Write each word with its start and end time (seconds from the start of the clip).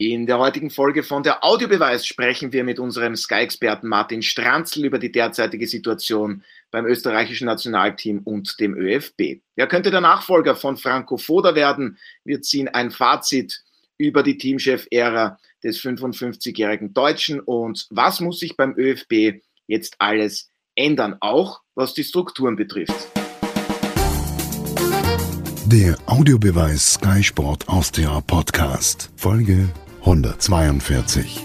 In 0.00 0.26
der 0.26 0.38
heutigen 0.38 0.70
Folge 0.70 1.02
von 1.02 1.24
der 1.24 1.42
Audiobeweis 1.42 2.06
sprechen 2.06 2.52
wir 2.52 2.62
mit 2.62 2.78
unserem 2.78 3.16
Sky-Experten 3.16 3.88
Martin 3.88 4.22
Stranzl 4.22 4.84
über 4.84 5.00
die 5.00 5.10
derzeitige 5.10 5.66
Situation 5.66 6.44
beim 6.70 6.86
österreichischen 6.86 7.46
Nationalteam 7.46 8.20
und 8.22 8.60
dem 8.60 8.76
ÖFB. 8.76 9.40
Er 9.56 9.66
könnte 9.66 9.90
der 9.90 10.00
Nachfolger 10.00 10.54
von 10.54 10.76
Franco 10.76 11.16
Foda 11.16 11.56
werden. 11.56 11.98
Wir 12.22 12.40
ziehen 12.42 12.68
ein 12.68 12.92
Fazit 12.92 13.64
über 13.96 14.22
die 14.22 14.38
Teamchef-Ära 14.38 15.36
des 15.64 15.80
55-jährigen 15.80 16.94
Deutschen 16.94 17.40
und 17.40 17.88
was 17.90 18.20
muss 18.20 18.38
sich 18.38 18.56
beim 18.56 18.74
ÖFB 18.78 19.42
jetzt 19.66 19.96
alles 19.98 20.52
ändern, 20.76 21.16
auch 21.18 21.62
was 21.74 21.94
die 21.94 22.04
Strukturen 22.04 22.54
betrifft. 22.54 23.08
Der 25.66 25.98
Audiobeweis 26.06 26.94
Sky 26.94 27.20
Sport 27.20 27.68
Austria 27.68 28.20
Podcast, 28.20 29.10
Folge 29.16 29.68
142. 30.00 31.44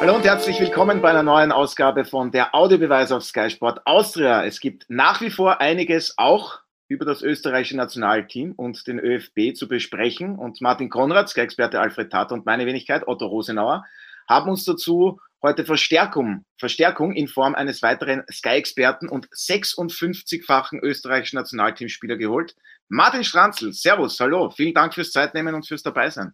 Hallo 0.00 0.14
und 0.14 0.24
herzlich 0.24 0.60
willkommen 0.60 1.02
bei 1.02 1.10
einer 1.10 1.22
neuen 1.22 1.52
Ausgabe 1.52 2.04
von 2.04 2.30
der 2.30 2.54
Audiobeweis 2.54 3.12
auf 3.12 3.24
Sky 3.24 3.50
Sport 3.50 3.80
Austria. 3.84 4.44
Es 4.44 4.60
gibt 4.60 4.86
nach 4.88 5.20
wie 5.20 5.30
vor 5.30 5.60
einiges 5.60 6.14
auch 6.16 6.60
über 6.86 7.04
das 7.04 7.22
österreichische 7.22 7.76
Nationalteam 7.76 8.52
und 8.52 8.86
den 8.86 8.98
ÖFB 8.98 9.54
zu 9.54 9.68
besprechen. 9.68 10.36
Und 10.36 10.60
Martin 10.60 10.88
Konrad, 10.88 11.28
Sky-Experte 11.28 11.80
Alfred 11.80 12.10
Tat 12.10 12.32
und 12.32 12.46
meine 12.46 12.64
Wenigkeit 12.64 13.06
Otto 13.06 13.26
Rosenauer 13.26 13.84
haben 14.28 14.50
uns 14.50 14.64
dazu 14.64 15.20
heute 15.42 15.64
Verstärkung, 15.64 16.44
Verstärkung 16.56 17.12
in 17.12 17.28
Form 17.28 17.54
eines 17.54 17.82
weiteren 17.82 18.24
Sky-Experten 18.30 19.08
und 19.08 19.28
56-fachen 19.28 20.80
österreichischen 20.80 21.36
Nationalteamspieler 21.36 22.16
geholt. 22.16 22.56
Martin 22.90 23.22
Stranzl, 23.22 23.72
Servus, 23.72 24.18
hallo, 24.18 24.48
vielen 24.48 24.72
Dank 24.72 24.94
fürs 24.94 25.12
Zeitnehmen 25.12 25.54
und 25.54 25.66
fürs 25.66 25.82
Dabeisein. 25.82 26.32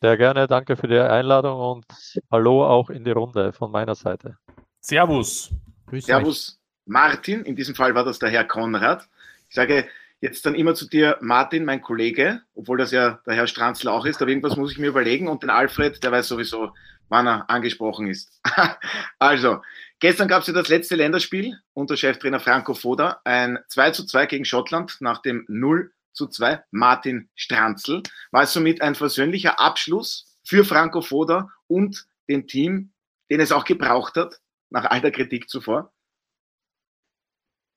Sehr 0.00 0.16
gerne, 0.16 0.48
danke 0.48 0.76
für 0.76 0.88
die 0.88 0.98
Einladung 0.98 1.60
und 1.60 1.86
hallo 2.30 2.66
auch 2.66 2.90
in 2.90 3.04
die 3.04 3.12
Runde 3.12 3.52
von 3.52 3.70
meiner 3.70 3.94
Seite. 3.94 4.36
Servus. 4.80 5.50
Grüß 5.86 6.06
Servus, 6.06 6.48
euch. 6.48 6.58
Martin, 6.86 7.44
in 7.44 7.54
diesem 7.54 7.76
Fall 7.76 7.94
war 7.94 8.04
das 8.04 8.18
der 8.18 8.30
Herr 8.30 8.44
Konrad. 8.44 9.06
Ich 9.48 9.54
sage 9.54 9.86
jetzt 10.20 10.44
dann 10.44 10.56
immer 10.56 10.74
zu 10.74 10.88
dir, 10.88 11.18
Martin, 11.20 11.64
mein 11.64 11.82
Kollege, 11.82 12.42
obwohl 12.54 12.78
das 12.78 12.90
ja 12.90 13.20
der 13.24 13.34
Herr 13.34 13.46
Stranzl 13.46 13.88
auch 13.88 14.06
ist, 14.06 14.20
aber 14.20 14.30
irgendwas 14.30 14.56
muss 14.56 14.72
ich 14.72 14.78
mir 14.78 14.88
überlegen 14.88 15.28
und 15.28 15.44
den 15.44 15.50
Alfred, 15.50 16.02
der 16.02 16.10
weiß 16.10 16.26
sowieso, 16.26 16.72
wann 17.10 17.26
er 17.26 17.50
angesprochen 17.50 18.06
ist. 18.06 18.40
also, 19.18 19.60
Gestern 20.00 20.28
gab 20.28 20.40
es 20.40 20.46
ja 20.46 20.54
das 20.54 20.68
letzte 20.68 20.96
Länderspiel 20.96 21.58
unter 21.74 21.94
Cheftrainer 21.94 22.40
Franco 22.40 22.72
Foda, 22.72 23.20
ein 23.24 23.58
2 23.68 23.90
zu 23.90 24.06
2 24.06 24.24
gegen 24.26 24.44
Schottland 24.46 24.96
nach 25.00 25.20
dem 25.20 25.44
0 25.46 25.92
zu 26.14 26.26
2 26.26 26.64
Martin 26.70 27.28
Stranzl. 27.34 28.02
War 28.30 28.44
es 28.44 28.54
somit 28.54 28.80
ein 28.80 28.94
versöhnlicher 28.94 29.60
Abschluss 29.60 30.38
für 30.42 30.64
Franco 30.64 31.02
Foda 31.02 31.50
und 31.66 32.06
dem 32.30 32.46
Team, 32.46 32.92
den 33.30 33.40
es 33.40 33.52
auch 33.52 33.64
gebraucht 33.64 34.16
hat, 34.16 34.40
nach 34.70 34.86
all 34.86 35.02
der 35.02 35.12
Kritik 35.12 35.50
zuvor? 35.50 35.92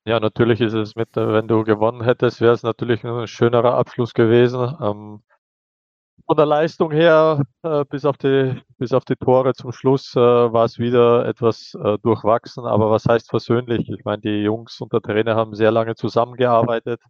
Ja, 0.06 0.22
natürlich 0.22 0.62
ist 0.62 0.74
es 0.74 0.96
mit, 0.96 1.10
wenn 1.16 1.50
du 1.50 1.66
gewonnen 1.66 2.04
hättest, 2.04 2.40
wäre 2.40 2.54
es 2.54 2.64
natürlich 2.64 3.04
ein 3.04 3.28
schönerer 3.28 3.76
Abschluss 3.76 4.14
gewesen. 4.14 4.78
Ähm, 4.82 5.24
von 6.26 6.38
der 6.38 6.46
Leistung 6.46 6.92
her, 6.92 7.42
äh, 7.64 7.86
bis, 7.86 8.06
auf 8.06 8.18
die, 8.18 8.62
bis 8.78 8.94
auf 8.94 9.06
die 9.06 9.16
Tore 9.16 9.54
zum 9.54 9.72
Schluss, 9.72 10.16
äh, 10.16 10.20
war 10.20 10.66
es 10.66 10.80
wieder 10.80 11.26
etwas 11.26 11.74
äh, 11.84 11.98
durchwachsen. 12.00 12.66
Aber 12.66 12.92
was 12.92 13.06
heißt 13.06 13.30
versöhnlich? 13.30 13.90
Ich 13.90 14.06
meine, 14.06 14.22
die 14.22 14.44
Jungs 14.44 14.80
und 14.82 14.94
der 14.94 15.02
Trainer 15.02 15.36
haben 15.36 15.56
sehr 15.56 15.72
lange 15.72 15.96
zusammengearbeitet. 15.96 17.02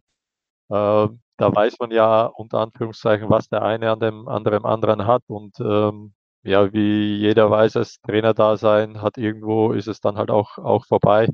Äh, 0.70 1.08
da 1.36 1.54
weiß 1.54 1.78
man 1.80 1.90
ja 1.90 2.26
unter 2.26 2.60
Anführungszeichen, 2.60 3.28
was 3.30 3.48
der 3.48 3.62
eine 3.62 3.90
an 3.92 4.00
dem 4.00 4.28
anderen 4.28 4.64
anderen 4.64 5.06
hat. 5.06 5.22
Und 5.28 5.58
ähm, 5.60 6.14
ja, 6.42 6.72
wie 6.72 7.16
jeder 7.18 7.50
weiß, 7.50 7.76
als 7.76 8.00
Trainer 8.02 8.34
da 8.34 8.56
sein, 8.56 9.02
hat 9.02 9.18
irgendwo 9.18 9.72
ist 9.72 9.88
es 9.88 10.00
dann 10.00 10.16
halt 10.18 10.30
auch, 10.30 10.58
auch 10.58 10.86
vorbei. 10.86 11.28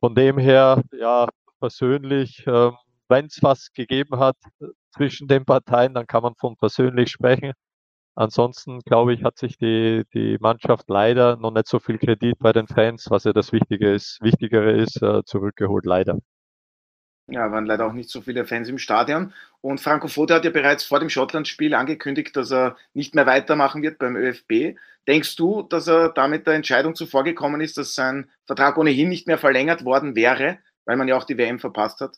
Von 0.00 0.14
dem 0.14 0.38
her, 0.38 0.82
ja, 0.92 1.28
persönlich, 1.60 2.44
ähm, 2.46 2.76
wenn 3.08 3.26
es 3.26 3.42
was 3.42 3.72
gegeben 3.72 4.18
hat 4.18 4.36
äh, 4.60 4.66
zwischen 4.92 5.28
den 5.28 5.44
Parteien, 5.44 5.94
dann 5.94 6.06
kann 6.06 6.22
man 6.22 6.34
von 6.34 6.56
persönlich 6.56 7.10
sprechen. 7.10 7.52
Ansonsten, 8.14 8.80
glaube 8.80 9.14
ich, 9.14 9.22
hat 9.22 9.38
sich 9.38 9.58
die, 9.58 10.04
die 10.12 10.38
Mannschaft 10.40 10.88
leider 10.88 11.36
noch 11.36 11.52
nicht 11.52 11.68
so 11.68 11.78
viel 11.78 11.98
Kredit 11.98 12.36
bei 12.40 12.52
den 12.52 12.66
Fans, 12.66 13.06
was 13.10 13.24
ja 13.24 13.32
das 13.32 13.52
Wichtige 13.52 13.92
ist, 13.94 14.18
Wichtigere 14.20 14.72
ist, 14.72 15.00
äh, 15.02 15.22
zurückgeholt, 15.24 15.86
leider. 15.86 16.18
Ja, 17.30 17.52
waren 17.52 17.66
leider 17.66 17.86
auch 17.86 17.92
nicht 17.92 18.08
so 18.10 18.22
viele 18.22 18.46
Fans 18.46 18.68
im 18.70 18.78
Stadion. 18.78 19.34
Und 19.60 19.80
Franco 19.80 20.08
Foda 20.08 20.36
hat 20.36 20.44
ja 20.44 20.50
bereits 20.50 20.82
vor 20.82 20.98
dem 20.98 21.10
Schottland-Spiel 21.10 21.74
angekündigt, 21.74 22.34
dass 22.36 22.50
er 22.50 22.76
nicht 22.94 23.14
mehr 23.14 23.26
weitermachen 23.26 23.82
wird 23.82 23.98
beim 23.98 24.16
ÖFB. 24.16 24.76
Denkst 25.06 25.36
du, 25.36 25.62
dass 25.62 25.86
er 25.86 26.08
damit 26.08 26.46
der 26.46 26.54
Entscheidung 26.54 26.94
zuvorgekommen 26.94 27.60
ist, 27.60 27.76
dass 27.78 27.94
sein 27.94 28.30
Vertrag 28.46 28.78
ohnehin 28.78 29.10
nicht 29.10 29.26
mehr 29.26 29.38
verlängert 29.38 29.84
worden 29.84 30.16
wäre, 30.16 30.58
weil 30.86 30.96
man 30.96 31.06
ja 31.06 31.16
auch 31.16 31.24
die 31.24 31.36
WM 31.36 31.58
verpasst 31.58 32.00
hat? 32.00 32.16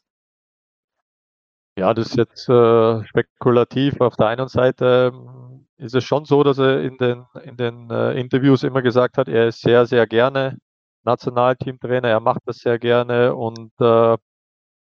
Ja, 1.80 1.94
das 1.94 2.08
ist 2.08 2.16
jetzt 2.16 2.48
äh, 2.50 3.04
spekulativ. 3.06 4.00
Auf 4.02 4.14
der 4.16 4.26
einen 4.26 4.48
Seite 4.48 5.12
ähm, 5.14 5.66
ist 5.78 5.94
es 5.94 6.04
schon 6.04 6.26
so, 6.26 6.42
dass 6.42 6.58
er 6.58 6.82
in 6.82 6.98
den, 6.98 7.24
in 7.42 7.56
den 7.56 7.90
äh, 7.90 8.12
Interviews 8.20 8.64
immer 8.64 8.82
gesagt 8.82 9.16
hat, 9.16 9.28
er 9.28 9.48
ist 9.48 9.62
sehr, 9.62 9.86
sehr 9.86 10.06
gerne 10.06 10.58
Nationalteamtrainer, 11.04 12.08
er 12.08 12.20
macht 12.20 12.42
das 12.44 12.58
sehr 12.58 12.78
gerne 12.78 13.34
und 13.34 13.72
äh, 13.80 14.16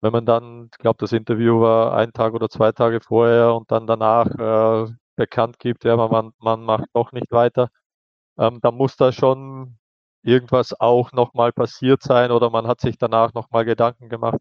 wenn 0.02 0.12
man 0.12 0.26
dann, 0.26 0.70
ich 0.72 0.78
glaube, 0.78 0.98
das 1.00 1.12
Interview 1.12 1.60
war 1.62 1.96
ein 1.96 2.12
Tag 2.12 2.34
oder 2.34 2.48
zwei 2.50 2.72
Tage 2.72 3.00
vorher 3.00 3.54
und 3.54 3.70
dann 3.72 3.86
danach 3.88 4.26
äh, 4.88 4.92
bekannt 5.16 5.58
gibt, 5.58 5.84
ja, 5.84 5.96
man, 5.96 6.32
man 6.38 6.62
macht 6.64 6.86
doch 6.94 7.12
nicht 7.12 7.32
weiter, 7.32 7.68
ähm, 8.38 8.60
dann 8.62 8.76
muss 8.76 8.96
da 8.96 9.12
schon 9.12 9.78
irgendwas 10.24 10.78
auch 10.80 11.12
nochmal 11.12 11.52
passiert 11.52 12.02
sein 12.02 12.30
oder 12.32 12.50
man 12.50 12.66
hat 12.68 12.80
sich 12.80 12.98
danach 12.98 13.34
nochmal 13.34 13.64
Gedanken 13.64 14.08
gemacht. 14.10 14.40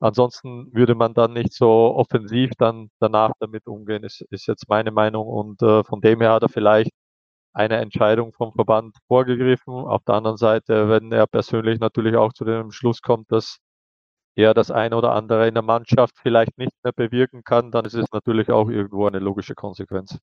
Ansonsten 0.00 0.72
würde 0.74 0.94
man 0.94 1.12
dann 1.14 1.34
nicht 1.34 1.52
so 1.52 1.68
offensiv 1.94 2.52
dann 2.58 2.90
danach 3.00 3.32
damit 3.38 3.66
umgehen, 3.66 4.02
ist, 4.02 4.22
ist 4.30 4.46
jetzt 4.46 4.68
meine 4.68 4.90
Meinung. 4.90 5.26
Und 5.26 5.62
äh, 5.62 5.84
von 5.84 6.00
dem 6.00 6.20
her 6.22 6.32
hat 6.32 6.42
er 6.42 6.48
vielleicht 6.48 6.90
eine 7.52 7.76
Entscheidung 7.76 8.32
vom 8.32 8.52
Verband 8.52 8.96
vorgegriffen. 9.08 9.74
Auf 9.74 10.02
der 10.04 10.14
anderen 10.14 10.38
Seite, 10.38 10.88
wenn 10.88 11.12
er 11.12 11.26
persönlich 11.26 11.80
natürlich 11.80 12.16
auch 12.16 12.32
zu 12.32 12.44
dem 12.44 12.70
Schluss 12.70 13.02
kommt, 13.02 13.30
dass 13.30 13.58
er 14.36 14.54
das 14.54 14.70
eine 14.70 14.96
oder 14.96 15.12
andere 15.12 15.48
in 15.48 15.54
der 15.54 15.62
Mannschaft 15.62 16.16
vielleicht 16.22 16.56
nicht 16.56 16.72
mehr 16.82 16.92
bewirken 16.92 17.44
kann, 17.44 17.70
dann 17.70 17.84
ist 17.84 17.94
es 17.94 18.06
natürlich 18.12 18.50
auch 18.50 18.70
irgendwo 18.70 19.06
eine 19.06 19.18
logische 19.18 19.54
Konsequenz. 19.54 20.18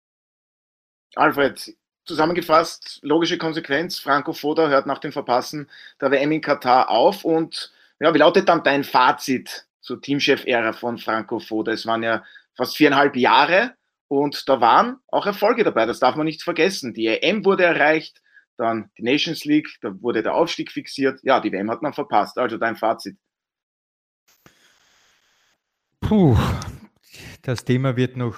Alfred, 1.16 1.76
zusammengefasst, 2.06 3.00
logische 3.04 3.38
Konsequenz, 3.38 4.00
Franco 4.00 4.34
Foda 4.34 4.70
hört 4.70 4.88
nach 4.88 5.00
dem 5.00 5.12
Verpassen 5.12 5.70
der 6.02 6.10
WM 6.10 6.32
in 6.32 6.42
Katar 6.42 6.90
auf 6.90 7.26
und 7.26 7.72
ja, 8.00 8.14
wie 8.14 8.20
lautet 8.20 8.48
dann 8.48 8.64
dein 8.64 8.84
Fazit 8.84 9.67
zur 9.88 10.02
Teamchef-Ära 10.02 10.74
von 10.74 10.98
Franco 10.98 11.40
Foda. 11.40 11.72
Es 11.72 11.86
waren 11.86 12.04
ja 12.04 12.24
fast 12.56 12.76
viereinhalb 12.76 13.16
Jahre 13.16 13.74
und 14.10 14.48
da 14.48 14.60
waren 14.60 14.98
auch 15.08 15.26
Erfolge 15.26 15.64
dabei, 15.64 15.86
das 15.86 16.00
darf 16.00 16.16
man 16.16 16.26
nicht 16.26 16.44
vergessen. 16.44 16.94
Die 16.94 17.08
EM 17.08 17.46
wurde 17.46 17.64
erreicht, 17.64 18.22
dann 18.58 18.92
die 18.98 19.04
Nations 19.04 19.46
League, 19.46 19.70
da 19.82 19.94
wurde 20.02 20.24
der 20.24 20.36
Aufstieg 20.36 20.72
fixiert. 20.72 21.20
Ja, 21.24 21.40
die 21.40 21.52
WM 21.52 21.72
hat 21.72 21.82
man 21.82 21.94
verpasst. 21.94 22.38
Also 22.38 22.58
dein 22.58 22.76
Fazit. 22.76 23.18
Puh, 26.02 26.38
das 27.42 27.64
Thema 27.64 27.96
wird 27.96 28.18
noch 28.18 28.38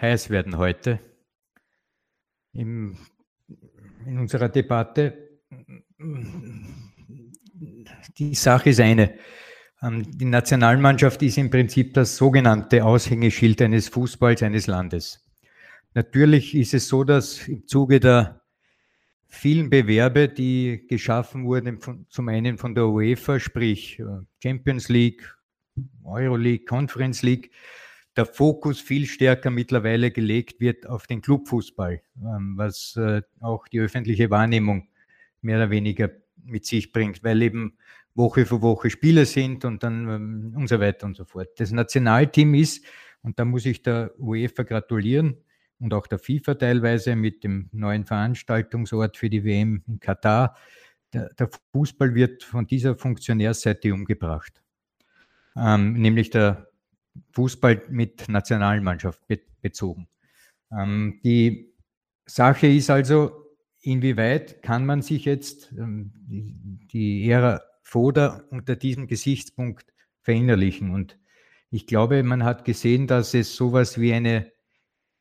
heiß 0.00 0.28
werden 0.28 0.58
heute. 0.58 1.00
Im, 2.52 2.98
in 4.04 4.18
unserer 4.18 4.48
Debatte. 4.48 5.40
Die 8.18 8.34
Sache 8.34 8.70
ist 8.70 8.80
eine. 8.80 9.18
Ähm, 9.84 10.04
die 10.16 10.24
Nationalmannschaft 10.24 11.22
ist 11.22 11.38
im 11.38 11.50
Prinzip 11.50 11.94
das 11.94 12.16
sogenannte 12.16 12.84
Aushängeschild 12.84 13.60
eines 13.62 13.88
Fußballs 13.88 14.42
eines 14.42 14.66
Landes. 14.66 15.20
Natürlich 15.94 16.54
ist 16.54 16.74
es 16.74 16.88
so, 16.88 17.04
dass 17.04 17.46
im 17.46 17.66
Zuge 17.66 18.00
der 18.00 18.40
vielen 19.26 19.68
Bewerbe, 19.70 20.28
die 20.28 20.86
geschaffen 20.88 21.44
wurden, 21.44 21.78
zum 22.08 22.28
einen 22.28 22.56
von 22.56 22.74
der 22.74 22.86
UEFA, 22.86 23.38
sprich 23.38 23.98
äh, 23.98 24.04
Champions 24.42 24.88
League, 24.88 25.36
Euroleague, 26.04 26.64
Conference 26.64 27.22
League, 27.22 27.50
der 28.16 28.26
Fokus 28.26 28.80
viel 28.80 29.06
stärker 29.06 29.50
mittlerweile 29.50 30.12
gelegt 30.12 30.60
wird 30.60 30.86
auf 30.86 31.06
den 31.06 31.20
Clubfußball, 31.20 32.00
ähm, 32.22 32.54
was 32.56 32.96
äh, 32.96 33.22
auch 33.40 33.66
die 33.68 33.80
öffentliche 33.80 34.30
Wahrnehmung 34.30 34.88
mehr 35.42 35.56
oder 35.56 35.70
weniger 35.70 36.10
mit 36.44 36.64
sich 36.64 36.92
bringt, 36.92 37.24
weil 37.24 37.42
eben 37.42 37.76
Woche 38.14 38.46
für 38.46 38.62
Woche 38.62 38.90
Spiele 38.90 39.26
sind 39.26 39.64
und 39.64 39.82
dann 39.82 40.08
ähm, 40.08 40.54
und 40.56 40.68
so 40.68 40.80
weiter 40.80 41.06
und 41.06 41.16
so 41.16 41.24
fort. 41.24 41.48
Das 41.58 41.72
Nationalteam 41.72 42.54
ist, 42.54 42.84
und 43.22 43.38
da 43.38 43.44
muss 43.44 43.66
ich 43.66 43.82
der 43.82 44.12
UEFA 44.18 44.62
gratulieren 44.62 45.36
und 45.78 45.94
auch 45.94 46.06
der 46.06 46.18
FIFA 46.18 46.54
teilweise 46.54 47.16
mit 47.16 47.42
dem 47.44 47.68
neuen 47.72 48.04
Veranstaltungsort 48.04 49.16
für 49.16 49.30
die 49.30 49.44
WM 49.44 49.82
in 49.86 50.00
Katar, 50.00 50.56
der, 51.12 51.32
der 51.34 51.48
Fußball 51.72 52.14
wird 52.14 52.42
von 52.44 52.66
dieser 52.66 52.96
Funktionärsseite 52.96 53.92
umgebracht. 53.92 54.62
ähm, 55.56 55.94
nämlich 55.94 56.30
der 56.30 56.68
Fußball 57.32 57.82
mit 57.88 58.28
Nationalmannschaft 58.28 59.26
be 59.26 59.40
bezogen. 59.60 60.08
Ähm, 60.70 61.20
die 61.24 61.72
Sache 62.26 62.66
ist 62.66 62.90
also, 62.90 63.46
inwieweit 63.80 64.62
kann 64.62 64.84
man 64.84 65.00
sich 65.00 65.24
jetzt 65.24 65.72
ähm, 65.72 66.12
die, 66.26 66.54
die 66.92 67.30
Ära 67.30 67.62
Foda 67.84 68.42
unter 68.50 68.74
diesem 68.74 69.06
Gesichtspunkt 69.06 69.86
verinnerlichen? 70.22 70.90
Und 70.90 71.18
ich 71.70 71.86
glaube, 71.86 72.22
man 72.22 72.42
hat 72.42 72.64
gesehen, 72.64 73.06
dass 73.06 73.34
es 73.34 73.54
sowas 73.54 74.00
wie 74.00 74.12
eine 74.12 74.50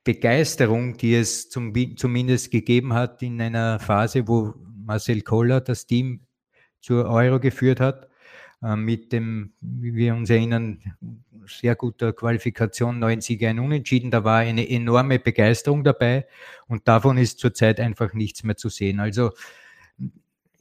Begeisterung, 0.03 0.97
die 0.97 1.13
es 1.15 1.49
zum, 1.49 1.73
zumindest 1.95 2.51
gegeben 2.51 2.93
hat 2.93 3.21
in 3.21 3.39
einer 3.39 3.79
Phase, 3.79 4.27
wo 4.27 4.53
Marcel 4.85 5.21
Koller 5.21 5.61
das 5.61 5.85
Team 5.85 6.21
zur 6.81 7.05
Euro 7.05 7.39
geführt 7.39 7.79
hat, 7.79 8.09
äh, 8.61 8.75
mit 8.75 9.13
dem, 9.13 9.53
wie 9.61 9.93
wir 9.93 10.15
uns 10.15 10.29
erinnern, 10.29 10.81
sehr 11.47 11.75
guter 11.75 12.13
Qualifikation, 12.13 12.99
neun 12.99 13.21
Siege, 13.21 13.49
ein 13.49 13.59
Unentschieden. 13.59 14.11
Da 14.11 14.23
war 14.23 14.39
eine 14.39 14.69
enorme 14.69 15.19
Begeisterung 15.19 15.83
dabei 15.83 16.27
und 16.67 16.87
davon 16.87 17.17
ist 17.17 17.39
zurzeit 17.39 17.79
einfach 17.79 18.13
nichts 18.13 18.43
mehr 18.43 18.57
zu 18.57 18.69
sehen. 18.69 18.99
Also 18.99 19.31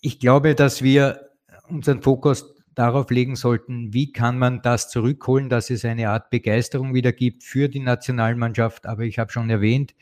ich 0.00 0.18
glaube, 0.18 0.54
dass 0.54 0.82
wir 0.82 1.31
unseren 1.68 2.02
Fokus 2.02 2.54
darauf 2.74 3.10
legen 3.10 3.36
sollten, 3.36 3.92
wie 3.92 4.12
kann 4.12 4.38
man 4.38 4.62
das 4.62 4.88
zurückholen, 4.88 5.48
dass 5.48 5.70
es 5.70 5.84
eine 5.84 6.08
Art 6.08 6.30
Begeisterung 6.30 6.94
wieder 6.94 7.12
gibt 7.12 7.42
für 7.44 7.68
die 7.68 7.80
Nationalmannschaft. 7.80 8.86
Aber 8.86 9.02
ich 9.02 9.18
habe 9.18 9.32
schon 9.32 9.50
erwähnt, 9.50 9.94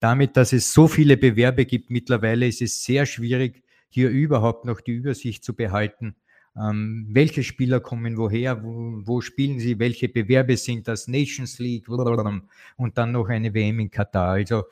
damit, 0.00 0.36
dass 0.36 0.52
es 0.52 0.72
so 0.72 0.88
viele 0.88 1.16
Bewerbe 1.16 1.64
gibt 1.64 1.90
mittlerweile, 1.90 2.46
ist 2.46 2.62
es 2.62 2.84
sehr 2.84 3.06
schwierig, 3.06 3.62
hier 3.88 4.10
überhaupt 4.10 4.64
noch 4.64 4.80
die 4.80 4.92
Übersicht 4.92 5.44
zu 5.44 5.54
behalten. 5.54 6.16
Ähm, 6.56 7.06
welche 7.10 7.42
Spieler 7.42 7.80
kommen 7.80 8.16
woher, 8.16 8.62
wo, 8.62 9.00
wo, 9.04 9.20
spielen 9.20 9.58
sie, 9.58 9.78
welche 9.78 10.08
Bewerbe 10.08 10.56
sind 10.56 10.86
das, 10.86 11.08
Nations 11.08 11.58
League 11.58 11.88
und 11.88 12.98
dann 12.98 13.12
noch 13.12 13.28
eine 13.28 13.54
WM 13.54 13.80
in 13.80 13.90
Katar. 13.90 14.32
Also 14.32 14.64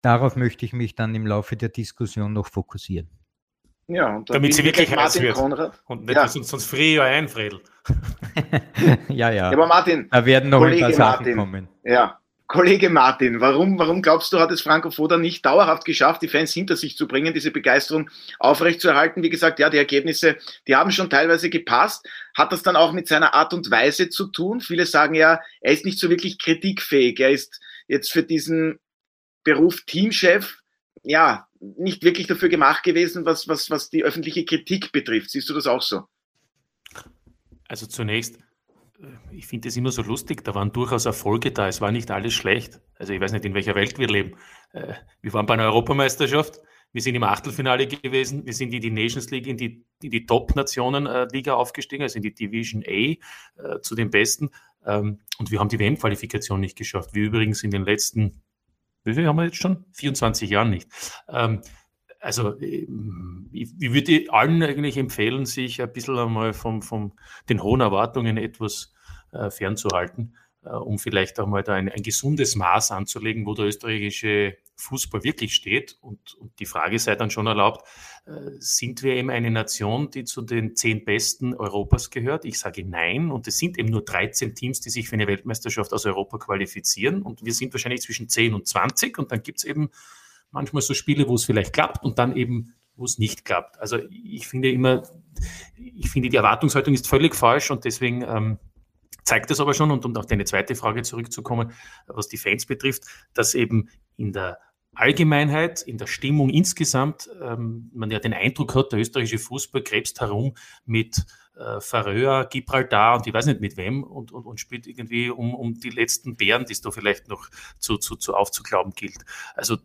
darauf 0.00 0.36
möchte 0.36 0.64
ich 0.64 0.72
mich 0.72 0.94
dann 0.94 1.14
im 1.14 1.26
Laufe 1.26 1.56
der 1.56 1.68
Diskussion 1.68 2.32
noch 2.32 2.46
fokussieren. 2.46 3.08
Ja, 3.86 4.22
Damit 4.26 4.54
sie 4.54 4.64
wirklich 4.64 4.94
heiß 4.94 5.20
wird. 5.20 5.34
Konrad. 5.34 5.80
Und 5.86 6.06
nicht, 6.06 6.16
ja. 6.16 6.26
sonst, 6.26 6.48
sonst 6.48 6.66
friere 6.66 7.06
ich 7.06 7.14
ein, 7.14 7.28
Fredel. 7.28 7.60
ja, 9.08 9.30
ja, 9.30 9.30
ja. 9.30 9.50
Aber 9.50 9.66
Martin, 9.66 10.08
da 10.10 10.24
werden 10.24 10.50
noch 10.50 10.60
Kollege 10.60 10.86
ein 10.86 10.92
paar 10.92 10.96
Sachen 10.96 11.24
Martin, 11.24 11.36
kommen. 11.36 11.68
Ja, 11.84 12.18
Kollege 12.46 12.90
Martin, 12.90 13.40
warum, 13.40 13.78
warum 13.78 14.02
glaubst 14.02 14.32
du, 14.32 14.38
hat 14.38 14.50
es 14.50 14.60
Franco 14.60 14.90
Foda 14.90 15.16
nicht 15.16 15.44
dauerhaft 15.44 15.84
geschafft, 15.84 16.22
die 16.22 16.28
Fans 16.28 16.52
hinter 16.52 16.76
sich 16.76 16.96
zu 16.96 17.08
bringen, 17.08 17.32
diese 17.32 17.50
Begeisterung 17.50 18.10
aufrechtzuerhalten? 18.38 19.22
Wie 19.22 19.30
gesagt, 19.30 19.58
ja, 19.58 19.70
die 19.70 19.78
Ergebnisse, 19.78 20.36
die 20.68 20.76
haben 20.76 20.90
schon 20.90 21.08
teilweise 21.08 21.48
gepasst. 21.48 22.06
Hat 22.36 22.52
das 22.52 22.62
dann 22.62 22.76
auch 22.76 22.92
mit 22.92 23.08
seiner 23.08 23.34
Art 23.34 23.54
und 23.54 23.70
Weise 23.70 24.10
zu 24.10 24.26
tun? 24.26 24.60
Viele 24.60 24.84
sagen 24.84 25.14
ja, 25.14 25.40
er 25.62 25.72
ist 25.72 25.86
nicht 25.86 25.98
so 25.98 26.10
wirklich 26.10 26.38
kritikfähig. 26.38 27.18
Er 27.18 27.30
ist 27.30 27.60
jetzt 27.88 28.12
für 28.12 28.22
diesen 28.22 28.78
Beruf 29.42 29.80
Teamchef, 29.86 30.58
ja, 31.04 31.46
nicht 31.60 32.02
wirklich 32.02 32.26
dafür 32.26 32.48
gemacht 32.48 32.82
gewesen, 32.82 33.24
was, 33.24 33.46
was, 33.46 33.70
was 33.70 33.90
die 33.90 34.04
öffentliche 34.04 34.44
Kritik 34.44 34.90
betrifft. 34.90 35.30
Siehst 35.30 35.48
du 35.48 35.54
das 35.54 35.66
auch 35.66 35.82
so? 35.82 36.02
Also 37.68 37.86
zunächst, 37.86 38.38
äh, 39.00 39.06
ich 39.30 39.46
finde 39.46 39.68
es 39.68 39.76
immer 39.76 39.92
so 39.92 40.02
lustig, 40.02 40.44
da 40.44 40.54
waren 40.54 40.72
durchaus 40.72 41.06
Erfolge 41.06 41.52
da, 41.52 41.68
es 41.68 41.80
war 41.80 41.92
nicht 41.92 42.10
alles 42.10 42.32
schlecht. 42.32 42.80
Also 42.96 43.12
ich 43.12 43.20
weiß 43.20 43.32
nicht, 43.32 43.44
in 43.44 43.54
welcher 43.54 43.74
Welt 43.74 43.98
wir 43.98 44.08
leben. 44.08 44.36
Äh, 44.72 44.94
wir 45.20 45.32
waren 45.32 45.46
bei 45.46 45.54
einer 45.54 45.64
Europameisterschaft, 45.64 46.60
wir 46.92 47.02
sind 47.02 47.16
im 47.16 47.24
Achtelfinale 47.24 47.86
gewesen, 47.86 48.46
wir 48.46 48.52
sind 48.52 48.72
in 48.72 48.80
die 48.80 48.90
Nations 48.90 49.30
League, 49.30 49.48
in 49.48 49.56
die, 49.56 49.84
in 50.00 50.10
die 50.10 50.26
Top-Nationen-Liga 50.26 51.52
aufgestiegen, 51.52 52.02
also 52.02 52.16
in 52.16 52.22
die 52.22 52.34
Division 52.34 52.84
A 52.86 52.90
äh, 52.90 53.80
zu 53.82 53.96
den 53.96 54.10
Besten. 54.10 54.50
Ähm, 54.86 55.18
und 55.38 55.50
wir 55.50 55.58
haben 55.58 55.68
die 55.68 55.80
WM-Qualifikation 55.80 56.60
nicht 56.60 56.78
geschafft. 56.78 57.12
wie 57.12 57.20
übrigens 57.20 57.64
in 57.64 57.72
den 57.72 57.84
letzten 57.84 58.43
wie 59.04 59.14
viel 59.14 59.26
haben 59.26 59.36
wir 59.36 59.44
jetzt 59.44 59.56
schon? 59.56 59.84
24 59.92 60.50
Jahren 60.50 60.70
nicht. 60.70 60.88
Ähm, 61.28 61.60
also 62.20 62.58
ich, 62.58 62.88
ich, 63.52 63.92
würde 63.92 64.26
allen 64.30 64.62
eigentlich 64.62 64.96
empfehlen, 64.96 65.44
sich 65.44 65.82
ein 65.82 65.92
bisschen 65.92 66.18
einmal 66.18 66.54
von 66.54 66.80
vom, 66.80 67.12
den 67.48 67.62
hohen 67.62 67.82
Erwartungen 67.82 68.38
etwas 68.38 68.94
äh, 69.32 69.50
fernzuhalten, 69.50 70.34
äh, 70.64 70.70
um 70.70 70.98
vielleicht 70.98 71.38
auch 71.38 71.46
mal 71.46 71.62
da 71.62 71.74
ein, 71.74 71.90
ein, 71.90 72.02
gesundes 72.02 72.56
Maß 72.56 72.92
anzulegen, 72.92 73.44
wo 73.44 73.54
der 73.54 73.66
österreichische 73.66 74.56
Fußball 74.76 75.24
wirklich 75.24 75.54
steht. 75.54 75.98
Und, 76.00 76.34
und 76.34 76.58
die 76.58 76.66
Frage 76.66 76.98
sei 76.98 77.14
dann 77.14 77.30
schon 77.30 77.46
erlaubt, 77.46 77.86
äh, 78.26 78.32
sind 78.58 79.02
wir 79.02 79.14
eben 79.14 79.30
eine 79.30 79.50
Nation, 79.50 80.10
die 80.10 80.24
zu 80.24 80.42
den 80.42 80.76
zehn 80.76 81.04
Besten 81.04 81.54
Europas 81.54 82.10
gehört? 82.10 82.44
Ich 82.44 82.58
sage 82.58 82.84
nein. 82.84 83.30
Und 83.30 83.46
es 83.46 83.58
sind 83.58 83.78
eben 83.78 83.90
nur 83.90 84.02
13 84.02 84.54
Teams, 84.54 84.80
die 84.80 84.90
sich 84.90 85.08
für 85.08 85.14
eine 85.14 85.26
Weltmeisterschaft 85.26 85.92
aus 85.92 86.06
Europa 86.06 86.38
qualifizieren. 86.38 87.22
Und 87.22 87.44
wir 87.44 87.54
sind 87.54 87.72
wahrscheinlich 87.72 88.02
zwischen 88.02 88.28
10 88.28 88.54
und 88.54 88.66
20. 88.66 89.18
Und 89.18 89.32
dann 89.32 89.42
gibt 89.42 89.58
es 89.58 89.64
eben 89.64 89.90
manchmal 90.50 90.82
so 90.82 90.94
Spiele, 90.94 91.28
wo 91.28 91.34
es 91.34 91.44
vielleicht 91.44 91.72
klappt 91.72 92.04
und 92.04 92.18
dann 92.18 92.36
eben, 92.36 92.74
wo 92.96 93.04
es 93.04 93.18
nicht 93.18 93.44
klappt. 93.44 93.78
Also 93.80 93.98
ich 94.10 94.46
finde 94.46 94.70
immer, 94.70 95.02
ich 95.76 96.10
finde, 96.10 96.28
die 96.28 96.36
Erwartungshaltung 96.36 96.94
ist 96.94 97.08
völlig 97.08 97.34
falsch 97.34 97.70
und 97.70 97.84
deswegen 97.84 98.22
ähm, 98.22 98.58
zeigt 99.24 99.50
es 99.50 99.60
aber 99.60 99.74
schon, 99.74 99.90
und 99.90 100.04
um 100.04 100.16
auf 100.16 100.26
deine 100.26 100.44
zweite 100.44 100.74
Frage 100.74 101.02
zurückzukommen, 101.02 101.72
was 102.06 102.28
die 102.28 102.36
Fans 102.36 102.66
betrifft, 102.66 103.04
dass 103.34 103.54
eben 103.54 103.88
in 104.16 104.32
der 104.32 104.58
Allgemeinheit, 104.94 105.82
in 105.82 105.98
der 105.98 106.06
Stimmung 106.06 106.50
insgesamt, 106.50 107.28
ähm, 107.42 107.90
man 107.92 108.10
ja 108.10 108.20
den 108.20 108.32
Eindruck 108.32 108.74
hat, 108.74 108.92
der 108.92 109.00
österreichische 109.00 109.38
Fußball 109.38 109.82
krebst 109.82 110.20
herum 110.20 110.54
mit 110.84 111.24
äh, 111.56 111.80
Faröer, 111.80 112.46
Gibraltar 112.46 113.16
und 113.16 113.26
ich 113.26 113.34
weiß 113.34 113.46
nicht 113.46 113.60
mit 113.60 113.76
wem 113.76 114.02
und, 114.02 114.32
und, 114.32 114.46
und 114.46 114.60
spielt 114.60 114.86
irgendwie 114.86 115.30
um, 115.30 115.54
um 115.54 115.74
die 115.74 115.90
letzten 115.90 116.36
Bären, 116.36 116.64
die 116.64 116.72
es 116.72 116.80
da 116.80 116.90
vielleicht 116.90 117.28
noch 117.28 117.48
zu, 117.78 117.96
zu, 117.96 118.16
zu 118.16 118.34
aufzuglauben 118.34 118.92
gilt. 118.92 119.24
Also 119.54 119.76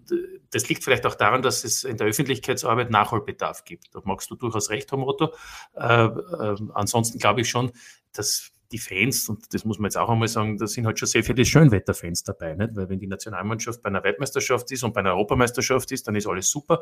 das 0.52 0.68
liegt 0.70 0.84
vielleicht 0.84 1.06
auch 1.06 1.16
daran, 1.16 1.42
dass 1.42 1.64
es 1.64 1.84
in 1.84 1.98
der 1.98 2.08
Öffentlichkeitsarbeit 2.08 2.90
Nachholbedarf 2.90 3.66
gibt. 3.66 3.94
Da 3.94 4.02
magst 4.04 4.30
du 4.32 4.36
durchaus 4.36 4.70
recht, 4.70 4.92
Herr 4.92 5.00
Motto. 5.00 5.34
Äh, 5.76 6.06
äh, 6.06 6.56
ansonsten 6.74 7.20
glaube 7.20 7.42
ich 7.42 7.50
schon, 7.50 7.72
dass 8.14 8.52
die 8.72 8.78
Fans, 8.78 9.28
und 9.30 9.54
das 9.54 9.66
muss 9.66 9.80
man 9.80 9.90
jetzt 9.90 9.98
auch 9.98 10.10
einmal 10.10 10.28
sagen, 10.28 10.58
da 10.58 10.68
sind 10.68 10.86
halt 10.86 11.00
schon 11.00 11.08
sehr 11.08 11.24
viele 11.24 11.44
Schönwetterfans 11.44 12.24
dabei, 12.24 12.54
nicht? 12.54 12.76
weil 12.76 12.90
wenn 12.90 13.00
die 13.00 13.08
Nationalmannschaft 13.08 13.82
bei 13.82 13.90
einer 13.90 14.04
Weltmeisterschaft 14.04 14.72
ist 14.72 14.84
und 14.84 14.94
bei 14.94 15.00
einer 15.00 15.12
Europameisterschaft 15.12 15.92
ist, 15.92 16.08
dann 16.08 16.16
ist 16.16 16.28
alles 16.28 16.50
super. 16.50 16.82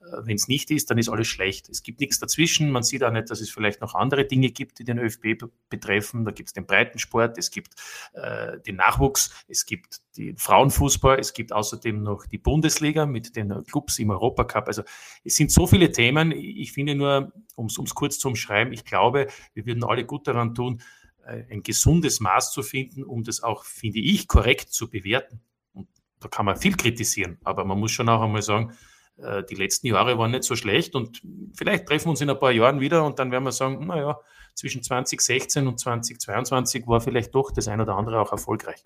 Äh, 0.00 0.26
wenn 0.26 0.36
es 0.36 0.48
nicht 0.48 0.70
ist, 0.70 0.90
dann 0.90 0.98
ist 0.98 1.08
alles 1.08 1.28
schlecht. 1.28 1.68
Es 1.68 1.82
gibt 1.82 2.00
nichts 2.00 2.18
dazwischen. 2.18 2.70
Man 2.70 2.82
sieht 2.82 3.04
auch 3.04 3.12
nicht, 3.12 3.30
dass 3.30 3.40
es 3.40 3.50
vielleicht 3.50 3.80
noch 3.80 3.94
andere 3.94 4.24
Dinge 4.24 4.50
gibt, 4.50 4.78
die 4.78 4.84
den 4.84 4.98
ÖFB 4.98 5.48
betreffen. 5.68 6.24
Da 6.24 6.32
gibt 6.32 6.48
es 6.48 6.52
den 6.52 6.66
Breitensport, 6.66 7.38
es 7.38 7.50
gibt 7.50 7.74
äh, 8.14 8.60
den 8.60 8.76
Nachwuchs, 8.76 9.30
es 9.46 9.64
gibt 9.64 10.00
den 10.16 10.36
Frauenfußball, 10.36 11.18
es 11.18 11.32
gibt 11.32 11.52
außerdem 11.52 12.02
noch 12.02 12.26
die 12.26 12.38
Bundesliga 12.38 13.06
mit 13.06 13.36
den 13.36 13.64
Clubs 13.64 13.98
im 13.98 14.10
Europacup. 14.10 14.66
Also 14.66 14.82
es 15.24 15.36
sind 15.36 15.52
so 15.52 15.66
viele 15.66 15.92
Themen. 15.92 16.32
Ich 16.32 16.72
finde 16.72 16.94
nur, 16.94 17.32
um 17.54 17.66
es 17.66 17.94
kurz 17.94 18.18
zu 18.18 18.28
umschreiben, 18.28 18.72
ich 18.72 18.84
glaube, 18.84 19.28
wir 19.54 19.66
würden 19.66 19.84
alle 19.84 20.04
gut 20.04 20.26
daran 20.26 20.54
tun, 20.54 20.82
ein 21.28 21.62
gesundes 21.62 22.20
Maß 22.20 22.52
zu 22.52 22.62
finden, 22.62 23.04
um 23.04 23.24
das 23.24 23.42
auch, 23.42 23.64
finde 23.64 23.98
ich, 23.98 24.28
korrekt 24.28 24.72
zu 24.72 24.88
bewerten. 24.88 25.40
Und 25.72 25.88
da 26.20 26.28
kann 26.28 26.46
man 26.46 26.56
viel 26.56 26.76
kritisieren, 26.76 27.38
aber 27.44 27.64
man 27.64 27.78
muss 27.78 27.92
schon 27.92 28.08
auch 28.08 28.22
einmal 28.22 28.42
sagen, 28.42 28.72
äh, 29.18 29.44
die 29.44 29.54
letzten 29.54 29.88
Jahre 29.88 30.18
waren 30.18 30.30
nicht 30.30 30.44
so 30.44 30.56
schlecht 30.56 30.94
und 30.94 31.22
vielleicht 31.54 31.86
treffen 31.86 32.06
wir 32.06 32.10
uns 32.10 32.20
in 32.20 32.30
ein 32.30 32.38
paar 32.38 32.52
Jahren 32.52 32.80
wieder 32.80 33.04
und 33.04 33.18
dann 33.18 33.30
werden 33.30 33.44
wir 33.44 33.52
sagen, 33.52 33.86
naja, 33.86 34.18
zwischen 34.54 34.82
2016 34.82 35.66
und 35.66 35.78
2022 35.78 36.86
war 36.86 37.00
vielleicht 37.00 37.34
doch 37.34 37.50
das 37.50 37.68
ein 37.68 37.80
oder 37.80 37.96
andere 37.96 38.20
auch 38.20 38.32
erfolgreich. 38.32 38.82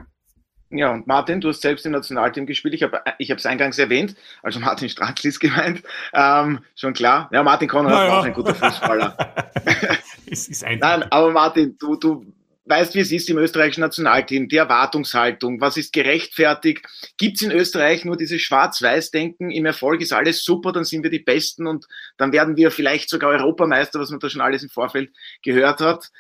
Ja, 0.73 0.91
und 0.91 1.07
Martin, 1.07 1.41
du 1.41 1.49
hast 1.49 1.61
selbst 1.61 1.85
im 1.85 1.93
Nationalteam 1.93 2.47
gespielt. 2.47 2.75
Ich 2.75 2.83
habe 2.83 3.03
ich 3.19 3.29
es 3.29 3.45
eingangs 3.45 3.79
erwähnt, 3.79 4.17
also 4.43 4.59
Martin 4.59 4.89
Stratzl 4.89 5.29
ist 5.29 5.39
gemeint. 5.39 5.83
Ähm, 6.15 6.61
schon 6.75 6.95
klar. 6.95 7.29
Ja, 7.31 7.43
Martin 7.43 7.69
Konrad 7.69 7.93
naja. 7.93 8.11
war 8.11 8.21
auch 8.21 8.25
ein 8.25 8.33
guter 8.33 8.55
Fußballer. 8.55 9.17
es 10.27 10.49
ist 10.49 10.65
ein 10.65 10.79
Nein, 10.79 11.05
aber 11.11 11.31
Martin, 11.31 11.77
du, 11.79 11.97
du 11.97 12.25
weißt, 12.65 12.95
wie 12.95 13.01
es 13.01 13.13
ist 13.13 13.29
im 13.29 13.37
österreichischen 13.37 13.83
Nationalteam, 13.83 14.49
die 14.49 14.57
Erwartungshaltung, 14.57 15.61
was 15.61 15.77
ist 15.77 15.93
gerechtfertigt? 15.93 16.87
Gibt 17.19 17.37
es 17.37 17.43
in 17.43 17.51
Österreich 17.51 18.07
nur 18.07 18.17
dieses 18.17 18.41
Schwarz-Weiß-Denken, 18.41 19.51
im 19.51 19.67
Erfolg 19.67 20.01
ist 20.01 20.15
alles 20.15 20.43
super, 20.43 20.73
dann 20.73 20.85
sind 20.85 21.03
wir 21.03 21.11
die 21.11 21.19
Besten 21.19 21.67
und 21.67 21.87
dann 22.17 22.33
werden 22.33 22.57
wir 22.57 22.71
vielleicht 22.71 23.11
sogar 23.11 23.31
Europameister, 23.31 24.01
was 24.01 24.11
man 24.11 24.21
da 24.21 24.31
schon 24.31 24.41
alles 24.41 24.63
im 24.63 24.71
Vorfeld 24.71 25.11
gehört 25.43 25.81
hat 25.81 26.11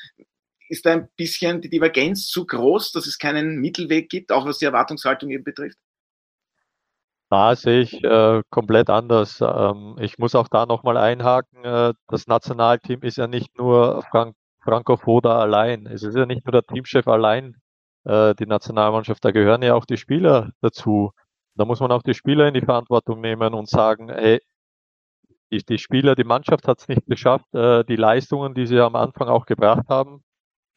ist 0.72 0.86
da 0.86 0.92
ein 0.92 1.08
bisschen 1.16 1.60
die 1.60 1.68
Divergenz 1.68 2.28
zu 2.28 2.46
groß, 2.46 2.92
dass 2.92 3.06
es 3.06 3.18
keinen 3.18 3.56
Mittelweg 3.60 4.08
gibt, 4.08 4.32
auch 4.32 4.46
was 4.46 4.58
die 4.58 4.64
Erwartungshaltung 4.64 5.28
eben 5.28 5.44
betrifft? 5.44 5.76
Da 7.28 7.54
sehe 7.56 7.82
ich 7.82 8.02
äh, 8.02 8.42
komplett 8.48 8.88
anders. 8.88 9.40
Ähm, 9.42 9.96
ich 10.00 10.18
muss 10.18 10.34
auch 10.34 10.48
da 10.48 10.64
nochmal 10.64 10.96
einhaken. 10.96 11.62
Äh, 11.64 11.92
das 12.08 12.26
Nationalteam 12.26 13.02
ist 13.02 13.18
ja 13.18 13.26
nicht 13.26 13.56
nur 13.58 14.02
Frank 14.10 14.34
Franco 14.60 14.96
Foda 14.96 15.40
allein. 15.40 15.86
Es 15.86 16.02
ist 16.02 16.16
ja 16.16 16.24
nicht 16.24 16.46
nur 16.46 16.52
der 16.52 16.62
Teamchef 16.62 17.06
allein, 17.06 17.56
äh, 18.04 18.34
die 18.34 18.46
Nationalmannschaft. 18.46 19.24
Da 19.24 19.30
gehören 19.30 19.62
ja 19.62 19.74
auch 19.74 19.84
die 19.84 19.96
Spieler 19.98 20.52
dazu. 20.62 21.12
Da 21.54 21.66
muss 21.66 21.80
man 21.80 21.92
auch 21.92 22.02
die 22.02 22.14
Spieler 22.14 22.48
in 22.48 22.54
die 22.54 22.60
Verantwortung 22.62 23.20
nehmen 23.20 23.52
und 23.54 23.68
sagen, 23.68 24.08
hey, 24.08 24.40
die, 25.50 25.62
die 25.64 25.78
Spieler, 25.78 26.14
die 26.14 26.24
Mannschaft 26.24 26.66
hat 26.66 26.80
es 26.80 26.88
nicht 26.88 27.06
geschafft, 27.06 27.52
äh, 27.54 27.84
die 27.84 27.96
Leistungen, 27.96 28.54
die 28.54 28.66
sie 28.66 28.80
am 28.80 28.96
Anfang 28.96 29.28
auch 29.28 29.44
gebracht 29.46 29.88
haben, 29.88 30.22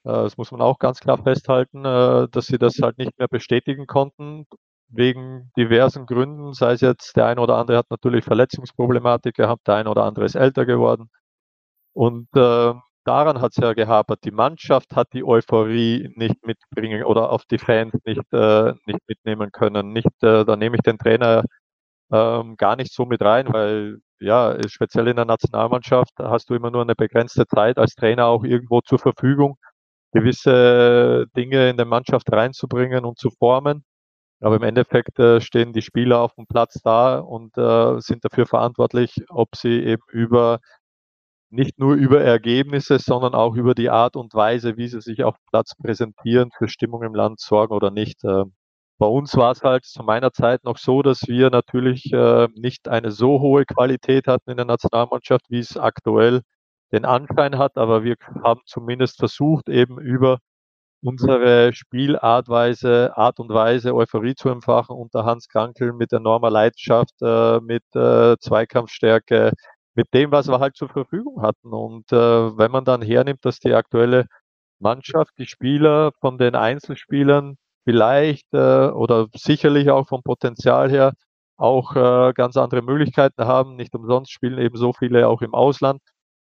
das 0.05 0.37
muss 0.37 0.51
man 0.51 0.61
auch 0.61 0.79
ganz 0.79 0.99
klar 0.99 1.17
festhalten, 1.17 1.83
dass 1.83 2.45
sie 2.45 2.57
das 2.59 2.79
halt 2.81 2.97
nicht 2.97 3.17
mehr 3.17 3.27
bestätigen 3.27 3.87
konnten, 3.87 4.45
wegen 4.89 5.51
diversen 5.57 6.05
Gründen, 6.05 6.53
sei 6.53 6.73
es 6.73 6.81
jetzt, 6.81 7.15
der 7.17 7.25
eine 7.27 7.41
oder 7.41 7.57
andere 7.57 7.77
hat 7.77 7.89
natürlich 7.89 8.23
Verletzungsproblematik 8.25 9.35
gehabt, 9.35 9.67
der 9.67 9.75
eine 9.75 9.89
oder 9.89 10.03
andere 10.03 10.25
ist 10.25 10.35
älter 10.35 10.65
geworden. 10.65 11.09
Und 11.93 12.27
äh, 12.35 12.73
daran 13.05 13.41
hat 13.41 13.51
es 13.51 13.57
ja 13.57 13.73
gehapert. 13.73 14.19
Die 14.25 14.31
Mannschaft 14.31 14.95
hat 14.95 15.09
die 15.13 15.23
Euphorie 15.25 16.11
nicht 16.15 16.45
mitbringen 16.45 17.03
oder 17.03 17.31
auf 17.31 17.45
die 17.45 17.57
Fans 17.59 17.93
nicht, 18.05 18.21
äh, 18.33 18.73
nicht 18.85 18.99
mitnehmen 19.07 19.51
können. 19.51 19.93
Nicht, 19.93 20.07
äh, 20.23 20.45
da 20.45 20.55
nehme 20.57 20.75
ich 20.77 20.81
den 20.83 20.97
Trainer 20.97 21.43
ähm, 22.11 22.57
gar 22.57 22.75
nicht 22.75 22.93
so 22.93 23.05
mit 23.05 23.21
rein, 23.21 23.51
weil 23.53 23.99
ja, 24.19 24.57
speziell 24.67 25.07
in 25.09 25.17
der 25.17 25.25
Nationalmannschaft 25.25 26.13
hast 26.19 26.49
du 26.49 26.55
immer 26.55 26.71
nur 26.71 26.81
eine 26.83 26.95
begrenzte 26.95 27.47
Zeit 27.47 27.77
als 27.77 27.95
Trainer 27.95 28.27
auch 28.27 28.43
irgendwo 28.43 28.81
zur 28.81 28.99
Verfügung, 28.99 29.57
gewisse 30.15 31.27
Dinge 31.35 31.69
in 31.69 31.77
der 31.77 31.85
Mannschaft 31.85 32.31
reinzubringen 32.31 33.05
und 33.05 33.19
zu 33.19 33.29
formen. 33.29 33.83
Aber 34.41 34.55
im 34.57 34.63
Endeffekt 34.63 35.19
äh, 35.19 35.41
stehen 35.41 35.73
die 35.73 35.81
Spieler 35.81 36.21
auf 36.21 36.33
dem 36.35 36.45
Platz 36.47 36.79
da 36.83 37.19
und 37.19 37.57
äh, 37.57 37.99
sind 37.99 38.23
dafür 38.25 38.45
verantwortlich, 38.45 39.15
ob 39.29 39.55
sie 39.55 39.83
eben 39.83 40.03
über 40.11 40.59
nicht 41.49 41.79
nur 41.79 41.95
über 41.95 42.21
Ergebnisse, 42.21 42.99
sondern 42.99 43.33
auch 43.33 43.55
über 43.55 43.75
die 43.75 43.89
Art 43.89 44.15
und 44.15 44.33
Weise, 44.33 44.77
wie 44.77 44.87
sie 44.87 45.01
sich 45.01 45.23
auf 45.23 45.35
dem 45.37 45.45
Platz 45.51 45.73
präsentieren, 45.75 46.49
für 46.57 46.67
Stimmung 46.67 47.03
im 47.03 47.15
Land 47.15 47.39
sorgen 47.39 47.73
oder 47.73 47.91
nicht. 47.91 48.23
Äh, 48.23 48.45
bei 48.97 49.07
uns 49.07 49.35
war 49.35 49.51
es 49.51 49.61
halt 49.63 49.85
zu 49.85 50.03
meiner 50.03 50.31
Zeit 50.31 50.63
noch 50.63 50.77
so, 50.77 51.01
dass 51.01 51.27
wir 51.27 51.49
natürlich 51.49 52.11
äh, 52.13 52.47
nicht 52.55 52.87
eine 52.87 53.11
so 53.11 53.41
hohe 53.41 53.65
Qualität 53.65 54.27
hatten 54.27 54.51
in 54.51 54.57
der 54.57 54.65
Nationalmannschaft, 54.65 55.45
wie 55.49 55.59
es 55.59 55.77
aktuell 55.77 56.41
den 56.95 57.05
Anschein 57.05 57.57
hat, 57.57 57.77
aber 57.77 58.03
wir 58.03 58.15
haben 58.43 58.61
zumindest 58.65 59.17
versucht, 59.17 59.69
eben 59.69 59.99
über 59.99 60.39
unsere 61.03 61.73
Spielartweise, 61.73 63.15
Art 63.15 63.39
und 63.39 63.49
Weise 63.53 63.93
Euphorie 63.93 64.35
zu 64.35 64.49
empfachen 64.49 64.95
unter 64.95 65.25
Hans 65.25 65.47
Krankel 65.49 65.93
mit 65.93 66.13
enormer 66.13 66.49
Leidenschaft, 66.49 67.13
äh, 67.21 67.59
mit 67.61 67.83
äh, 67.95 68.37
Zweikampfstärke, 68.39 69.51
mit 69.95 70.13
dem, 70.13 70.31
was 70.31 70.47
wir 70.47 70.59
halt 70.59 70.75
zur 70.75 70.89
Verfügung 70.89 71.41
hatten. 71.41 71.73
Und 71.73 72.11
äh, 72.11 72.57
wenn 72.57 72.71
man 72.71 72.85
dann 72.85 73.01
hernimmt, 73.01 73.45
dass 73.45 73.59
die 73.59 73.73
aktuelle 73.73 74.25
Mannschaft, 74.79 75.31
die 75.37 75.45
Spieler 75.47 76.11
von 76.21 76.37
den 76.37 76.55
Einzelspielern 76.55 77.55
vielleicht 77.85 78.47
äh, 78.53 78.87
oder 78.89 79.27
sicherlich 79.35 79.91
auch 79.91 80.07
vom 80.07 80.23
Potenzial 80.23 80.89
her 80.89 81.13
auch 81.57 81.95
äh, 81.95 82.33
ganz 82.33 82.57
andere 82.57 82.81
Möglichkeiten 82.81 83.45
haben. 83.45 83.75
Nicht 83.75 83.95
umsonst 83.95 84.31
spielen 84.31 84.59
eben 84.59 84.77
so 84.77 84.93
viele 84.93 85.27
auch 85.27 85.41
im 85.41 85.53
Ausland 85.53 86.01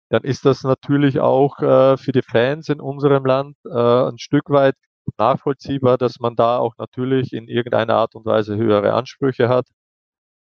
dann 0.10 0.24
ist 0.24 0.46
das 0.46 0.64
natürlich 0.64 1.20
auch 1.20 1.60
äh, 1.60 1.98
für 1.98 2.12
die 2.12 2.22
Fans 2.24 2.70
in 2.70 2.82
unserem 2.82 3.26
Land 3.26 3.58
äh, 3.66 4.10
ein 4.10 4.18
Stück 4.20 4.50
weit 4.50 4.76
nachvollziehbar, 5.18 5.98
dass 5.98 6.20
man 6.20 6.36
da 6.36 6.58
auch 6.60 6.76
natürlich 6.78 7.34
in 7.34 7.48
irgendeiner 7.48 7.96
Art 7.96 8.16
und 8.16 8.26
Weise 8.26 8.58
höhere 8.58 8.94
Ansprüche 8.94 9.50
hat 9.50 9.68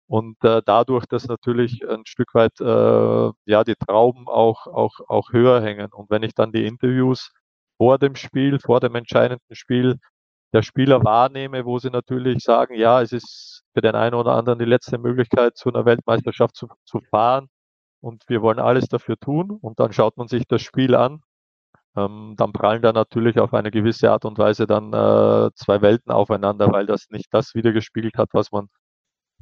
und 0.08 0.36
äh, 0.44 0.62
dadurch, 0.64 1.06
dass 1.06 1.26
natürlich 1.28 1.88
ein 1.88 2.06
Stück 2.06 2.34
weit 2.34 2.60
äh, 2.60 3.32
ja 3.46 3.64
die 3.64 3.74
Trauben 3.76 4.28
auch 4.28 4.66
auch 4.66 5.00
auch 5.08 5.32
höher 5.32 5.60
hängen. 5.62 5.92
Und 5.92 6.10
wenn 6.10 6.22
ich 6.22 6.34
dann 6.34 6.52
die 6.52 6.66
Interviews 6.66 7.32
vor 7.78 7.98
dem 7.98 8.14
Spiel, 8.16 8.58
vor 8.60 8.80
dem 8.80 8.94
entscheidenden 8.94 9.54
Spiel 9.54 9.98
der 10.52 10.62
Spieler 10.62 11.04
wahrnehme, 11.04 11.64
wo 11.66 11.78
sie 11.78 11.90
natürlich 11.90 12.42
sagen, 12.42 12.74
ja, 12.76 13.02
es 13.02 13.12
ist 13.12 13.64
für 13.74 13.82
den 13.82 13.94
einen 13.96 14.14
oder 14.14 14.32
anderen 14.34 14.58
die 14.58 14.64
letzte 14.64 14.98
Möglichkeit, 14.98 15.56
zu 15.56 15.70
einer 15.70 15.84
Weltmeisterschaft 15.84 16.56
zu, 16.56 16.68
zu 16.84 17.00
fahren 17.10 17.48
und 18.00 18.24
wir 18.28 18.42
wollen 18.42 18.58
alles 18.58 18.88
dafür 18.88 19.16
tun 19.18 19.50
und 19.50 19.80
dann 19.80 19.92
schaut 19.92 20.16
man 20.16 20.28
sich 20.28 20.46
das 20.46 20.62
Spiel 20.62 20.94
an. 20.94 21.22
Ähm, 21.96 22.34
dann 22.36 22.52
prallen 22.52 22.82
da 22.82 22.92
natürlich 22.92 23.38
auf 23.40 23.54
eine 23.54 23.70
gewisse 23.70 24.10
Art 24.12 24.24
und 24.24 24.38
Weise 24.38 24.66
dann 24.66 24.92
äh, 24.92 25.50
zwei 25.54 25.80
Welten 25.82 26.12
aufeinander, 26.12 26.70
weil 26.72 26.86
das 26.86 27.08
nicht 27.10 27.32
das 27.32 27.54
wiedergespiegelt 27.54 28.18
hat, 28.18 28.30
was 28.32 28.52
man 28.52 28.68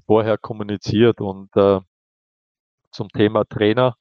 vorher 0.06 0.38
kommuniziert. 0.38 1.20
Und 1.20 1.54
äh, 1.56 1.80
zum 2.92 3.08
Thema 3.10 3.44
Trainer, 3.44 3.96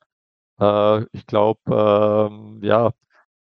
äh, 0.59 1.03
ich 1.13 1.25
glaube, 1.27 1.61
ähm, 2.31 2.59
ja, 2.63 2.91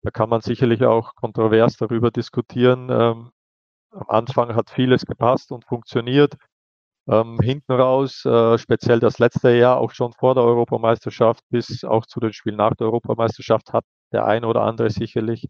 da 0.04 0.12
kann 0.12 0.30
man 0.30 0.42
sicherlich 0.42 0.84
auch 0.86 1.16
kontrovers 1.16 1.78
darüber 1.78 2.12
diskutieren. 2.12 2.90
Ähm, 2.92 3.32
am 3.92 4.10
Anfang 4.10 4.56
hat 4.56 4.70
vieles 4.70 5.06
gepasst 5.06 5.52
und 5.52 5.66
funktioniert 5.66 6.36
ähm, 7.10 7.40
hinten 7.42 7.72
raus, 7.74 8.24
äh, 8.26 8.58
speziell 8.58 9.00
das 9.00 9.20
letzte 9.20 9.52
Jahr, 9.56 9.78
auch 9.78 9.92
schon 9.92 10.14
vor 10.14 10.36
der 10.36 10.44
Europameisterschaft 10.44 11.44
bis 11.50 11.84
auch 11.84 12.06
zu 12.06 12.20
den 12.20 12.34
Spielen 12.34 12.58
nach 12.58 12.76
der 12.76 12.88
Europameisterschaft, 12.88 13.74
hat 13.74 13.86
der 14.12 14.26
ein 14.26 14.46
oder 14.46 14.62
andere 14.64 14.90
sicherlich, 14.92 15.48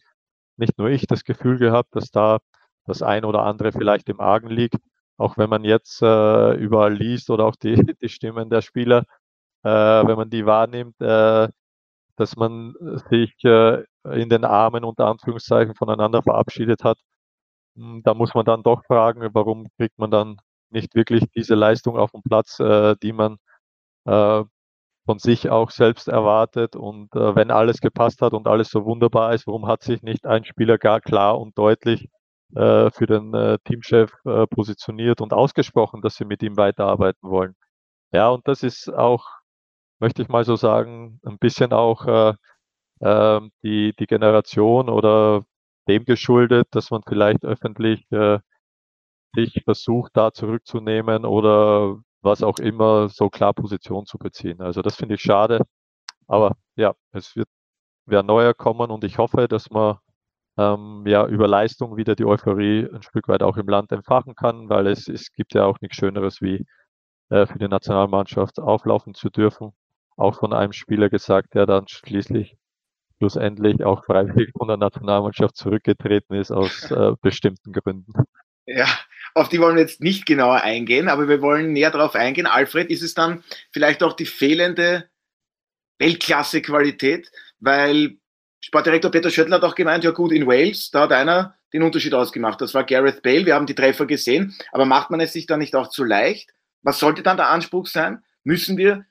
nicht 0.57 0.77
nur 0.77 0.89
ich, 0.89 1.07
das 1.07 1.23
Gefühl 1.23 1.57
gehabt, 1.59 1.95
dass 1.95 2.11
da 2.11 2.39
das 2.85 3.01
ein 3.03 3.25
oder 3.25 3.43
andere 3.43 3.71
vielleicht 3.73 4.09
im 4.09 4.19
Argen 4.21 4.49
liegt. 4.49 4.77
Auch 5.17 5.37
wenn 5.37 5.49
man 5.49 5.63
jetzt 5.65 6.01
äh, 6.01 6.53
überall 6.55 6.93
liest 6.93 7.29
oder 7.29 7.45
auch 7.45 7.55
die, 7.55 7.75
die 8.01 8.09
Stimmen 8.09 8.49
der 8.49 8.61
Spieler, 8.61 9.03
äh, 9.63 9.69
wenn 9.69 10.17
man 10.17 10.29
die 10.29 10.45
wahrnimmt, 10.45 10.99
äh, 11.01 11.49
dass 12.17 12.35
man 12.37 12.75
sich 13.09 13.33
äh, 13.45 13.83
in 14.05 14.29
den 14.29 14.45
Armen 14.45 14.83
unter 14.85 15.07
Anführungszeichen 15.07 15.75
voneinander 15.75 16.23
verabschiedet 16.23 16.83
hat. 16.83 16.99
Hm, 17.75 18.03
da 18.03 18.13
muss 18.13 18.33
man 18.33 18.45
dann 18.45 18.63
doch 18.63 18.83
fragen, 18.85 19.29
warum 19.33 19.67
kriegt 19.77 19.97
man 19.99 20.11
dann 20.11 20.37
nicht 20.71 20.95
wirklich 20.95 21.23
diese 21.35 21.55
Leistung 21.55 21.97
auf 21.97 22.11
dem 22.11 22.21
Platz, 22.23 22.59
äh, 22.59 22.95
die 23.01 23.13
man 23.13 23.37
äh, 24.05 24.43
von 25.05 25.19
sich 25.19 25.49
auch 25.49 25.71
selbst 25.71 26.07
erwartet. 26.07 26.75
Und 26.75 27.15
äh, 27.15 27.35
wenn 27.35 27.51
alles 27.51 27.81
gepasst 27.81 28.21
hat 28.21 28.33
und 28.33 28.47
alles 28.47 28.69
so 28.69 28.85
wunderbar 28.85 29.33
ist, 29.33 29.47
warum 29.47 29.67
hat 29.67 29.83
sich 29.83 30.03
nicht 30.03 30.25
ein 30.27 30.45
Spieler 30.45 30.77
gar 30.77 31.01
klar 31.01 31.39
und 31.39 31.57
deutlich 31.57 32.09
äh, 32.55 32.91
für 32.91 33.07
den 33.07 33.33
äh, 33.33 33.57
Teamchef 33.65 34.13
äh, 34.25 34.47
positioniert 34.47 35.21
und 35.21 35.33
ausgesprochen, 35.33 36.01
dass 36.01 36.15
sie 36.15 36.25
mit 36.25 36.43
ihm 36.43 36.57
weiterarbeiten 36.57 37.29
wollen? 37.29 37.55
Ja, 38.11 38.29
und 38.29 38.47
das 38.47 38.63
ist 38.63 38.89
auch, 38.93 39.27
möchte 39.99 40.21
ich 40.21 40.29
mal 40.29 40.45
so 40.45 40.55
sagen, 40.55 41.19
ein 41.25 41.39
bisschen 41.39 41.73
auch 41.73 42.05
äh, 42.07 42.33
äh, 43.01 43.41
die, 43.63 43.93
die 43.99 44.07
Generation 44.07 44.89
oder 44.89 45.45
dem 45.87 46.05
geschuldet, 46.05 46.67
dass 46.71 46.91
man 46.91 47.01
vielleicht 47.07 47.45
öffentlich 47.45 48.05
äh, 48.11 48.39
sich 49.33 49.61
versucht, 49.63 50.11
da 50.15 50.31
zurückzunehmen 50.33 51.25
oder 51.25 51.97
was 52.21 52.43
auch 52.43 52.59
immer, 52.59 53.09
so 53.09 53.29
klar 53.29 53.53
Position 53.53 54.05
zu 54.05 54.17
beziehen. 54.17 54.61
Also 54.61 54.81
das 54.81 54.95
finde 54.95 55.15
ich 55.15 55.21
schade. 55.21 55.61
Aber 56.27 56.57
ja, 56.75 56.93
es 57.11 57.35
wird 57.35 57.47
wer 58.09 58.23
neuer 58.23 58.53
kommen 58.53 58.91
und 58.91 59.03
ich 59.03 59.17
hoffe, 59.17 59.47
dass 59.47 59.69
man 59.69 59.97
ähm, 60.57 61.03
ja 61.07 61.25
über 61.27 61.47
Leistung 61.47 61.97
wieder 61.97 62.15
die 62.15 62.25
Euphorie 62.25 62.87
ein 62.91 63.03
Stück 63.03 63.27
weit 63.27 63.43
auch 63.43 63.57
im 63.57 63.67
Land 63.67 63.91
entfachen 63.91 64.35
kann, 64.35 64.69
weil 64.69 64.87
es, 64.87 65.07
es 65.07 65.31
gibt 65.33 65.53
ja 65.53 65.65
auch 65.65 65.79
nichts 65.81 65.97
Schöneres 65.97 66.41
wie 66.41 66.65
äh, 67.29 67.45
für 67.45 67.59
die 67.59 67.67
Nationalmannschaft 67.67 68.59
auflaufen 68.59 69.13
zu 69.13 69.29
dürfen. 69.29 69.71
Auch 70.17 70.39
von 70.39 70.53
einem 70.53 70.73
Spieler 70.73 71.09
gesagt, 71.09 71.53
der 71.53 71.65
dann 71.65 71.87
schließlich 71.87 72.57
schlussendlich 73.17 73.83
auch 73.83 74.05
freiwillig 74.05 74.51
von 74.57 74.67
der 74.67 74.77
Nationalmannschaft 74.77 75.55
zurückgetreten 75.55 76.35
ist 76.35 76.51
aus 76.51 76.89
äh, 76.91 77.13
bestimmten 77.21 77.71
Gründen. 77.73 78.11
Ja, 78.65 78.87
auf 79.33 79.49
die 79.49 79.59
wollen 79.59 79.75
wir 79.75 79.83
jetzt 79.83 80.01
nicht 80.01 80.25
genauer 80.25 80.61
eingehen, 80.61 81.07
aber 81.07 81.27
wir 81.27 81.41
wollen 81.41 81.73
näher 81.73 81.91
darauf 81.91 82.15
eingehen. 82.15 82.47
Alfred, 82.47 82.89
ist 82.89 83.03
es 83.03 83.13
dann 83.13 83.43
vielleicht 83.71 84.03
auch 84.03 84.13
die 84.13 84.25
fehlende 84.25 85.09
Weltklasse-Qualität? 85.99 87.31
Weil 87.59 88.17
Sportdirektor 88.61 89.11
Peter 89.11 89.29
Schöttl 89.29 89.53
hat 89.53 89.63
auch 89.63 89.75
gemeint, 89.75 90.03
ja 90.03 90.11
gut, 90.11 90.31
in 90.31 90.47
Wales, 90.47 90.91
da 90.91 91.01
hat 91.01 91.11
einer 91.11 91.55
den 91.73 91.83
Unterschied 91.83 92.13
ausgemacht. 92.13 92.59
Das 92.61 92.73
war 92.73 92.83
Gareth 92.83 93.21
Bale, 93.21 93.45
wir 93.45 93.55
haben 93.55 93.65
die 93.65 93.75
Treffer 93.75 94.05
gesehen, 94.05 94.55
aber 94.71 94.85
macht 94.85 95.11
man 95.11 95.19
es 95.19 95.33
sich 95.33 95.45
dann 95.45 95.59
nicht 95.59 95.75
auch 95.75 95.89
zu 95.89 96.03
leicht? 96.03 96.51
Was 96.81 96.99
sollte 96.99 97.23
dann 97.23 97.37
der 97.37 97.49
Anspruch 97.49 97.87
sein? 97.87 98.23
Müssen 98.43 98.77
wir 98.77 99.05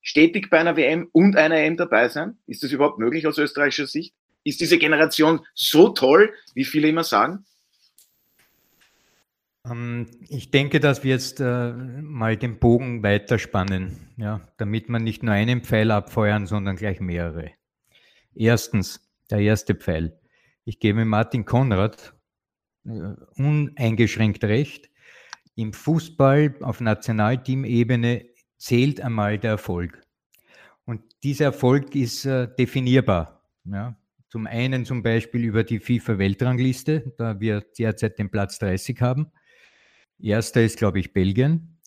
stetig 0.00 0.50
bei 0.50 0.58
einer 0.58 0.76
WM 0.76 1.08
und 1.12 1.36
einer 1.36 1.56
EM 1.56 1.76
dabei 1.76 2.08
sein? 2.08 2.38
Ist 2.46 2.62
das 2.62 2.72
überhaupt 2.72 2.98
möglich 2.98 3.26
aus 3.26 3.38
österreichischer 3.38 3.86
Sicht? 3.86 4.14
Ist 4.44 4.60
diese 4.60 4.78
Generation 4.78 5.40
so 5.54 5.88
toll, 5.88 6.32
wie 6.54 6.64
viele 6.64 6.88
immer 6.88 7.04
sagen? 7.04 7.46
Ähm, 9.68 10.06
ich 10.28 10.50
denke, 10.50 10.80
dass 10.80 11.04
wir 11.04 11.10
jetzt 11.10 11.40
äh, 11.40 11.72
mal 11.72 12.36
den 12.36 12.58
Bogen 12.58 13.02
weiterspannen, 13.02 14.14
ja, 14.16 14.40
damit 14.56 14.88
man 14.88 15.02
nicht 15.04 15.22
nur 15.22 15.34
einen 15.34 15.62
Pfeil 15.62 15.90
abfeuern, 15.90 16.46
sondern 16.46 16.76
gleich 16.76 17.00
mehrere. 17.00 17.52
Erstens, 18.34 19.00
der 19.30 19.38
erste 19.38 19.74
Pfeil. 19.74 20.18
Ich 20.64 20.80
gebe 20.80 21.04
Martin 21.04 21.44
Konrad 21.44 22.14
äh, 22.84 23.14
uneingeschränkt 23.36 24.44
recht. 24.44 24.90
Im 25.56 25.72
Fußball 25.72 26.56
auf 26.60 26.80
Nationalteamebene 26.80 28.26
zählt 28.58 29.00
einmal 29.00 29.38
der 29.38 29.52
Erfolg. 29.52 30.02
Und 30.84 31.02
dieser 31.22 31.46
Erfolg 31.46 31.94
ist 31.94 32.26
äh, 32.26 32.48
definierbar. 32.58 33.42
Ja. 33.64 33.96
Zum 34.28 34.46
einen 34.46 34.84
zum 34.84 35.02
Beispiel 35.02 35.44
über 35.44 35.62
die 35.62 35.78
FIFA-Weltrangliste, 35.78 37.14
da 37.16 37.38
wir 37.38 37.60
derzeit 37.78 38.18
den 38.18 38.30
Platz 38.30 38.58
30 38.58 39.00
haben. 39.00 39.30
Erster 40.20 40.62
ist, 40.62 40.78
glaube 40.78 41.00
ich, 41.00 41.12
Belgien. 41.12 41.78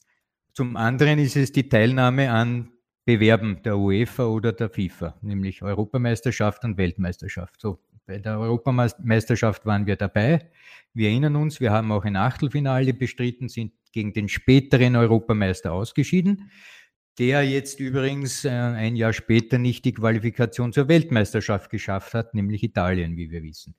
Zum 0.54 0.76
anderen 0.76 1.20
ist 1.20 1.36
es 1.36 1.52
die 1.52 1.70
Teilnahme 1.70 2.32
an 2.32 2.72
Bewerben 3.06 3.62
der 3.64 3.78
UEFA 3.78 4.26
oder 4.26 4.52
der 4.52 4.70
FIFA, 4.70 5.16
nämlich 5.22 5.62
Europameisterschaft 5.62 6.66
und 6.66 6.78
Weltmeisterschaft. 6.78 7.62
So, 7.62 7.80
Bei 8.06 8.18
der 8.20 8.38
Europameisterschaft 8.40 9.66
waren 9.66 9.86
wir 9.86 9.96
dabei. 9.96 10.52
Wir 10.94 11.10
erinnern 11.10 11.38
uns, 11.38 11.62
wir 11.62 11.72
haben 11.72 11.92
auch 11.92 12.04
ein 12.04 12.18
Achtelfinale 12.18 12.94
bestritten, 12.94 13.48
sind 13.48 13.72
gegen 13.94 14.14
den 14.14 14.28
späteren 14.28 14.96
Europameister 14.96 15.72
ausgeschieden, 15.72 16.52
der 17.18 17.44
jetzt 17.44 17.80
übrigens 17.80 18.46
äh, 18.46 18.50
ein 18.50 18.96
Jahr 18.96 19.14
später 19.14 19.58
nicht 19.58 19.86
die 19.86 19.94
Qualifikation 19.94 20.74
zur 20.74 20.88
Weltmeisterschaft 20.88 21.70
geschafft 21.70 22.14
hat, 22.14 22.34
nämlich 22.34 22.62
Italien, 22.62 23.16
wie 23.16 23.32
wir 23.32 23.42
wissen. 23.42 23.76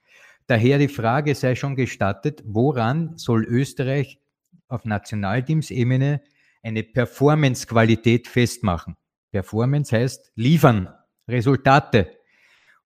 Daher 0.47 0.79
die 0.79 0.89
Frage 0.89 1.35
sei 1.35 1.55
schon 1.55 1.77
gestattet, 1.77 2.43
woran 2.47 3.19
soll 3.19 3.45
Österreich 3.45 4.21
auf 4.69 4.85
Nationalteamsebene 4.85 6.23
eine 6.63 6.83
Performance-Qualität 6.83 8.29
festmachen? 8.29 8.97
Performance 9.31 9.97
heißt 9.97 10.33
liefern, 10.37 10.89
Resultate. 11.27 12.11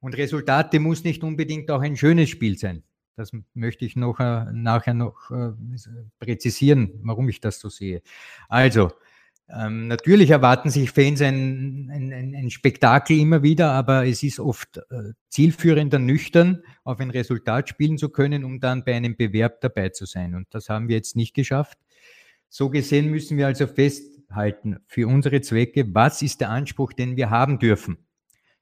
Und 0.00 0.16
Resultate 0.16 0.80
muss 0.80 1.04
nicht 1.04 1.22
unbedingt 1.22 1.70
auch 1.70 1.80
ein 1.80 1.96
schönes 1.96 2.30
Spiel 2.30 2.58
sein. 2.58 2.82
Das 3.16 3.30
möchte 3.54 3.84
ich 3.84 3.94
noch, 3.94 4.20
äh, 4.20 4.46
nachher 4.52 4.94
noch 4.94 5.30
äh, 5.30 5.52
präzisieren, 6.18 7.00
warum 7.02 7.28
ich 7.28 7.40
das 7.40 7.60
so 7.60 7.68
sehe. 7.68 8.02
Also, 8.48 8.92
ähm, 9.54 9.88
natürlich 9.88 10.30
erwarten 10.30 10.70
sich 10.70 10.90
Fans 10.90 11.20
ein, 11.20 11.90
ein, 11.92 12.34
ein, 12.34 12.50
Spektakel 12.50 13.18
immer 13.18 13.42
wieder, 13.42 13.72
aber 13.72 14.06
es 14.06 14.22
ist 14.22 14.40
oft 14.40 14.78
äh, 14.78 15.12
zielführender, 15.28 15.98
nüchtern 15.98 16.62
auf 16.84 17.00
ein 17.00 17.10
Resultat 17.10 17.68
spielen 17.68 17.98
zu 17.98 18.08
können, 18.08 18.44
um 18.44 18.60
dann 18.60 18.84
bei 18.84 18.94
einem 18.94 19.16
Bewerb 19.16 19.60
dabei 19.60 19.90
zu 19.90 20.06
sein. 20.06 20.34
Und 20.34 20.46
das 20.50 20.68
haben 20.68 20.88
wir 20.88 20.96
jetzt 20.96 21.16
nicht 21.16 21.34
geschafft. 21.34 21.78
So 22.48 22.70
gesehen 22.70 23.10
müssen 23.10 23.36
wir 23.36 23.46
also 23.46 23.66
festhalten 23.66 24.78
für 24.86 25.06
unsere 25.06 25.40
Zwecke, 25.42 25.94
was 25.94 26.22
ist 26.22 26.40
der 26.40 26.50
Anspruch, 26.50 26.92
den 26.92 27.16
wir 27.16 27.28
haben 27.30 27.58
dürfen. 27.58 27.98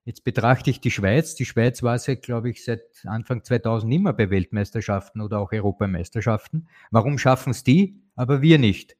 Jetzt 0.05 0.25
betrachte 0.25 0.71
ich 0.71 0.81
die 0.81 0.91
Schweiz. 0.91 1.35
Die 1.35 1.45
Schweiz 1.45 1.83
war 1.83 1.99
seit, 1.99 2.23
glaube 2.23 2.51
ich, 2.51 2.65
seit 2.65 2.83
Anfang 3.05 3.45
2000 3.45 3.93
immer 3.93 4.13
bei 4.13 4.31
Weltmeisterschaften 4.31 5.21
oder 5.21 5.39
auch 5.39 5.53
Europameisterschaften. 5.53 6.69
Warum 6.91 7.19
schaffen 7.19 7.51
es 7.51 7.63
die, 7.63 8.03
aber 8.17 8.43
wir 8.43 8.59
nicht? 8.59 8.97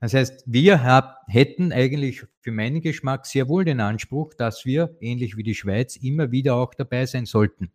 Das 0.00 0.14
heißt, 0.14 0.44
wir 0.46 0.84
hab, 0.84 1.22
hätten 1.26 1.72
eigentlich 1.72 2.24
für 2.40 2.52
meinen 2.52 2.80
Geschmack 2.80 3.26
sehr 3.26 3.48
wohl 3.48 3.64
den 3.64 3.80
Anspruch, 3.80 4.34
dass 4.34 4.64
wir, 4.64 4.96
ähnlich 5.00 5.36
wie 5.36 5.42
die 5.42 5.54
Schweiz, 5.54 5.96
immer 5.96 6.30
wieder 6.30 6.54
auch 6.54 6.74
dabei 6.74 7.06
sein 7.06 7.26
sollten. 7.26 7.72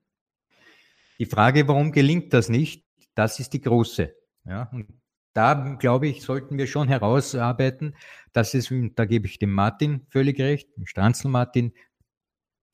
Die 1.19 1.25
Frage, 1.25 1.67
warum 1.67 1.91
gelingt 1.91 2.33
das 2.33 2.49
nicht, 2.49 2.85
das 3.15 3.39
ist 3.39 3.53
die 3.53 3.61
große. 3.61 4.15
Ja, 4.45 4.69
und 4.71 4.87
da, 5.33 5.75
glaube 5.79 6.07
ich, 6.07 6.21
sollten 6.21 6.57
wir 6.57 6.67
schon 6.67 6.87
herausarbeiten, 6.87 7.95
dass 8.33 8.53
es, 8.53 8.71
da 8.95 9.05
gebe 9.05 9.25
ich 9.25 9.39
dem 9.39 9.51
Martin 9.51 10.05
völlig 10.09 10.39
recht, 10.39 10.69
dem 10.77 10.85
Stranzl 10.85 11.27
Martin, 11.27 11.73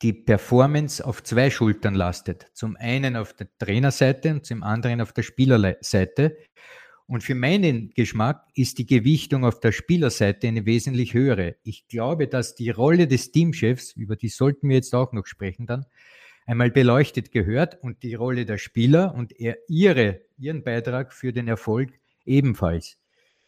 die 0.02 0.12
Performance 0.12 1.04
auf 1.04 1.22
zwei 1.22 1.50
Schultern 1.50 1.94
lastet. 1.94 2.50
Zum 2.54 2.76
einen 2.76 3.16
auf 3.16 3.34
der 3.34 3.48
Trainerseite 3.58 4.30
und 4.30 4.46
zum 4.46 4.62
anderen 4.62 5.00
auf 5.00 5.12
der 5.12 5.22
Spielerseite. 5.22 6.38
Und 7.10 7.24
für 7.24 7.34
meinen 7.34 7.90
Geschmack 7.90 8.46
ist 8.54 8.78
die 8.78 8.86
Gewichtung 8.86 9.44
auf 9.44 9.58
der 9.58 9.72
Spielerseite 9.72 10.46
eine 10.46 10.64
wesentlich 10.64 11.12
höhere. 11.12 11.56
Ich 11.64 11.88
glaube, 11.88 12.28
dass 12.28 12.54
die 12.54 12.70
Rolle 12.70 13.08
des 13.08 13.32
Teamchefs, 13.32 13.96
über 13.96 14.14
die 14.14 14.28
sollten 14.28 14.68
wir 14.68 14.76
jetzt 14.76 14.94
auch 14.94 15.12
noch 15.12 15.26
sprechen 15.26 15.66
dann, 15.66 15.86
einmal 16.46 16.70
beleuchtet 16.70 17.32
gehört 17.32 17.82
und 17.82 18.04
die 18.04 18.14
Rolle 18.14 18.44
der 18.44 18.58
Spieler 18.58 19.12
und 19.16 19.34
ihre, 19.66 20.20
ihren 20.38 20.62
Beitrag 20.62 21.12
für 21.12 21.32
den 21.32 21.48
Erfolg 21.48 21.90
ebenfalls. 22.26 22.96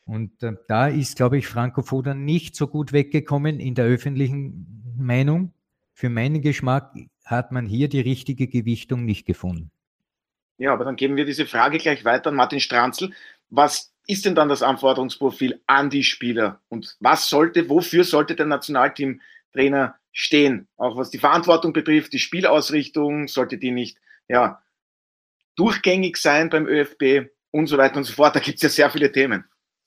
Und 0.07 0.43
äh, 0.43 0.55
da 0.67 0.89
ist, 0.89 1.15
glaube 1.15 1.39
ich, 1.39 1.47
Franco 1.47 1.83
Foda 1.83 2.15
nicht 2.15 2.57
so 2.57 2.67
gut 2.67 2.93
weggekommen 2.93 3.61
in 3.61 3.77
der 3.77 3.85
öffentlichen 3.85 4.97
Meinung. 4.99 5.53
Für 5.95 6.11
meinen 6.11 6.43
Geschmack 6.43 6.97
hat 7.25 7.53
man 7.53 7.67
hier 7.67 7.89
die 7.89 8.01
richtige 8.01 8.49
Gewichtung 8.49 9.05
nicht 9.05 9.25
gefunden. 9.25 9.71
Ja, 10.59 10.73
aber 10.73 10.85
dann 10.85 10.97
geben 10.97 11.15
wir 11.15 11.25
diese 11.25 11.47
Frage 11.47 11.79
gleich 11.79 12.05
weiter 12.05 12.31
an 12.31 12.37
Martin 12.37 12.59
Stranzl 12.59 13.13
was 13.53 13.93
ist 14.07 14.25
denn 14.25 14.35
dann 14.35 14.49
das 14.49 14.63
Anforderungsprofil 14.63 15.61
an 15.67 15.91
die 15.91 16.03
Spieler 16.03 16.61
und 16.69 16.97
was 17.01 17.29
sollte, 17.29 17.69
wofür 17.69 18.03
sollte 18.03 18.35
der 18.35 18.47
Nationalteamtrainer 18.47 19.95
stehen? 20.11 20.67
Auch 20.77 20.97
was 20.97 21.11
die 21.11 21.19
Verantwortung 21.19 21.73
betrifft, 21.73 22.13
die 22.13 22.19
Spielausrichtung, 22.19 23.29
sollte 23.29 23.59
die 23.59 23.71
nicht 23.71 23.99
ja, 24.29 24.63
durchgängig 25.55 26.17
sein 26.17 26.49
beim 26.49 26.67
ÖFB 26.67 27.31
und 27.51 27.67
so 27.67 27.77
weiter 27.77 27.99
und 27.99 28.05
so 28.05 28.15
fort. 28.15 28.35
Da 28.35 28.41
gibt 28.41 28.57
es 28.57 28.63
ja 28.63 28.69
sehr 28.71 28.91
viele 28.91 29.13
Themen. 29.13 29.45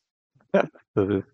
das 0.52 1.10
ist 1.10 1.26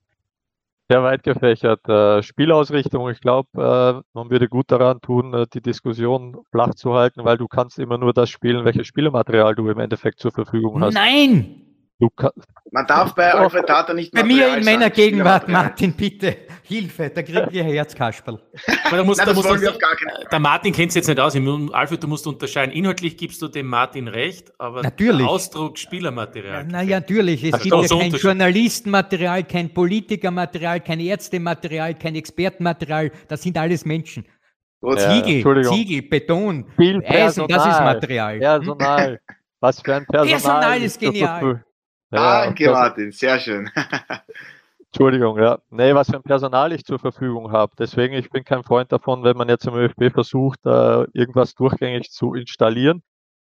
sehr 0.89 1.03
weit 1.03 1.23
gefächert. 1.23 1.87
Äh, 1.87 2.23
Spielausrichtung, 2.23 3.09
ich 3.09 3.21
glaube, 3.21 3.49
äh, 3.55 4.03
man 4.13 4.29
würde 4.29 4.47
gut 4.47 4.71
daran 4.71 5.01
tun, 5.01 5.33
äh, 5.33 5.45
die 5.53 5.61
Diskussion 5.61 6.37
flach 6.49 6.75
zu 6.75 6.93
halten, 6.93 7.23
weil 7.25 7.37
du 7.37 7.47
kannst 7.47 7.77
immer 7.77 7.97
nur 7.97 8.13
das 8.13 8.29
spielen, 8.29 8.65
welches 8.65 8.87
Spielmaterial 8.87 9.55
du 9.55 9.69
im 9.69 9.79
Endeffekt 9.79 10.19
zur 10.19 10.31
Verfügung 10.31 10.81
hast. 10.81 10.93
Nein! 10.93 11.70
Man 12.71 12.87
darf 12.87 13.13
bei 13.15 13.33
Alfred 13.33 13.67
Tata 13.67 13.93
nicht 13.93 14.13
Bei 14.13 14.23
mir 14.23 14.57
in 14.57 14.63
meiner 14.63 14.89
Gegenwart, 14.89 15.47
Martin, 15.47 15.93
bitte, 15.93 16.37
Hilfe, 16.63 17.09
da 17.09 17.21
kriegt 17.21 17.51
ihr 17.51 17.63
Herzkasperl. 17.63 18.39
da 18.89 19.03
musst, 19.03 19.19
Nein, 19.19 19.27
da 19.27 19.33
musst 19.33 19.49
du, 19.49 19.71
der 20.31 20.39
Martin 20.39 20.71
kennt 20.71 20.89
es 20.89 20.95
jetzt 20.95 21.07
nicht 21.07 21.19
aus. 21.19 21.35
Alfred, 21.73 22.01
du 22.01 22.07
musst 22.07 22.25
unterscheiden. 22.25 22.73
Inhaltlich 22.73 23.17
gibst 23.17 23.41
du 23.41 23.49
dem 23.49 23.67
Martin 23.67 24.07
recht, 24.07 24.53
aber 24.57 24.81
natürlich. 24.83 25.27
Ausdruck, 25.27 25.77
Spielermaterial. 25.77 26.65
Na, 26.69 26.81
ja, 26.81 26.99
natürlich. 26.99 27.43
Es 27.43 27.59
gibt 27.59 27.75
ja 27.75 27.97
kein 27.99 28.11
Journalistenmaterial, 28.11 29.43
kein 29.43 29.73
Politikermaterial, 29.73 30.79
kein 30.79 31.01
Ärztematerial, 31.01 31.95
kein 31.95 32.15
Expertenmaterial. 32.15 33.11
Das 33.27 33.41
sind 33.41 33.57
alles 33.57 33.85
Menschen. 33.85 34.25
Ziegel, 34.97 35.63
Ziegel, 35.65 36.01
Beton, 36.03 36.65
Eisen, 37.05 37.47
das 37.47 37.65
ist 37.65 37.79
Material. 37.79 38.39
Personal. 38.39 39.19
Was 39.59 39.79
für 39.79 39.95
ein 39.95 40.05
Personal. 40.07 40.39
Personal 40.39 40.81
ist 40.81 40.99
genial. 40.99 41.63
Ja, 42.11 42.45
Danke, 42.45 42.69
Martin, 42.71 43.11
sehr 43.11 43.39
schön. 43.39 43.69
Entschuldigung, 44.93 45.39
ja. 45.39 45.59
Nee, 45.69 45.95
was 45.95 46.09
für 46.09 46.17
ein 46.17 46.23
Personal 46.23 46.73
ich 46.73 46.83
zur 46.83 46.99
Verfügung 46.99 47.53
habe. 47.53 47.71
Deswegen, 47.79 48.13
ich 48.13 48.29
bin 48.29 48.43
kein 48.43 48.63
Freund 48.63 48.91
davon, 48.91 49.23
wenn 49.23 49.37
man 49.37 49.47
jetzt 49.47 49.65
im 49.65 49.73
ÖFB 49.73 50.11
versucht, 50.11 50.59
äh, 50.65 51.03
irgendwas 51.13 51.55
durchgängig 51.55 52.11
zu 52.11 52.33
installieren. 52.33 53.01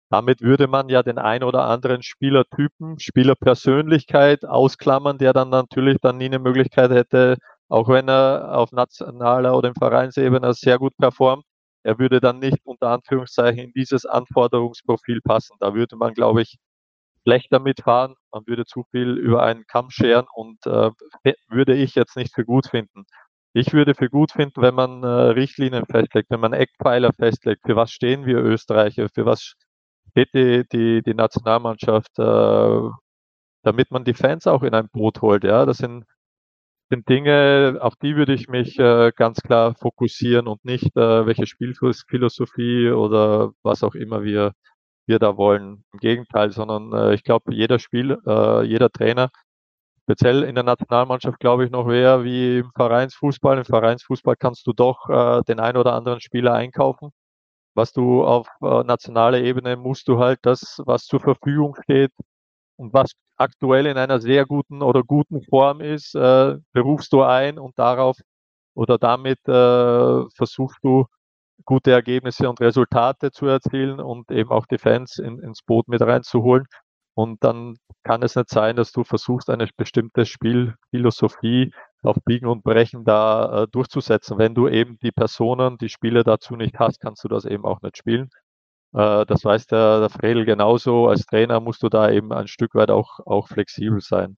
Damit 0.10 0.42
würde 0.42 0.68
man 0.68 0.90
ja 0.90 1.04
den 1.04 1.18
ein 1.18 1.44
oder 1.44 1.64
anderen 1.64 2.04
Spielertypen, 2.04 3.00
Spielerpersönlichkeit 3.00 4.44
ausklammern, 4.46 5.18
der 5.18 5.32
dann 5.32 5.50
natürlich 5.50 5.98
dann 6.02 6.18
nie 6.18 6.26
eine 6.26 6.40
Möglichkeit 6.40 6.92
hätte, 6.92 7.38
auch 7.70 7.88
wenn 7.88 8.10
er 8.10 8.58
auf 8.58 8.74
nationaler 8.74 9.56
oder 9.58 9.70
im 9.70 9.76
Vereinsebene 9.76 10.54
sehr 10.54 10.78
gut 10.78 10.96
performt, 10.98 11.44
er 11.84 12.00
würde 12.00 12.20
dann 12.20 12.40
nicht 12.40 12.60
unter 12.66 12.90
Anführungszeichen 12.90 13.66
in 13.66 13.72
dieses 13.74 14.06
Anforderungsprofil 14.06 15.22
passen. 15.22 15.56
Da 15.60 15.74
würde 15.74 15.96
man, 15.96 16.14
glaube 16.14 16.42
ich, 16.42 16.58
schlechter 17.28 17.60
mitfahren. 17.60 18.16
Man 18.32 18.44
würde 18.48 18.66
zu 18.66 18.86
viel 18.92 19.18
über 19.18 19.44
einen 19.44 19.66
Kamm 19.68 19.90
scheren 19.90 20.26
und 20.34 20.66
äh, 20.66 20.92
würde 21.50 21.76
ich 21.76 21.96
jetzt 21.96 22.16
nicht 22.16 22.34
für 22.34 22.46
gut 22.46 22.68
finden. 22.68 23.04
Ich 23.54 23.74
würde 23.74 23.96
für 23.96 24.10
gut 24.10 24.32
finden, 24.32 24.62
wenn 24.62 24.76
man 24.76 25.04
äh, 25.04 25.08
Richtlinien 25.08 25.86
festlegt, 25.86 26.30
wenn 26.30 26.40
man 26.40 26.54
Eckpfeiler 26.54 27.12
festlegt, 27.14 27.64
für 27.66 27.76
was 27.76 27.92
stehen 27.92 28.26
wir 28.26 28.38
Österreicher, 28.38 29.10
für 29.14 29.26
was 29.26 29.56
steht 30.12 30.30
die, 30.34 30.64
die, 30.72 31.02
die 31.04 31.14
Nationalmannschaft, 31.14 32.18
äh, 32.18 32.90
damit 33.64 33.92
man 33.92 34.06
die 34.06 34.14
Fans 34.14 34.48
auch 34.48 34.64
in 34.64 34.74
ein 34.74 34.90
Boot 34.94 35.22
holt. 35.22 35.44
Ja, 35.44 35.66
das 35.66 35.78
sind, 35.80 36.06
sind 36.90 37.10
Dinge, 37.10 37.78
auf 37.82 37.96
die 37.98 38.16
würde 38.16 38.34
ich 38.34 38.48
mich 38.48 38.80
äh, 38.80 39.12
ganz 39.16 39.42
klar 39.42 39.76
fokussieren 39.76 40.48
und 40.48 40.64
nicht, 40.64 40.96
äh, 40.96 41.26
welche 41.26 41.48
Spielphilosophie 41.48 42.92
oder 42.92 43.52
was 43.64 43.84
auch 43.84 43.96
immer 43.96 44.24
wir 44.24 44.54
wir 45.08 45.20
da 45.20 45.38
wollen. 45.38 45.84
Im 45.94 46.00
Gegenteil, 46.00 46.52
sondern 46.52 46.94
äh, 46.94 47.14
ich 47.14 47.24
glaube, 47.24 47.54
jeder 47.54 47.80
Spiel, 47.80 48.18
äh, 48.26 48.64
jeder 48.64 48.90
Trainer, 48.90 49.30
speziell 50.04 50.44
in 50.44 50.56
der 50.56 50.64
Nationalmannschaft, 50.64 51.40
glaube 51.40 51.66
ich, 51.66 51.72
noch 51.72 51.86
mehr 51.86 52.24
wie 52.24 52.60
im 52.60 52.72
Vereinsfußball. 52.76 53.58
Im 53.60 53.66
Vereinsfußball 53.66 54.36
kannst 54.38 54.68
du 54.68 54.74
doch 54.74 55.10
äh, 55.10 55.44
den 55.44 55.60
ein 55.60 55.78
oder 55.78 55.94
anderen 55.94 56.22
Spieler 56.22 56.54
einkaufen. 56.54 57.12
Was 57.76 57.94
du 57.94 58.26
auf 58.26 58.48
äh, 58.62 58.84
nationaler 58.84 59.40
Ebene 59.40 59.78
musst 59.78 60.08
du 60.08 60.20
halt 60.20 60.40
das, 60.44 60.82
was 60.86 61.06
zur 61.06 61.20
Verfügung 61.20 61.76
steht 61.84 62.12
und 62.78 62.94
was 62.94 63.12
aktuell 63.38 63.86
in 63.88 63.98
einer 63.98 64.20
sehr 64.20 64.46
guten 64.46 64.82
oder 64.82 65.04
guten 65.04 65.44
Form 65.44 65.82
ist, 65.82 66.16
äh, 66.16 66.56
berufst 66.74 67.14
du 67.14 67.24
ein 67.24 67.60
und 67.60 67.78
darauf 67.78 68.18
oder 68.76 68.98
damit 68.98 69.40
äh, 69.48 70.30
versuchst 70.36 70.80
du 70.84 71.06
gute 71.68 71.92
Ergebnisse 71.92 72.50
und 72.50 72.60
Resultate 72.62 73.30
zu 73.32 73.46
erzielen 73.46 74.00
und 74.00 74.32
eben 74.32 74.50
auch 74.50 74.66
die 74.66 74.80
Fans 74.80 75.20
in, 75.20 75.40
ins 75.40 75.62
Boot 75.62 75.88
mit 75.88 76.02
reinzuholen. 76.02 76.66
Und 77.14 77.44
dann 77.44 77.76
kann 78.04 78.24
es 78.24 78.36
nicht 78.36 78.50
sein, 78.50 78.76
dass 78.76 78.92
du 78.92 79.04
versuchst, 79.04 79.50
eine 79.50 79.68
bestimmte 79.76 80.26
Spielphilosophie 80.26 81.72
auf 82.04 82.16
Biegen 82.26 82.48
und 82.48 82.64
Brechen 82.64 83.04
da 83.04 83.64
äh, 83.64 83.68
durchzusetzen. 83.68 84.38
Wenn 84.38 84.56
du 84.56 84.68
eben 84.68 84.98
die 85.00 85.12
Personen, 85.12 85.78
die 85.78 85.90
Spiele 85.90 86.24
dazu 86.24 86.56
nicht 86.56 86.80
hast, 86.80 87.00
kannst 87.02 87.24
du 87.24 87.28
das 87.28 87.46
eben 87.46 87.66
auch 87.66 87.82
nicht 87.82 87.98
spielen. 87.98 88.30
Äh, 88.94 89.26
das 89.26 89.44
weiß 89.44 89.68
der, 89.68 90.00
der 90.00 90.10
Fredel 90.10 90.46
genauso. 90.46 91.08
Als 91.08 91.26
Trainer 91.26 91.60
musst 91.60 91.84
du 91.84 91.90
da 91.90 92.10
eben 92.10 92.32
ein 92.32 92.48
Stück 92.48 92.76
weit 92.76 92.92
auch, 92.92 93.20
auch 93.26 93.48
flexibel 93.48 94.00
sein. 94.00 94.38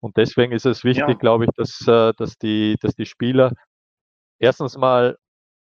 Und 0.00 0.16
deswegen 0.16 0.52
ist 0.52 0.66
es 0.66 0.82
wichtig, 0.82 1.08
ja. 1.08 1.14
glaube 1.14 1.44
ich, 1.44 1.50
dass, 1.56 1.86
äh, 1.86 2.14
dass, 2.16 2.38
die, 2.38 2.76
dass 2.80 2.94
die 2.94 3.06
Spieler 3.06 3.52
erstens 4.38 4.78
mal 4.78 5.16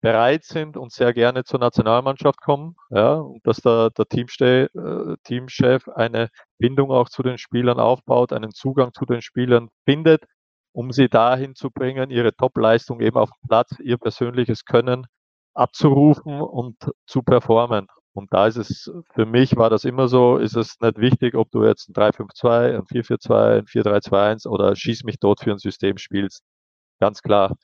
bereit 0.01 0.45
sind 0.45 0.77
und 0.77 0.93
sehr 0.93 1.13
gerne 1.13 1.45
zur 1.45 1.61
Nationalmannschaft 1.61 2.41
kommen, 2.41 2.77
ja, 2.91 3.15
und 3.15 3.47
dass 3.47 3.59
der, 3.59 3.91
der 3.91 4.07
Teamste 4.07 4.71
äh, 4.75 5.17
Teamchef 5.25 5.89
eine 5.89 6.31
Bindung 6.59 6.91
auch 6.91 7.09
zu 7.09 7.23
den 7.23 7.39
Spielern 7.39 7.79
aufbaut, 7.79 8.33
einen 8.33 8.53
Zugang 8.53 8.93
zu 8.95 9.05
den 9.05 9.23
Spielern 9.23 9.69
findet, 9.85 10.25
um 10.73 10.93
sie 10.93 11.09
dahin 11.09 11.55
zu 11.55 11.71
bringen, 11.71 12.11
ihre 12.11 12.35
Topleistung 12.35 13.01
eben 13.01 13.17
auf 13.17 13.31
dem 13.31 13.49
Platz, 13.49 13.79
ihr 13.81 13.99
persönliches 13.99 14.65
Können 14.65 15.07
abzurufen 15.55 16.41
und 16.41 16.77
zu 17.07 17.23
performen. 17.23 17.87
Und 18.13 18.33
da 18.33 18.47
ist 18.47 18.57
es, 18.57 18.91
für 19.15 19.27
mich 19.27 19.57
war 19.57 19.71
das 19.71 19.85
immer 19.85 20.09
so, 20.09 20.39
ist 20.39 20.57
es 20.57 20.81
nicht 20.81 20.99
wichtig, 20.99 21.35
ob 21.35 21.51
du 21.51 21.65
jetzt 21.65 21.89
ein 21.89 21.95
3-5-2, 21.95 22.77
ein 22.77 22.83
4-4-2, 22.83 23.59
ein 23.59 23.67
4-3-2-1 23.67 24.49
oder 24.49 24.75
schieß 24.75 25.05
mich 25.05 25.19
dort 25.21 25.41
für 25.41 25.53
ein 25.53 25.59
System 25.59 25.97
spielst. 25.97 26.43
Ganz 27.01 27.23
klar. 27.23 27.57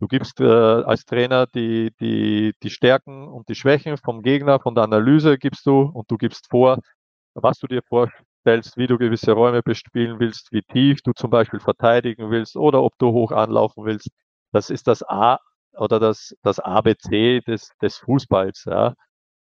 Du 0.00 0.08
gibst 0.08 0.40
äh, 0.40 0.44
als 0.44 1.04
Trainer 1.04 1.46
die, 1.46 1.92
die, 2.00 2.52
die 2.62 2.70
Stärken 2.70 3.28
und 3.28 3.48
die 3.48 3.54
Schwächen 3.54 3.96
vom 3.96 4.22
Gegner, 4.22 4.60
von 4.60 4.74
der 4.74 4.84
Analyse 4.84 5.38
gibst 5.38 5.66
du 5.66 5.82
und 5.82 6.10
du 6.10 6.16
gibst 6.16 6.48
vor, 6.50 6.78
was 7.34 7.58
du 7.58 7.66
dir 7.68 7.82
vorstellst, 7.82 8.76
wie 8.76 8.86
du 8.86 8.98
gewisse 8.98 9.32
Räume 9.32 9.62
bespielen 9.62 10.18
willst, 10.20 10.52
wie 10.52 10.62
tief 10.62 11.02
du 11.02 11.12
zum 11.12 11.30
Beispiel 11.30 11.60
verteidigen 11.60 12.30
willst 12.30 12.56
oder 12.56 12.82
ob 12.82 12.98
du 12.98 13.12
hoch 13.12 13.32
anlaufen 13.32 13.84
willst. 13.84 14.08
Das 14.52 14.70
ist 14.70 14.86
das 14.88 15.02
A 15.08 15.38
oder 15.76 16.00
das, 16.00 16.34
das 16.42 16.60
ABC 16.60 17.40
des, 17.42 17.70
des 17.80 17.96
Fußballs. 17.98 18.64
Ja. 18.66 18.94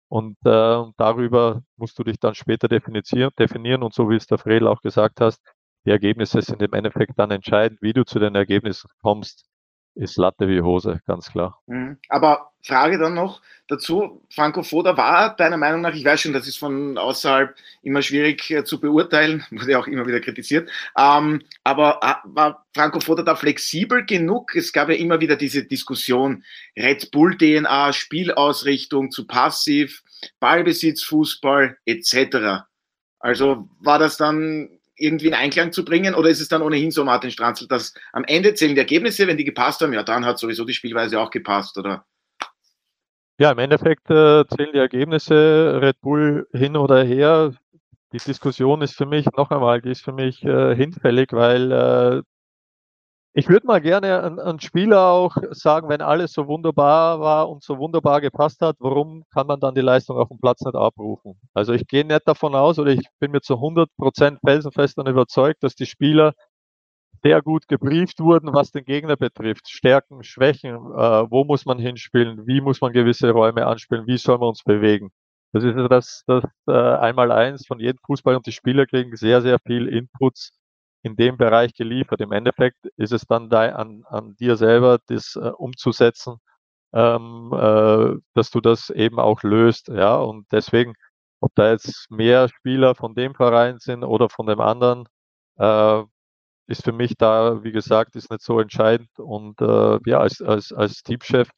Und 0.08 0.36
äh, 0.44 0.84
darüber 0.96 1.62
musst 1.76 1.98
du 1.98 2.04
dich 2.04 2.18
dann 2.20 2.34
später 2.34 2.68
definieren. 2.68 3.82
Und 3.82 3.94
so 3.94 4.10
wie 4.10 4.16
es 4.16 4.26
der 4.26 4.38
Fredel 4.38 4.68
auch 4.68 4.80
gesagt 4.82 5.20
hast, 5.20 5.40
die 5.86 5.90
Ergebnisse 5.90 6.42
sind 6.42 6.62
im 6.62 6.72
Endeffekt 6.74 7.18
dann 7.18 7.30
entscheidend, 7.30 7.80
wie 7.82 7.92
du 7.92 8.04
zu 8.04 8.18
den 8.18 8.34
Ergebnissen 8.34 8.90
kommst 9.02 9.46
ist 9.94 10.16
Latte 10.16 10.48
wie 10.48 10.60
Hose, 10.60 11.00
ganz 11.06 11.30
klar. 11.30 11.60
Mhm. 11.66 11.98
Aber 12.08 12.52
Frage 12.62 12.98
dann 12.98 13.14
noch 13.14 13.42
dazu, 13.66 14.22
Franco 14.30 14.62
Foda 14.62 14.96
war 14.96 15.34
deiner 15.36 15.56
Meinung 15.56 15.80
nach, 15.80 15.94
ich 15.94 16.04
weiß 16.04 16.22
schon, 16.22 16.32
das 16.32 16.46
ist 16.46 16.58
von 16.58 16.96
außerhalb 16.96 17.54
immer 17.82 18.02
schwierig 18.02 18.50
äh, 18.50 18.64
zu 18.64 18.80
beurteilen, 18.80 19.44
wurde 19.50 19.78
auch 19.78 19.86
immer 19.86 20.06
wieder 20.06 20.20
kritisiert, 20.20 20.70
ähm, 20.96 21.42
aber 21.64 22.00
äh, 22.02 22.14
war 22.24 22.66
Franco 22.74 23.00
Foda 23.00 23.22
da 23.22 23.34
flexibel 23.34 24.04
genug? 24.06 24.54
Es 24.54 24.72
gab 24.72 24.88
ja 24.88 24.94
immer 24.94 25.20
wieder 25.20 25.36
diese 25.36 25.64
Diskussion, 25.64 26.44
Red 26.76 27.10
Bull 27.10 27.36
DNA, 27.36 27.92
Spielausrichtung 27.92 29.10
zu 29.10 29.26
passiv, 29.26 30.02
Ballbesitz, 30.38 31.02
Fußball 31.02 31.76
etc. 31.84 32.64
Also 33.18 33.68
war 33.80 33.98
das 33.98 34.16
dann 34.16 34.78
irgendwie 35.02 35.28
in 35.28 35.34
Einklang 35.34 35.72
zu 35.72 35.84
bringen? 35.84 36.14
Oder 36.14 36.30
ist 36.30 36.40
es 36.40 36.48
dann 36.48 36.62
ohnehin 36.62 36.90
so, 36.90 37.04
Martin 37.04 37.30
Stranzl, 37.30 37.66
dass 37.66 37.94
am 38.12 38.24
Ende 38.24 38.54
zählen 38.54 38.74
die 38.74 38.80
Ergebnisse, 38.80 39.26
wenn 39.26 39.36
die 39.36 39.44
gepasst 39.44 39.80
haben, 39.80 39.92
ja, 39.92 40.02
dann 40.02 40.24
hat 40.24 40.38
sowieso 40.38 40.64
die 40.64 40.74
Spielweise 40.74 41.20
auch 41.20 41.30
gepasst, 41.30 41.76
oder? 41.78 42.04
Ja, 43.38 43.50
im 43.50 43.58
Endeffekt 43.58 44.08
äh, 44.10 44.44
zählen 44.46 44.72
die 44.72 44.78
Ergebnisse 44.78 45.80
Red 45.82 46.00
Bull 46.00 46.46
hin 46.52 46.76
oder 46.76 47.02
her. 47.02 47.52
Die 48.12 48.18
Diskussion 48.18 48.82
ist 48.82 48.94
für 48.94 49.06
mich, 49.06 49.26
noch 49.36 49.50
einmal, 49.50 49.80
die 49.80 49.90
ist 49.90 50.04
für 50.04 50.12
mich 50.12 50.44
äh, 50.44 50.76
hinfällig, 50.76 51.28
weil 51.32 51.72
äh, 51.72 52.22
ich 53.34 53.48
würde 53.48 53.66
mal 53.66 53.80
gerne 53.80 54.22
an, 54.22 54.38
an 54.38 54.60
Spieler 54.60 55.06
auch 55.10 55.36
sagen, 55.52 55.88
wenn 55.88 56.02
alles 56.02 56.32
so 56.32 56.46
wunderbar 56.46 57.20
war 57.20 57.48
und 57.48 57.62
so 57.62 57.78
wunderbar 57.78 58.20
gepasst 58.20 58.60
hat, 58.60 58.76
warum 58.78 59.24
kann 59.32 59.46
man 59.46 59.58
dann 59.58 59.74
die 59.74 59.80
Leistung 59.80 60.18
auf 60.18 60.28
dem 60.28 60.38
Platz 60.38 60.60
nicht 60.60 60.74
abrufen? 60.74 61.40
Also 61.54 61.72
ich 61.72 61.86
gehe 61.86 62.04
nicht 62.04 62.28
davon 62.28 62.54
aus 62.54 62.78
oder 62.78 62.90
ich 62.90 63.06
bin 63.20 63.30
mir 63.30 63.40
zu 63.40 63.54
100 63.54 63.88
Prozent 63.96 64.38
felsenfest 64.44 64.98
und 64.98 65.08
überzeugt, 65.08 65.62
dass 65.62 65.74
die 65.74 65.86
Spieler 65.86 66.34
sehr 67.22 67.40
gut 67.40 67.68
gebrieft 67.68 68.20
wurden, 68.20 68.52
was 68.52 68.72
den 68.72 68.84
Gegner 68.84 69.16
betrifft. 69.16 69.68
Stärken, 69.70 70.24
Schwächen, 70.24 70.74
äh, 70.74 71.30
wo 71.30 71.44
muss 71.44 71.64
man 71.64 71.78
hinspielen, 71.78 72.46
wie 72.46 72.60
muss 72.60 72.80
man 72.80 72.92
gewisse 72.92 73.30
Räume 73.30 73.66
anspielen, 73.66 74.06
wie 74.06 74.18
soll 74.18 74.38
man 74.38 74.48
uns 74.50 74.62
bewegen. 74.62 75.10
Das 75.52 75.64
ist 75.64 75.76
das, 75.90 76.24
das 76.26 76.44
äh, 76.66 76.72
einmal 76.72 77.30
eins 77.32 77.66
von 77.66 77.78
jedem 77.78 77.98
Fußball 78.06 78.36
und 78.36 78.46
die 78.46 78.52
Spieler 78.52 78.86
kriegen 78.86 79.16
sehr, 79.16 79.42
sehr 79.42 79.58
viel 79.58 79.86
Inputs 79.88 80.52
in 81.02 81.16
dem 81.16 81.36
Bereich 81.36 81.74
geliefert. 81.74 82.20
Im 82.20 82.32
Endeffekt 82.32 82.86
ist 82.96 83.12
es 83.12 83.26
dann 83.26 83.50
da 83.50 83.70
an, 83.70 84.04
an 84.08 84.36
dir 84.36 84.56
selber, 84.56 84.98
das 85.06 85.36
äh, 85.36 85.50
umzusetzen, 85.50 86.36
ähm, 86.94 87.52
äh, 87.54 88.16
dass 88.34 88.50
du 88.50 88.60
das 88.60 88.90
eben 88.90 89.18
auch 89.20 89.42
löst. 89.42 89.88
Ja, 89.88 90.16
und 90.18 90.46
deswegen, 90.52 90.94
ob 91.40 91.52
da 91.56 91.70
jetzt 91.72 92.10
mehr 92.10 92.48
Spieler 92.48 92.94
von 92.94 93.14
dem 93.14 93.34
Verein 93.34 93.78
sind 93.78 94.04
oder 94.04 94.28
von 94.28 94.46
dem 94.46 94.60
anderen, 94.60 95.06
äh, 95.58 96.02
ist 96.68 96.84
für 96.84 96.92
mich 96.92 97.14
da, 97.18 97.62
wie 97.64 97.72
gesagt, 97.72 98.16
ist 98.16 98.30
nicht 98.30 98.42
so 98.42 98.60
entscheidend. 98.60 99.10
Und 99.18 99.60
äh, 99.60 99.98
ja, 100.06 100.20
als, 100.20 100.42
als, 100.42 100.72
als 100.72 101.02
Teamchef 101.02 101.50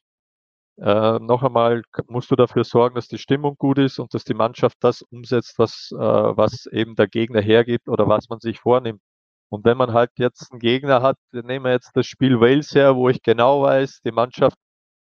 äh, 0.77 1.19
noch 1.19 1.43
einmal 1.43 1.83
musst 2.07 2.31
du 2.31 2.35
dafür 2.35 2.63
sorgen, 2.65 2.95
dass 2.95 3.07
die 3.07 3.17
Stimmung 3.17 3.55
gut 3.57 3.77
ist 3.77 3.99
und 3.99 4.13
dass 4.13 4.25
die 4.25 4.33
Mannschaft 4.33 4.77
das 4.81 5.01
umsetzt, 5.03 5.57
was, 5.57 5.91
äh, 5.93 5.97
was 5.97 6.65
eben 6.67 6.95
der 6.95 7.07
Gegner 7.07 7.41
hergibt 7.41 7.87
oder 7.87 8.07
was 8.07 8.29
man 8.29 8.39
sich 8.41 8.59
vornimmt. 8.59 9.01
Und 9.49 9.65
wenn 9.65 9.77
man 9.77 9.93
halt 9.93 10.11
jetzt 10.17 10.51
einen 10.51 10.59
Gegner 10.59 11.01
hat, 11.01 11.17
nehmen 11.31 11.65
wir 11.65 11.71
jetzt 11.71 11.91
das 11.95 12.07
Spiel 12.07 12.39
Wales 12.39 12.73
her, 12.73 12.95
wo 12.95 13.09
ich 13.09 13.21
genau 13.21 13.61
weiß, 13.63 14.01
die 14.05 14.11
Mannschaft 14.11 14.57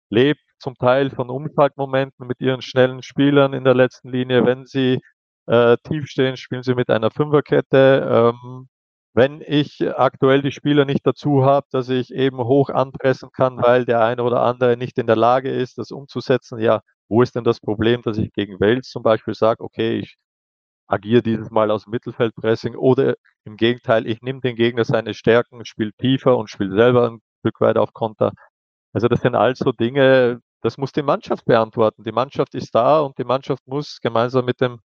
lebt 0.10 0.42
zum 0.60 0.76
Teil 0.76 1.10
von 1.10 1.30
Umschaltmomenten 1.30 2.28
mit 2.28 2.40
ihren 2.42 2.62
schnellen 2.62 3.04
Spielern 3.04 3.54
in 3.54 3.64
der 3.64 3.74
letzten 3.74 4.10
Linie. 4.10 4.46
Wenn 4.46 4.66
sie 4.66 5.00
äh, 5.48 5.78
tief 5.84 6.08
stehen, 6.08 6.38
spielen 6.38 6.64
sie 6.64 6.76
mit 6.76 6.90
einer 6.90 7.12
Fünferkette. 7.12 8.34
Ähm, 8.34 8.68
wenn 9.14 9.42
ich 9.46 9.80
aktuell 9.96 10.42
die 10.42 10.52
Spieler 10.52 10.86
nicht 10.86 11.06
dazu 11.06 11.46
habe, 11.46 11.68
dass 11.72 11.90
ich 11.90 12.14
eben 12.14 12.38
hoch 12.38 12.70
anpressen 12.70 13.30
kann, 13.32 13.62
weil 13.62 13.86
der 13.86 14.04
eine 14.04 14.24
oder 14.24 14.42
andere 14.42 14.78
nicht 14.78 14.98
in 14.98 15.08
der 15.08 15.16
Lage 15.16 15.52
ist, 15.52 15.78
das 15.78 15.92
umzusetzen, 15.92 16.60
ja, 16.60 16.82
wo 17.10 17.22
ist 17.22 17.36
denn 17.36 17.44
das 17.44 17.60
Problem, 17.60 18.02
dass 18.02 18.18
ich 18.18 18.32
gegen 18.34 18.60
Wales 18.60 18.90
zum 18.90 19.04
Beispiel 19.04 19.36
sage, 19.36 19.64
okay, 19.64 20.00
ich 20.00 20.16
agiere 20.88 21.22
dieses 21.24 21.50
Mal 21.52 21.72
aus 21.72 21.88
Mittelfeldpressing 21.88 22.76
oder 22.76 23.15
im 23.46 23.58
Gegenteil, 23.58 24.08
ich 24.08 24.22
nehme 24.22 24.41
den 24.41 24.56
Gegner 24.56 24.86
seine 24.86 25.13
Stärken, 25.13 25.65
spiele 25.65 25.91
tiefer 25.93 26.38
und 26.38 26.50
spiele 26.50 26.76
selber 26.76 27.10
ein 27.10 27.19
Stück 27.41 27.62
weit 27.62 27.78
auf 27.78 27.93
Konter. 27.93 28.32
Also 28.93 29.08
das 29.08 29.22
sind 29.22 29.36
also 29.36 29.72
Dinge, 29.72 30.39
das 30.62 30.78
muss 30.78 30.91
die 30.93 31.04
Mannschaft 31.04 31.46
beantworten. 31.46 32.04
Die 32.04 32.12
Mannschaft 32.12 32.56
ist 32.56 32.74
da 32.76 33.02
und 33.02 33.17
die 33.17 33.24
Mannschaft 33.26 33.67
muss 33.67 34.00
gemeinsam 34.02 34.46
mit 34.46 34.62
dem 34.62 34.80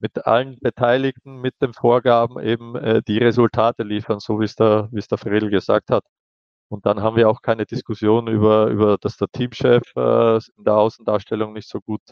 mit 0.00 0.26
allen 0.26 0.58
Beteiligten, 0.60 1.40
mit 1.40 1.54
den 1.62 1.72
Vorgaben 1.72 2.40
eben 2.40 2.76
äh, 2.76 3.02
die 3.06 3.18
Resultate 3.18 3.82
liefern, 3.82 4.20
so 4.20 4.40
wie 4.40 4.44
es 4.44 4.54
der, 4.54 4.88
wie 4.92 4.98
es 4.98 5.08
der 5.08 5.18
Fredel 5.18 5.50
gesagt 5.50 5.90
hat. 5.90 6.04
Und 6.68 6.86
dann 6.86 7.02
haben 7.02 7.16
wir 7.16 7.30
auch 7.30 7.42
keine 7.42 7.66
Diskussion 7.66 8.28
über, 8.28 8.68
über 8.68 8.98
dass 8.98 9.16
der 9.16 9.28
Teamchef 9.28 9.82
äh, 9.96 10.36
in 10.36 10.64
der 10.64 10.76
Außendarstellung 10.76 11.52
nicht 11.52 11.68
so 11.68 11.80
gut 11.80 12.02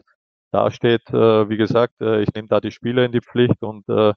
dasteht. 0.55 1.09
Äh, 1.11 1.49
wie 1.49 1.57
gesagt, 1.57 2.01
äh, 2.01 2.23
ich 2.23 2.29
nehme 2.35 2.49
da 2.49 2.61
die 2.61 2.71
Spieler 2.71 3.05
in 3.05 3.13
die 3.13 3.21
Pflicht 3.21 3.63
und 3.63 3.89
äh, 3.89 4.15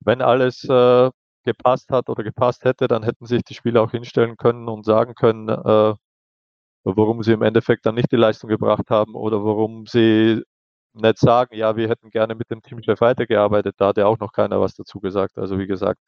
wenn 0.00 0.22
alles 0.22 0.64
äh, 0.64 1.10
gepasst 1.44 1.90
hat 1.90 2.08
oder 2.08 2.24
gepasst 2.24 2.64
hätte, 2.64 2.88
dann 2.88 3.02
hätten 3.04 3.26
sich 3.26 3.42
die 3.44 3.54
Spieler 3.54 3.82
auch 3.82 3.90
hinstellen 3.92 4.36
können 4.36 4.68
und 4.68 4.84
sagen 4.84 5.14
können, 5.14 5.48
äh, 5.48 5.94
warum 6.84 7.22
sie 7.22 7.32
im 7.32 7.42
Endeffekt 7.42 7.86
dann 7.86 7.94
nicht 7.96 8.12
die 8.12 8.16
Leistung 8.16 8.50
gebracht 8.50 8.90
haben 8.90 9.14
oder 9.14 9.44
warum 9.44 9.86
sie 9.86 10.42
nicht 10.94 11.18
sagen, 11.18 11.56
ja, 11.56 11.76
wir 11.76 11.88
hätten 11.88 12.10
gerne 12.10 12.34
mit 12.34 12.50
dem 12.50 12.62
Teamchef 12.62 13.00
weitergearbeitet. 13.00 13.76
Da 13.78 13.88
hat 13.88 13.98
ja 13.98 14.06
auch 14.06 14.18
noch 14.18 14.32
keiner 14.32 14.60
was 14.60 14.74
dazu 14.74 15.00
gesagt. 15.00 15.38
Also 15.38 15.58
wie 15.58 15.66
gesagt, 15.66 16.00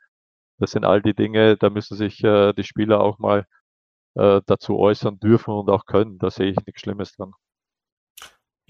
das 0.58 0.72
sind 0.72 0.84
all 0.84 1.02
die 1.02 1.14
Dinge, 1.14 1.56
da 1.56 1.70
müssen 1.70 1.96
sich 1.96 2.22
äh, 2.24 2.52
die 2.54 2.64
Spieler 2.64 3.00
auch 3.00 3.18
mal 3.18 3.46
äh, 4.16 4.40
dazu 4.46 4.78
äußern 4.78 5.20
dürfen 5.20 5.54
und 5.54 5.70
auch 5.70 5.86
können. 5.86 6.18
Da 6.18 6.30
sehe 6.30 6.50
ich 6.50 6.58
nichts 6.66 6.82
Schlimmes 6.82 7.14
dran. 7.16 7.32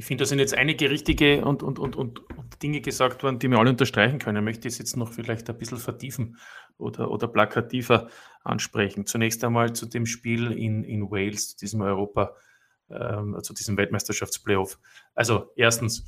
Ich 0.00 0.06
finde, 0.06 0.22
da 0.22 0.26
sind 0.26 0.38
jetzt 0.38 0.56
einige 0.56 0.88
richtige 0.88 1.44
und, 1.44 1.62
und, 1.62 1.78
und, 1.78 1.94
und, 1.94 2.22
Dinge 2.62 2.80
gesagt 2.80 3.22
worden, 3.22 3.38
die 3.38 3.50
wir 3.50 3.58
alle 3.58 3.68
unterstreichen 3.68 4.18
können. 4.18 4.38
Ich 4.38 4.44
möchte 4.44 4.66
es 4.66 4.78
jetzt 4.78 4.96
noch 4.96 5.12
vielleicht 5.12 5.50
ein 5.50 5.58
bisschen 5.58 5.76
vertiefen 5.76 6.38
oder, 6.78 7.10
oder 7.10 7.28
plakativer 7.28 8.08
ansprechen. 8.42 9.04
Zunächst 9.04 9.44
einmal 9.44 9.74
zu 9.74 9.84
dem 9.84 10.06
Spiel 10.06 10.52
in, 10.52 10.84
in 10.84 11.10
Wales, 11.10 11.50
zu 11.50 11.58
diesem 11.58 11.82
Europa, 11.82 12.34
ähm, 12.88 13.36
zu 13.42 13.52
diesem 13.52 13.76
Weltmeisterschaftsplayoff. 13.76 14.78
Also 15.14 15.52
erstens, 15.54 16.06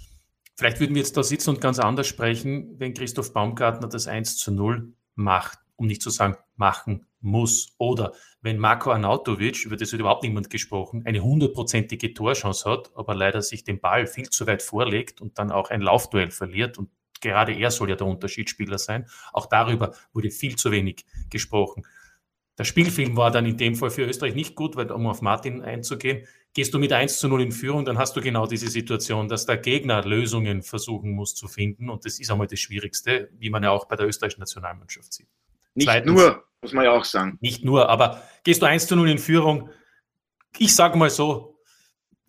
vielleicht 0.57 0.81
würden 0.81 0.95
wir 0.95 1.03
jetzt 1.03 1.19
da 1.19 1.23
sitzen 1.23 1.51
und 1.51 1.61
ganz 1.61 1.79
anders 1.79 2.07
sprechen, 2.07 2.75
wenn 2.79 2.95
Christoph 2.95 3.35
Baumgartner 3.35 3.89
das 3.89 4.09
1 4.09 4.39
zu 4.39 4.53
0 4.53 4.95
macht, 5.17 5.59
um 5.77 5.87
nicht 5.87 6.01
zu 6.01 6.09
sagen 6.09 6.39
machen 6.57 7.05
muss. 7.23 7.75
Oder 7.79 8.13
wenn 8.41 8.59
Marco 8.59 8.91
Arnautovic, 8.91 9.65
über 9.65 9.77
das 9.77 9.93
wird 9.93 10.01
überhaupt 10.01 10.23
niemand 10.23 10.51
gesprochen, 10.51 11.03
eine 11.05 11.21
hundertprozentige 11.21 12.15
Torchance 12.15 12.69
hat, 12.71 12.91
aber 12.95 13.15
leider 13.15 13.43
sich 13.43 13.65
den 13.65 13.81
Ball 13.81 14.07
viel 14.07 14.29
zu 14.29 14.47
weit 14.47 14.63
vorlegt 14.63 15.21
und 15.21 15.39
dann 15.39 15.51
auch 15.51 15.71
ein 15.71 15.81
Laufduell 15.81 16.31
verliert 16.31 16.79
und 16.79 16.91
gerade 17.21 17.55
er 17.55 17.71
soll 17.71 17.91
ja 17.91 17.97
der 17.97 18.07
Unterschiedsspieler 18.07 18.79
sein. 18.79 19.07
Auch 19.33 19.47
darüber 19.47 19.95
wurde 20.13 20.31
viel 20.31 20.57
zu 20.57 20.71
wenig 20.71 21.07
gesprochen. 21.31 21.85
Der 22.59 22.65
Spielfilm 22.65 23.17
war 23.17 23.31
dann 23.31 23.47
in 23.47 23.57
dem 23.57 23.75
Fall 23.75 23.91
für 23.91 24.05
Österreich 24.05 24.35
nicht 24.35 24.55
gut, 24.55 24.77
weil 24.77 24.91
um 24.91 25.07
auf 25.07 25.23
Martin 25.23 25.63
einzugehen, 25.63 26.27
gehst 26.53 26.75
du 26.75 26.79
mit 26.79 26.93
1 26.93 27.19
zu 27.19 27.29
0 27.29 27.43
in 27.43 27.53
Führung, 27.53 27.87
dann 27.87 27.97
hast 27.97 28.15
du 28.15 28.21
genau 28.21 28.47
diese 28.47 28.69
Situation, 28.69 29.29
dass 29.29 29.47
der 29.47 29.57
Gegner 29.57 30.05
Lösungen 30.05 30.63
versuchen 30.63 31.13
muss 31.13 31.35
zu 31.35 31.49
finden. 31.49 31.89
Und 31.89 32.05
das 32.05 32.21
ist 32.21 32.31
einmal 32.31 32.47
das 32.47 32.61
Schwierigste, 32.61 33.31
wie 33.39 33.49
man 33.49 33.63
ja 33.63 33.71
auch 33.71 33.87
bei 33.87 33.97
der 33.97 34.07
österreichischen 34.07 34.41
Nationalmannschaft 34.41 35.15
sieht. 35.15 35.29
Nicht 35.75 35.87
Zweitens, 35.87 36.13
nur, 36.13 36.45
muss 36.63 36.73
man 36.73 36.85
ja 36.85 36.93
auch 36.93 37.05
sagen. 37.05 37.39
Nicht 37.41 37.65
nur, 37.65 37.89
aber 37.89 38.23
gehst 38.45 38.63
du 38.63 38.67
1 38.67 38.87
zu 38.87 38.97
0 38.97 39.11
in 39.11 39.19
Führung, 39.19 39.71
ich 40.59 40.75
sage 40.75 40.99
mal 40.99 41.11
so, 41.11 41.53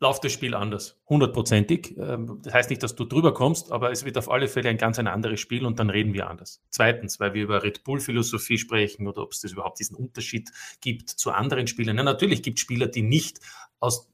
läuft 0.04 0.24
das 0.24 0.34
Spiel 0.34 0.54
anders, 0.54 1.02
hundertprozentig. 1.08 1.96
Ähm, 1.98 2.40
das 2.44 2.54
heißt 2.54 2.70
nicht, 2.70 2.84
dass 2.84 2.96
du 2.96 3.06
drüber 3.06 3.34
kommst, 3.34 3.72
aber 3.72 3.92
es 3.92 4.06
wird 4.06 4.18
auf 4.18 4.30
alle 4.30 4.48
Fälle 4.48 4.70
ein 4.70 4.78
ganz 4.78 5.00
ein 5.00 5.08
anderes 5.08 5.40
Spiel 5.40 5.66
und 5.66 5.80
dann 5.80 5.90
reden 5.90 6.14
wir 6.14 6.30
anders. 6.30 6.62
Zweitens, 6.70 7.20
weil 7.20 7.34
wir 7.34 7.44
über 7.44 7.64
Red 7.64 7.84
Bull-Philosophie 7.84 8.58
sprechen 8.58 9.08
oder 9.08 9.24
ob 9.24 9.32
es 9.32 9.42
das 9.42 9.54
überhaupt 9.54 9.80
diesen 9.80 9.96
Unterschied 9.96 10.52
gibt 10.82 11.10
zu 11.10 11.32
anderen 11.32 11.68
Spielern. 11.68 11.98
Ja, 11.98 12.04
natürlich 12.04 12.44
gibt 12.44 12.60
es 12.60 12.62
Spieler, 12.62 12.88
die 12.88 13.02
nicht 13.02 13.40
aus, 13.80 14.13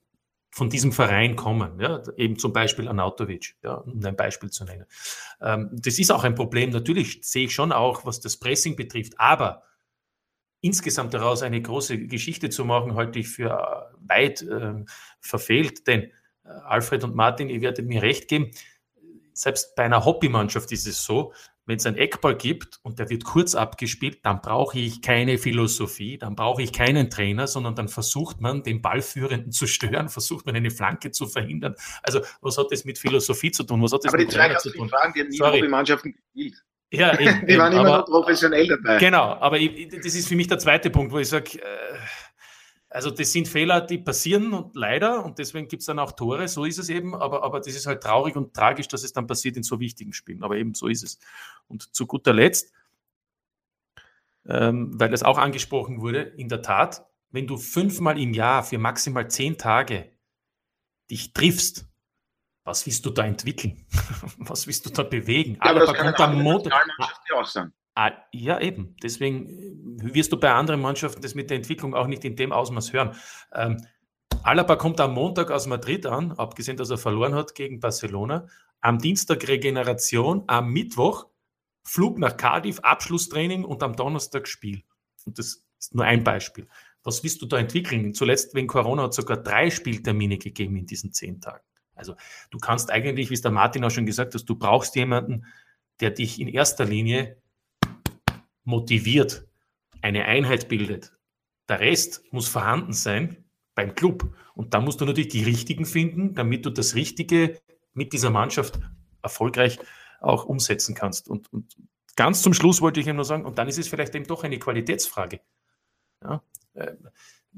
von 0.51 0.69
diesem 0.69 0.91
Verein 0.91 1.35
kommen, 1.35 1.79
ja, 1.79 2.01
eben 2.17 2.37
zum 2.37 2.53
Beispiel 2.53 2.87
Anautovic, 2.87 3.55
ja, 3.63 3.75
um 3.75 4.03
ein 4.03 4.15
Beispiel 4.15 4.49
zu 4.49 4.65
nennen. 4.65 4.85
Ähm, 5.41 5.69
das 5.71 5.99
ist 5.99 6.11
auch 6.11 6.23
ein 6.23 6.35
Problem, 6.35 6.71
natürlich 6.71 7.19
sehe 7.21 7.45
ich 7.45 7.53
schon 7.53 7.71
auch, 7.71 8.05
was 8.05 8.19
das 8.19 8.37
Pressing 8.37 8.75
betrifft, 8.75 9.13
aber 9.19 9.63
insgesamt 10.61 11.13
daraus 11.13 11.43
eine 11.43 11.61
große 11.61 12.07
Geschichte 12.07 12.49
zu 12.49 12.65
machen, 12.65 12.95
halte 12.95 13.19
ich 13.19 13.29
für 13.29 13.51
äh, 13.51 13.95
weit 14.07 14.41
äh, 14.41 14.83
verfehlt. 15.21 15.87
Denn 15.87 16.11
äh, 16.43 16.49
Alfred 16.65 17.03
und 17.03 17.15
Martin, 17.15 17.49
ihr 17.49 17.61
werdet 17.61 17.85
mir 17.85 18.01
recht 18.01 18.27
geben, 18.27 18.51
selbst 19.33 19.75
bei 19.75 19.83
einer 19.83 20.03
Hobbymannschaft 20.03 20.71
ist 20.71 20.85
es 20.85 21.03
so, 21.03 21.33
wenn 21.69 21.77
es 21.77 21.85
einen 21.85 21.97
Eckball 21.97 22.35
gibt 22.35 22.79
und 22.81 22.97
der 22.97 23.09
wird 23.09 23.23
kurz 23.23 23.53
abgespielt, 23.53 24.25
dann 24.25 24.41
brauche 24.41 24.79
ich 24.79 25.03
keine 25.03 25.37
Philosophie, 25.37 26.17
dann 26.17 26.35
brauche 26.35 26.63
ich 26.63 26.73
keinen 26.73 27.11
Trainer, 27.11 27.45
sondern 27.45 27.75
dann 27.75 27.87
versucht 27.87 28.41
man, 28.41 28.63
den 28.63 28.81
Ballführenden 28.81 29.51
zu 29.51 29.67
stören, 29.67 30.09
versucht 30.09 30.47
man 30.47 30.55
eine 30.55 30.71
Flanke 30.71 31.11
zu 31.11 31.27
verhindern. 31.27 31.75
Also 32.01 32.21
was 32.41 32.57
hat 32.57 32.71
das 32.71 32.85
mit 32.85 32.97
Philosophie 32.97 33.51
zu 33.51 33.63
tun? 33.63 33.83
Was 33.83 33.93
hat 33.93 34.03
das 34.03 34.11
Aber 34.11 34.21
mit 34.21 34.31
die 34.31 34.35
Trainer 34.35 34.57
zu 34.57 34.71
tun? 34.71 34.89
Fragen, 34.89 35.13
die 35.13 35.21
haben 35.21 35.29
nie 35.29 35.39
Hobbymannschaften 35.39 36.13
gespielt. 36.13 36.55
Ja, 36.91 37.13
eben, 37.19 37.45
die 37.45 37.57
waren 37.57 37.71
immer 37.71 37.81
aber, 37.81 37.97
noch 37.99 38.05
professionell 38.05 38.67
dabei. 38.67 38.97
Genau, 38.97 39.35
aber 39.35 39.59
ich, 39.59 39.89
das 39.89 40.15
ist 40.15 40.27
für 40.27 40.35
mich 40.35 40.47
der 40.47 40.57
zweite 40.57 40.89
Punkt, 40.89 41.11
wo 41.11 41.19
ich 41.19 41.29
sage, 41.29 41.59
äh, 41.59 41.97
also 42.89 43.11
das 43.11 43.31
sind 43.31 43.47
Fehler, 43.47 43.81
die 43.81 43.99
passieren 43.99 44.53
und 44.53 44.75
leider 44.75 45.23
und 45.23 45.37
deswegen 45.37 45.67
gibt 45.67 45.81
es 45.81 45.85
dann 45.85 45.99
auch 45.99 46.13
Tore, 46.13 46.47
so 46.47 46.65
ist 46.65 46.79
es 46.79 46.89
eben, 46.89 47.13
aber, 47.13 47.43
aber 47.43 47.59
das 47.59 47.75
ist 47.75 47.85
halt 47.85 48.01
traurig 48.01 48.35
und 48.35 48.53
tragisch, 48.53 48.87
dass 48.87 49.03
es 49.03 49.13
dann 49.13 49.27
passiert 49.27 49.57
in 49.57 49.63
so 49.63 49.79
wichtigen 49.79 50.11
Spielen, 50.11 50.43
aber 50.43 50.57
eben 50.57 50.73
so 50.73 50.87
ist 50.87 51.03
es. 51.03 51.19
Und 51.67 51.93
zu 51.95 52.07
guter 52.07 52.33
Letzt, 52.33 52.73
ähm, 54.47 54.99
weil 54.99 55.09
das 55.09 55.21
auch 55.21 55.37
angesprochen 55.37 56.01
wurde, 56.01 56.21
in 56.21 56.49
der 56.49 56.63
Tat, 56.63 57.05
wenn 57.29 57.45
du 57.45 57.57
fünfmal 57.57 58.19
im 58.19 58.33
Jahr 58.33 58.63
für 58.63 58.79
maximal 58.79 59.29
zehn 59.29 59.57
Tage 59.57 60.11
dich 61.11 61.33
triffst, 61.33 61.85
was 62.63 62.85
willst 62.87 63.05
du 63.05 63.11
da 63.11 63.25
entwickeln? 63.25 63.85
was 64.37 64.65
willst 64.65 64.85
du 64.87 64.89
da 64.89 65.03
bewegen? 65.03 65.55
Ja, 65.55 65.61
aber, 65.61 65.87
aber 65.87 66.03
das 66.03 66.15
kann 66.15 66.41
Montag. 66.41 66.73
auch 67.35 67.45
sein. 67.45 67.71
Ah, 67.95 68.11
ja, 68.31 68.59
eben. 68.61 68.95
Deswegen 69.03 69.49
äh, 69.99 70.13
wirst 70.13 70.31
du 70.31 70.39
bei 70.39 70.51
anderen 70.51 70.81
Mannschaften 70.81 71.21
das 71.21 71.35
mit 71.35 71.49
der 71.49 71.57
Entwicklung 71.57 71.95
auch 71.95 72.07
nicht 72.07 72.23
in 72.23 72.35
dem 72.35 72.51
Ausmaß 72.51 72.93
hören. 72.93 73.15
Ähm, 73.53 73.77
Alaba 74.43 74.75
kommt 74.77 75.01
am 75.01 75.13
Montag 75.13 75.51
aus 75.51 75.67
Madrid 75.67 76.05
an, 76.05 76.31
abgesehen, 76.33 76.77
dass 76.77 76.89
er 76.89 76.97
verloren 76.97 77.35
hat 77.35 77.55
gegen 77.55 77.79
Barcelona. 77.79 78.47
Am 78.79 78.99
Dienstag 78.99 79.47
Regeneration, 79.47 80.43
am 80.47 80.69
Mittwoch 80.71 81.27
Flug 81.83 82.19
nach 82.19 82.37
Cardiff, 82.37 82.79
Abschlusstraining 82.81 83.63
und 83.63 83.81
am 83.81 83.95
Donnerstag 83.95 84.47
Spiel. 84.47 84.83
Und 85.25 85.39
das 85.39 85.65
ist 85.79 85.95
nur 85.95 86.05
ein 86.05 86.23
Beispiel. 86.23 86.67
Was 87.03 87.23
willst 87.23 87.41
du 87.41 87.47
da 87.47 87.57
entwickeln? 87.57 88.13
Zuletzt 88.13 88.53
wegen 88.53 88.67
Corona 88.67 89.03
hat 89.03 89.11
es 89.11 89.15
sogar 89.15 89.37
drei 89.37 89.71
Spieltermine 89.71 90.37
gegeben 90.37 90.75
in 90.75 90.85
diesen 90.85 91.13
zehn 91.13 91.41
Tagen. 91.41 91.63
Also 91.95 92.15
du 92.51 92.59
kannst 92.59 92.91
eigentlich, 92.91 93.29
wie 93.29 93.33
es 93.33 93.41
der 93.41 93.51
Martin 93.51 93.83
auch 93.83 93.89
schon 93.89 94.05
gesagt 94.05 94.35
hat, 94.35 94.47
du 94.47 94.55
brauchst 94.55 94.95
jemanden, 94.95 95.45
der 95.99 96.11
dich 96.11 96.39
in 96.39 96.47
erster 96.47 96.85
Linie 96.85 97.38
motiviert, 98.69 99.47
eine 100.01 100.25
Einheit 100.25 100.69
bildet. 100.69 101.11
Der 101.67 101.79
Rest 101.79 102.23
muss 102.31 102.47
vorhanden 102.47 102.93
sein 102.93 103.43
beim 103.75 103.95
Club. 103.95 104.33
Und 104.53 104.73
da 104.73 104.79
musst 104.79 105.01
du 105.01 105.05
natürlich 105.05 105.29
die 105.29 105.43
Richtigen 105.43 105.85
finden, 105.85 106.35
damit 106.35 106.65
du 106.65 106.69
das 106.69 106.95
Richtige 106.95 107.59
mit 107.93 108.13
dieser 108.13 108.29
Mannschaft 108.29 108.79
erfolgreich 109.21 109.79
auch 110.21 110.45
umsetzen 110.45 110.95
kannst. 110.95 111.29
Und, 111.29 111.51
und 111.51 111.75
ganz 112.15 112.41
zum 112.41 112.53
Schluss 112.53 112.81
wollte 112.81 112.99
ich 112.99 113.07
ihm 113.07 113.15
nur 113.15 113.25
sagen, 113.25 113.45
und 113.45 113.57
dann 113.57 113.67
ist 113.67 113.79
es 113.79 113.87
vielleicht 113.87 114.15
eben 114.15 114.27
doch 114.27 114.43
eine 114.43 114.59
Qualitätsfrage. 114.59 115.41
Ja, 116.23 116.43
äh, 116.73 116.93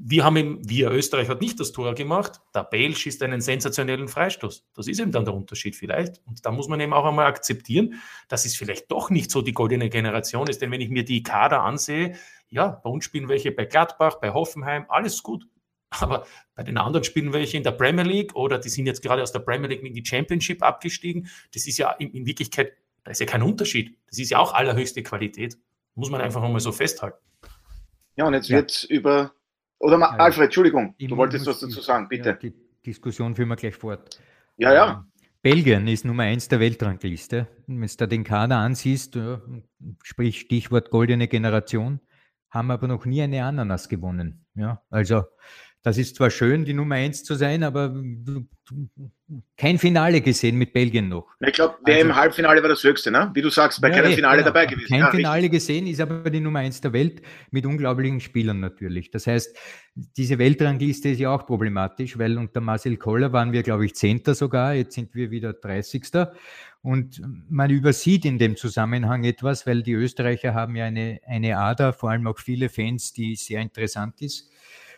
wir 0.04 0.24
haben 0.24 0.36
eben, 0.36 0.68
wir 0.68 0.90
Österreich 0.90 1.28
hat 1.28 1.40
nicht 1.40 1.60
das 1.60 1.70
Tor 1.70 1.94
gemacht, 1.94 2.40
der 2.52 2.64
Bale 2.64 2.94
schießt 2.94 3.22
einen 3.22 3.40
sensationellen 3.40 4.08
Freistoß. 4.08 4.66
Das 4.74 4.88
ist 4.88 4.98
eben 4.98 5.12
dann 5.12 5.24
der 5.24 5.32
Unterschied 5.32 5.76
vielleicht. 5.76 6.20
Und 6.26 6.44
da 6.44 6.50
muss 6.50 6.66
man 6.66 6.80
eben 6.80 6.92
auch 6.92 7.04
einmal 7.04 7.26
akzeptieren, 7.26 8.02
dass 8.26 8.44
es 8.44 8.56
vielleicht 8.56 8.90
doch 8.90 9.10
nicht 9.10 9.30
so 9.30 9.42
die 9.42 9.52
goldene 9.52 9.88
Generation 9.90 10.48
ist. 10.48 10.60
Denn 10.60 10.72
wenn 10.72 10.80
ich 10.80 10.90
mir 10.90 11.04
die 11.04 11.22
Kader 11.22 11.62
ansehe, 11.62 12.16
ja, 12.48 12.80
bei 12.82 12.90
uns 12.90 13.04
spielen 13.04 13.28
welche 13.28 13.52
bei 13.52 13.64
Gladbach, 13.64 14.16
bei 14.16 14.32
Hoffenheim, 14.32 14.86
alles 14.88 15.22
gut. 15.22 15.46
Aber 15.90 16.26
bei 16.56 16.64
den 16.64 16.78
anderen 16.78 17.04
spielen 17.04 17.32
welche 17.32 17.56
in 17.56 17.62
der 17.62 17.70
Premier 17.70 18.04
League 18.04 18.34
oder 18.34 18.58
die 18.58 18.70
sind 18.70 18.86
jetzt 18.86 19.02
gerade 19.02 19.22
aus 19.22 19.30
der 19.30 19.40
Premier 19.40 19.68
League 19.68 19.84
in 19.84 19.94
die 19.94 20.04
Championship 20.04 20.64
abgestiegen. 20.64 21.28
Das 21.54 21.68
ist 21.68 21.78
ja 21.78 21.92
in, 21.92 22.10
in 22.10 22.26
Wirklichkeit, 22.26 22.72
da 23.04 23.12
ist 23.12 23.20
ja 23.20 23.26
kein 23.26 23.42
Unterschied. 23.42 23.96
Das 24.08 24.18
ist 24.18 24.30
ja 24.30 24.38
auch 24.38 24.52
allerhöchste 24.52 25.04
Qualität. 25.04 25.58
Muss 25.94 26.10
man 26.10 26.20
einfach 26.20 26.42
einmal 26.42 26.60
so 26.60 26.72
festhalten. 26.72 27.18
Ja, 28.16 28.26
und 28.26 28.34
jetzt 28.34 28.48
ja. 28.48 28.56
wird 28.56 28.84
über 28.84 29.32
oder 29.82 29.98
ja, 29.98 30.10
Alfred, 30.10 30.44
Entschuldigung, 30.44 30.94
du 30.98 31.16
wolltest 31.16 31.46
was 31.46 31.58
dazu 31.58 31.80
sagen, 31.80 32.08
bitte. 32.08 32.30
Ja, 32.30 32.34
die 32.34 32.54
Diskussion 32.86 33.34
führen 33.34 33.48
wir 33.48 33.56
gleich 33.56 33.74
fort. 33.74 34.18
Ja, 34.56 34.72
ja. 34.72 34.92
Ähm, 34.92 35.12
Belgien 35.42 35.88
ist 35.88 36.04
Nummer 36.04 36.22
eins 36.22 36.46
der 36.46 36.60
Weltrangliste. 36.60 37.48
Wenn 37.66 37.80
du 37.80 37.88
da 37.98 38.06
den 38.06 38.22
Kader 38.22 38.58
ansiehst, 38.58 39.18
sprich 40.04 40.38
Stichwort 40.38 40.90
goldene 40.90 41.26
Generation, 41.26 41.98
haben 42.48 42.70
aber 42.70 42.86
noch 42.86 43.06
nie 43.06 43.22
eine 43.22 43.44
Ananas 43.44 43.88
gewonnen. 43.88 44.46
Ja, 44.54 44.82
also 44.88 45.24
das 45.82 45.98
ist 45.98 46.16
zwar 46.16 46.30
schön, 46.30 46.64
die 46.64 46.74
Nummer 46.74 46.94
eins 46.94 47.24
zu 47.24 47.34
sein, 47.34 47.64
aber 47.64 47.92
kein 49.56 49.78
Finale 49.78 50.20
gesehen 50.20 50.56
mit 50.56 50.72
Belgien 50.72 51.08
noch. 51.08 51.26
Ich 51.40 51.54
glaube, 51.54 51.76
wer 51.84 51.96
also, 51.96 52.08
im 52.08 52.16
Halbfinale 52.16 52.62
war 52.62 52.68
das 52.68 52.84
höchste, 52.84 53.10
ne? 53.10 53.30
Wie 53.34 53.42
du 53.42 53.50
sagst, 53.50 53.80
bei 53.80 53.88
ja, 53.88 53.96
keinem 53.96 54.12
Finale 54.12 54.38
genau. 54.38 54.48
dabei 54.52 54.66
gewesen. 54.66 54.88
Kein 54.88 55.00
ja, 55.00 55.10
Finale 55.10 55.42
richtig. 55.42 55.52
gesehen, 55.52 55.86
ist 55.88 56.00
aber 56.00 56.30
die 56.30 56.38
Nummer 56.38 56.60
eins 56.60 56.80
der 56.80 56.92
Welt 56.92 57.22
mit 57.50 57.66
unglaublichen 57.66 58.20
Spielern 58.20 58.60
natürlich. 58.60 59.10
Das 59.10 59.26
heißt, 59.26 59.56
diese 59.94 60.38
Weltrangliste 60.38 61.08
ist 61.08 61.18
ja 61.18 61.34
auch 61.34 61.46
problematisch, 61.46 62.16
weil 62.16 62.38
unter 62.38 62.60
Marcel 62.60 62.96
Koller 62.96 63.32
waren 63.32 63.52
wir, 63.52 63.64
glaube 63.64 63.86
ich, 63.86 63.94
Zehnter 63.94 64.34
sogar, 64.34 64.74
jetzt 64.74 64.94
sind 64.94 65.14
wir 65.16 65.32
wieder 65.32 65.52
30. 65.52 66.04
Und 66.82 67.20
man 67.48 67.70
übersieht 67.70 68.24
in 68.24 68.38
dem 68.38 68.56
Zusammenhang 68.56 69.24
etwas, 69.24 69.66
weil 69.66 69.82
die 69.82 69.92
Österreicher 69.92 70.54
haben 70.54 70.76
ja 70.76 70.84
eine, 70.84 71.20
eine 71.26 71.58
Ader, 71.58 71.92
vor 71.92 72.10
allem 72.10 72.26
auch 72.28 72.38
viele 72.38 72.68
Fans, 72.68 73.12
die 73.12 73.34
sehr 73.34 73.60
interessant 73.60 74.22
ist. 74.22 74.48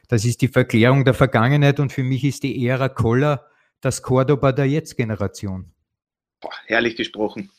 Das 0.08 0.24
ist 0.24 0.42
die 0.42 0.48
Verklärung 0.48 1.04
der 1.04 1.14
Vergangenheit 1.14 1.80
und 1.80 1.92
für 1.92 2.02
mich 2.02 2.24
ist 2.24 2.42
die 2.42 2.66
Ära 2.66 2.88
Koller 2.88 3.46
das 3.80 4.02
Cordoba 4.02 4.52
der 4.52 4.66
Jetzt-Generation. 4.66 5.70
Herrlich 6.66 6.96
gesprochen. 6.96 7.50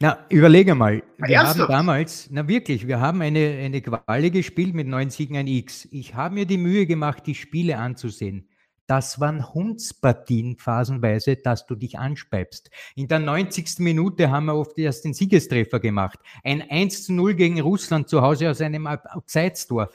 Na, 0.00 0.26
überlege 0.28 0.74
mal. 0.74 1.02
Wir 1.16 1.36
Ernsthaft? 1.36 1.60
haben 1.60 1.68
damals, 1.68 2.28
na 2.30 2.46
wirklich, 2.46 2.86
wir 2.86 3.00
haben 3.00 3.20
eine, 3.20 3.58
eine 3.64 3.80
Quali 3.80 4.30
gespielt 4.30 4.74
mit 4.74 4.86
neun 4.86 5.10
Siegen 5.10 5.36
ein 5.36 5.48
X. 5.48 5.88
Ich 5.90 6.14
habe 6.14 6.34
mir 6.34 6.46
die 6.46 6.56
Mühe 6.56 6.86
gemacht, 6.86 7.26
die 7.26 7.34
Spiele 7.34 7.78
anzusehen. 7.78 8.48
Das 8.86 9.20
waren 9.20 9.52
Hundspartien 9.52 10.56
phasenweise, 10.56 11.36
dass 11.36 11.66
du 11.66 11.74
dich 11.74 11.98
anspeibst. 11.98 12.70
In 12.94 13.06
der 13.06 13.18
90. 13.18 13.80
Minute 13.80 14.30
haben 14.30 14.46
wir 14.46 14.54
oft 14.54 14.78
erst 14.78 15.04
den 15.04 15.12
Siegestreffer 15.12 15.78
gemacht. 15.78 16.20
Ein 16.42 16.62
1 16.62 17.04
zu 17.04 17.12
0 17.12 17.34
gegen 17.34 17.60
Russland 17.60 18.08
zu 18.08 18.22
Hause 18.22 18.50
aus 18.50 18.62
einem 18.62 18.86
Abseitstor. 18.86 19.90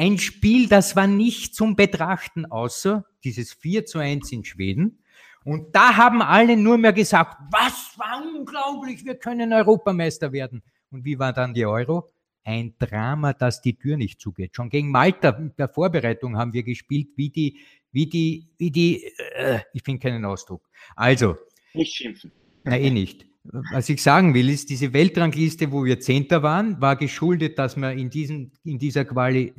Ein 0.00 0.16
Spiel, 0.16 0.66
das 0.66 0.96
war 0.96 1.06
nicht 1.06 1.54
zum 1.54 1.76
Betrachten, 1.76 2.46
außer 2.46 3.04
dieses 3.22 3.52
4 3.52 3.84
zu 3.84 3.98
1 3.98 4.32
in 4.32 4.46
Schweden. 4.46 5.04
Und 5.44 5.76
da 5.76 5.94
haben 5.94 6.22
alle 6.22 6.56
nur 6.56 6.78
mehr 6.78 6.94
gesagt, 6.94 7.36
was 7.52 7.98
war 7.98 8.22
unglaublich, 8.34 9.04
wir 9.04 9.16
können 9.16 9.52
Europameister 9.52 10.32
werden. 10.32 10.62
Und 10.90 11.04
wie 11.04 11.18
war 11.18 11.34
dann 11.34 11.52
die 11.52 11.66
Euro? 11.66 12.10
Ein 12.44 12.72
Drama, 12.78 13.34
dass 13.34 13.60
die 13.60 13.76
Tür 13.76 13.98
nicht 13.98 14.22
zugeht. 14.22 14.56
Schon 14.56 14.70
gegen 14.70 14.90
Malta 14.90 15.36
in 15.36 15.52
der 15.58 15.68
Vorbereitung 15.68 16.38
haben 16.38 16.54
wir 16.54 16.62
gespielt, 16.62 17.08
wie 17.16 17.28
die, 17.28 17.60
wie 17.92 18.06
die, 18.06 18.48
wie 18.56 18.70
die, 18.70 19.04
äh, 19.34 19.58
ich 19.74 19.82
finde 19.82 20.00
keinen 20.00 20.24
Ausdruck. 20.24 20.66
Also. 20.96 21.36
Nicht 21.74 21.94
schimpfen. 21.94 22.32
Na, 22.64 22.78
eh 22.78 22.88
nicht. 22.88 23.26
Was 23.42 23.90
ich 23.90 24.02
sagen 24.02 24.32
will, 24.32 24.48
ist, 24.48 24.70
diese 24.70 24.94
Weltrangliste, 24.94 25.70
wo 25.70 25.84
wir 25.84 26.00
Zehnter 26.00 26.42
waren, 26.42 26.80
war 26.80 26.96
geschuldet, 26.96 27.58
dass 27.58 27.76
wir 27.76 27.92
in, 27.92 28.08
diesen, 28.08 28.52
in 28.64 28.78
dieser 28.78 29.04
Quali 29.04 29.52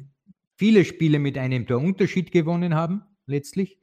viele 0.62 0.86
Spiele 0.86 1.17
mit 1.17 1.39
einem 1.39 1.65
der 1.65 1.80
Unterschied 1.80 2.32
gewonnen 2.32 2.76
haben, 2.76 3.02
letztlich. 3.26 3.80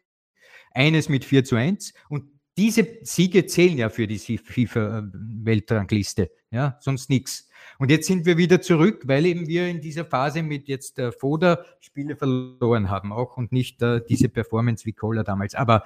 Eines 0.70 1.08
mit 1.08 1.24
4 1.24 1.42
zu 1.42 1.56
1. 1.56 1.92
Und 2.08 2.30
diese 2.56 2.86
Siege 3.02 3.46
zählen 3.46 3.76
ja 3.76 3.88
für 3.88 4.06
die 4.06 4.16
FIFA-Weltrangliste. 4.16 6.30
Ja, 6.52 6.78
sonst 6.80 7.10
nichts. 7.10 7.48
Und 7.80 7.90
jetzt 7.90 8.06
sind 8.06 8.26
wir 8.26 8.36
wieder 8.36 8.60
zurück, 8.60 9.02
weil 9.08 9.26
eben 9.26 9.48
wir 9.48 9.66
in 9.66 9.80
dieser 9.80 10.04
Phase 10.04 10.44
mit 10.44 10.68
jetzt 10.68 10.98
der 10.98 11.10
Foda 11.10 11.64
Spiele 11.80 12.14
verloren 12.14 12.90
haben 12.90 13.12
auch 13.12 13.36
und 13.36 13.50
nicht 13.50 13.82
uh, 13.82 13.98
diese 13.98 14.28
Performance 14.28 14.86
wie 14.86 14.92
Kohler 14.92 15.24
damals. 15.24 15.56
Aber 15.56 15.82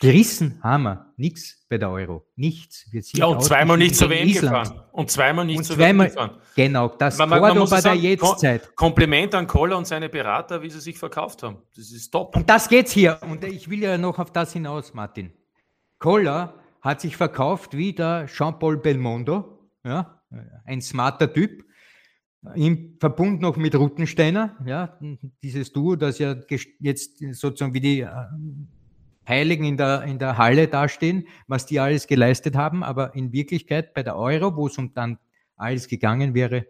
Gerissen 0.00 0.60
haben 0.62 0.84
wir 0.84 1.12
nichts 1.16 1.66
bei 1.68 1.76
der 1.76 1.90
Euro. 1.90 2.24
Nichts. 2.36 2.86
ja, 3.14 3.26
und 3.26 3.42
zweimal 3.42 3.76
nicht 3.76 3.96
zur 3.96 4.08
WM 4.10 4.32
gefahren. 4.32 4.80
Und 4.92 5.10
zweimal 5.10 5.44
nicht 5.44 5.64
zur 5.64 5.76
WM 5.76 5.98
gefahren. 5.98 6.38
Genau, 6.54 6.88
das 6.88 7.18
man, 7.18 7.28
man, 7.28 7.40
man 7.40 7.68
bei 7.68 7.80
der 7.80 7.94
Jetztzeit. 7.94 8.76
Kompliment 8.76 9.34
an 9.34 9.48
Koller 9.48 9.76
und 9.76 9.88
seine 9.88 10.08
Berater, 10.08 10.62
wie 10.62 10.70
sie 10.70 10.80
sich 10.80 10.98
verkauft 10.98 11.42
haben. 11.42 11.58
Das 11.74 11.90
ist 11.90 12.10
top. 12.10 12.36
Und 12.36 12.48
das 12.48 12.68
geht's 12.68 12.92
hier. 12.92 13.18
Und 13.22 13.42
ich 13.42 13.68
will 13.68 13.82
ja 13.82 13.98
noch 13.98 14.20
auf 14.20 14.30
das 14.30 14.52
hinaus, 14.52 14.94
Martin. 14.94 15.32
Koller 15.98 16.54
hat 16.80 17.00
sich 17.00 17.16
verkauft 17.16 17.76
wie 17.76 17.92
der 17.92 18.26
Jean-Paul 18.26 18.76
Belmondo, 18.76 19.68
ja, 19.84 20.22
ein 20.64 20.80
smarter 20.80 21.32
Typ, 21.32 21.64
im 22.54 22.96
Verbund 23.00 23.40
noch 23.40 23.56
mit 23.56 23.74
Ruttensteiner, 23.74 24.56
ja, 24.64 24.96
dieses 25.42 25.72
Duo, 25.72 25.96
das 25.96 26.20
ja 26.20 26.36
jetzt 26.78 27.18
sozusagen 27.32 27.74
wie 27.74 27.80
die 27.80 28.00
äh, 28.00 28.10
Heiligen 29.28 29.64
in 29.64 29.76
der, 29.76 30.02
in 30.04 30.18
der 30.18 30.38
Halle 30.38 30.68
dastehen, 30.68 31.28
was 31.46 31.66
die 31.66 31.80
alles 31.80 32.06
geleistet 32.06 32.56
haben, 32.56 32.82
aber 32.82 33.14
in 33.14 33.32
Wirklichkeit 33.32 33.94
bei 33.94 34.02
der 34.02 34.16
Euro, 34.16 34.56
wo 34.56 34.66
es 34.66 34.78
um 34.78 34.94
dann 34.94 35.18
alles 35.56 35.88
gegangen 35.88 36.34
wäre, 36.34 36.66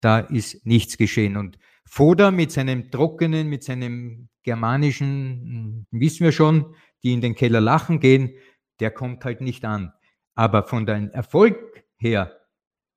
da 0.00 0.20
ist 0.20 0.64
nichts 0.64 0.96
geschehen. 0.96 1.36
Und 1.36 1.58
Foda 1.84 2.30
mit 2.30 2.52
seinem 2.52 2.90
trockenen, 2.90 3.48
mit 3.48 3.64
seinem 3.64 4.28
germanischen, 4.42 5.86
hm, 5.90 6.00
wissen 6.00 6.24
wir 6.24 6.32
schon, 6.32 6.74
die 7.02 7.12
in 7.12 7.20
den 7.20 7.34
Keller 7.34 7.60
lachen 7.60 8.00
gehen, 8.00 8.34
der 8.80 8.90
kommt 8.90 9.24
halt 9.24 9.40
nicht 9.40 9.64
an. 9.64 9.92
Aber 10.34 10.64
von 10.64 10.86
deinem 10.86 11.10
Erfolg 11.10 11.84
her, 11.96 12.38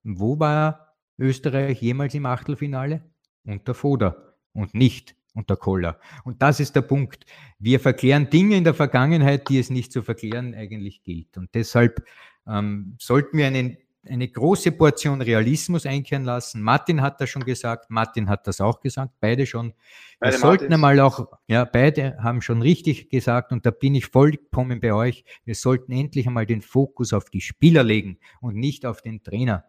wo 0.03 0.39
war 0.39 0.95
Österreich 1.17 1.81
jemals 1.81 2.13
im 2.13 2.25
Achtelfinale? 2.25 3.03
Unter 3.43 3.73
Foda 3.73 4.35
und 4.53 4.75
nicht 4.75 5.15
unter 5.33 5.55
Koller. 5.55 5.99
Und 6.23 6.41
das 6.41 6.59
ist 6.59 6.75
der 6.75 6.81
Punkt. 6.81 7.25
Wir 7.59 7.79
verklären 7.79 8.29
Dinge 8.29 8.57
in 8.57 8.63
der 8.63 8.73
Vergangenheit, 8.73 9.49
die 9.49 9.59
es 9.59 9.69
nicht 9.69 9.91
zu 9.91 10.03
verklären 10.03 10.53
eigentlich 10.55 11.03
gilt. 11.03 11.37
Und 11.37 11.49
deshalb 11.53 12.03
ähm, 12.47 12.95
sollten 12.99 13.37
wir 13.37 13.47
einen 13.47 13.77
eine 14.07 14.27
große 14.27 14.71
Portion 14.71 15.21
Realismus 15.21 15.85
einkehren 15.85 16.23
lassen. 16.23 16.61
Martin 16.61 17.01
hat 17.01 17.21
das 17.21 17.29
schon 17.29 17.43
gesagt, 17.43 17.89
Martin 17.89 18.29
hat 18.29 18.47
das 18.47 18.59
auch 18.59 18.79
gesagt, 18.79 19.13
beide 19.19 19.45
schon. 19.45 19.73
Beide 20.19 20.33
wir 20.33 20.39
sollten 20.39 20.73
einmal 20.73 20.99
auch, 20.99 21.27
ja, 21.47 21.65
beide 21.65 22.17
haben 22.17 22.41
schon 22.41 22.61
richtig 22.61 23.09
gesagt 23.09 23.51
und 23.51 23.65
da 23.65 23.71
bin 23.71 23.93
ich 23.95 24.07
vollkommen 24.07 24.79
bei 24.79 24.93
euch. 24.93 25.23
Wir 25.45 25.55
sollten 25.55 25.91
endlich 25.91 26.27
einmal 26.27 26.45
den 26.45 26.61
Fokus 26.61 27.13
auf 27.13 27.25
die 27.29 27.41
Spieler 27.41 27.83
legen 27.83 28.17
und 28.39 28.55
nicht 28.55 28.85
auf 28.85 29.01
den 29.01 29.23
Trainer. 29.23 29.65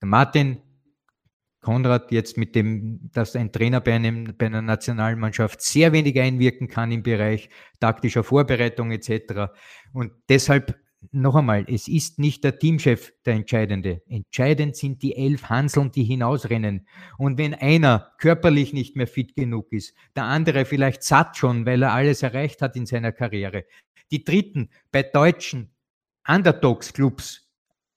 Der 0.00 0.08
Martin 0.08 0.58
Konrad 1.64 2.12
jetzt 2.12 2.38
mit 2.38 2.54
dem, 2.54 3.10
dass 3.12 3.34
ein 3.34 3.50
Trainer 3.50 3.80
bei, 3.80 3.94
einem, 3.94 4.36
bei 4.38 4.46
einer 4.46 4.62
Nationalmannschaft 4.62 5.60
sehr 5.60 5.92
wenig 5.92 6.20
einwirken 6.20 6.68
kann 6.68 6.92
im 6.92 7.02
Bereich 7.02 7.48
taktischer 7.80 8.22
Vorbereitung 8.22 8.92
etc. 8.92 9.52
Und 9.92 10.12
deshalb 10.28 10.78
noch 11.12 11.34
einmal, 11.34 11.64
es 11.68 11.88
ist 11.88 12.18
nicht 12.18 12.44
der 12.44 12.58
Teamchef 12.58 13.12
der 13.26 13.34
Entscheidende. 13.34 14.02
Entscheidend 14.08 14.76
sind 14.76 15.02
die 15.02 15.16
elf 15.16 15.48
Hanseln, 15.48 15.90
die 15.90 16.04
hinausrennen. 16.04 16.86
Und 17.18 17.38
wenn 17.38 17.54
einer 17.54 18.12
körperlich 18.18 18.72
nicht 18.72 18.96
mehr 18.96 19.06
fit 19.06 19.34
genug 19.34 19.72
ist, 19.72 19.94
der 20.16 20.24
andere 20.24 20.64
vielleicht 20.64 21.02
satt 21.02 21.36
schon, 21.36 21.66
weil 21.66 21.82
er 21.82 21.92
alles 21.92 22.22
erreicht 22.22 22.62
hat 22.62 22.76
in 22.76 22.86
seiner 22.86 23.12
Karriere. 23.12 23.64
Die 24.10 24.24
dritten 24.24 24.70
bei 24.92 25.02
deutschen 25.02 25.74
Underdogs-Clubs 26.26 27.43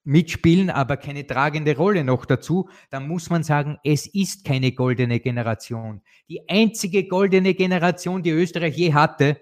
mitspielen, 0.07 0.69
aber 0.69 0.97
keine 0.97 1.27
tragende 1.27 1.75
Rolle 1.75 2.03
noch 2.03 2.25
dazu, 2.25 2.69
dann 2.89 3.07
muss 3.07 3.29
man 3.29 3.43
sagen, 3.43 3.77
es 3.83 4.07
ist 4.07 4.45
keine 4.45 4.71
goldene 4.71 5.19
Generation. 5.19 6.01
Die 6.29 6.47
einzige 6.49 7.07
goldene 7.07 7.53
Generation, 7.53 8.23
die 8.23 8.31
Österreich 8.31 8.77
je 8.77 8.93
hatte, 8.93 9.39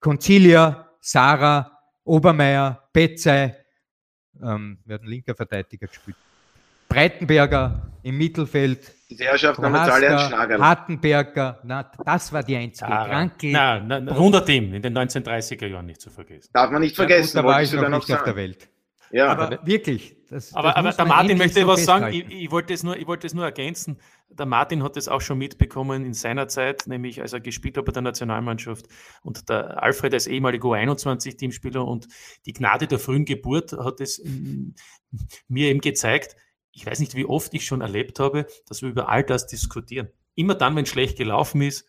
Concilia, 0.00 0.90
Sarah, 1.00 1.78
Obermeier, 2.02 2.88
Petzey, 2.92 3.54
ähm, 4.42 4.78
wer 4.84 4.94
hat 4.94 5.02
ein 5.02 5.08
linker 5.08 5.36
Verteidiger 5.36 5.86
gespielt? 5.86 6.16
Breitenberger 6.88 7.92
im 8.02 8.18
Mittelfeld. 8.18 8.92
Die 9.08 9.16
Herrschaften 9.16 9.64
haben 9.64 9.74
alle 9.74 10.08
einen 10.08 10.18
Schlager. 10.18 10.58
Hartenberger, 10.58 11.60
na, 11.62 11.90
das 12.04 12.32
war 12.32 12.42
die 12.42 12.56
einzige. 12.56 12.90
Ah, 12.90 13.06
Krankel. 13.06 13.52
Nein, 13.52 13.86
nein, 13.86 14.08
100 14.08 14.44
Team 14.44 14.74
in 14.74 14.82
den 14.82 14.98
1930er 14.98 15.66
Jahren 15.66 15.86
nicht 15.86 16.00
zu 16.00 16.10
vergessen. 16.10 16.50
Darf 16.52 16.70
man 16.70 16.82
nicht 16.82 16.96
vergessen. 16.96 17.36
Ja, 17.36 17.42
gut, 17.42 17.50
da 17.50 17.54
war 17.54 17.62
ich 17.62 17.72
noch 17.72 17.88
nicht 17.88 18.12
auf 18.12 18.24
der 18.24 18.36
Welt. 18.36 18.68
Ja. 19.12 19.28
Aber 19.28 19.60
wirklich. 19.66 20.16
Das, 20.30 20.54
aber, 20.54 20.68
das 20.68 20.76
aber 20.76 20.92
der 20.92 21.04
Martin 21.04 21.38
möchte 21.38 21.60
so 21.60 21.66
was 21.66 21.84
sagen. 21.84 22.12
Ich, 22.12 22.26
ich, 22.30 22.50
wollte 22.50 22.72
es 22.72 22.82
nur, 22.82 22.96
ich 22.96 23.06
wollte 23.06 23.26
es 23.26 23.34
nur 23.34 23.44
ergänzen. 23.44 23.98
Der 24.30 24.46
Martin 24.46 24.82
hat 24.82 24.96
es 24.96 25.06
auch 25.06 25.20
schon 25.20 25.36
mitbekommen 25.36 26.06
in 26.06 26.14
seiner 26.14 26.48
Zeit, 26.48 26.86
nämlich 26.86 27.20
als 27.20 27.34
er 27.34 27.40
gespielt 27.40 27.76
hat 27.76 27.84
bei 27.84 27.92
der 27.92 28.00
Nationalmannschaft. 28.00 28.86
Und 29.22 29.50
der 29.50 29.82
Alfred 29.82 30.14
als 30.14 30.26
ehemaliger 30.26 30.68
U21-Teamspieler 30.68 31.86
und 31.86 32.08
die 32.46 32.54
Gnade 32.54 32.86
der 32.86 32.98
frühen 32.98 33.26
Geburt 33.26 33.72
hat 33.72 34.00
es 34.00 34.24
mir 35.48 35.68
eben 35.68 35.82
gezeigt. 35.82 36.34
Ich 36.72 36.86
weiß 36.86 37.00
nicht, 37.00 37.14
wie 37.14 37.26
oft 37.26 37.52
ich 37.52 37.66
schon 37.66 37.82
erlebt 37.82 38.18
habe, 38.18 38.46
dass 38.66 38.80
wir 38.80 38.88
über 38.88 39.10
all 39.10 39.22
das 39.22 39.46
diskutieren. 39.46 40.08
Immer 40.34 40.54
dann, 40.54 40.74
wenn 40.74 40.84
es 40.84 40.88
schlecht 40.88 41.18
gelaufen 41.18 41.60
ist, 41.60 41.86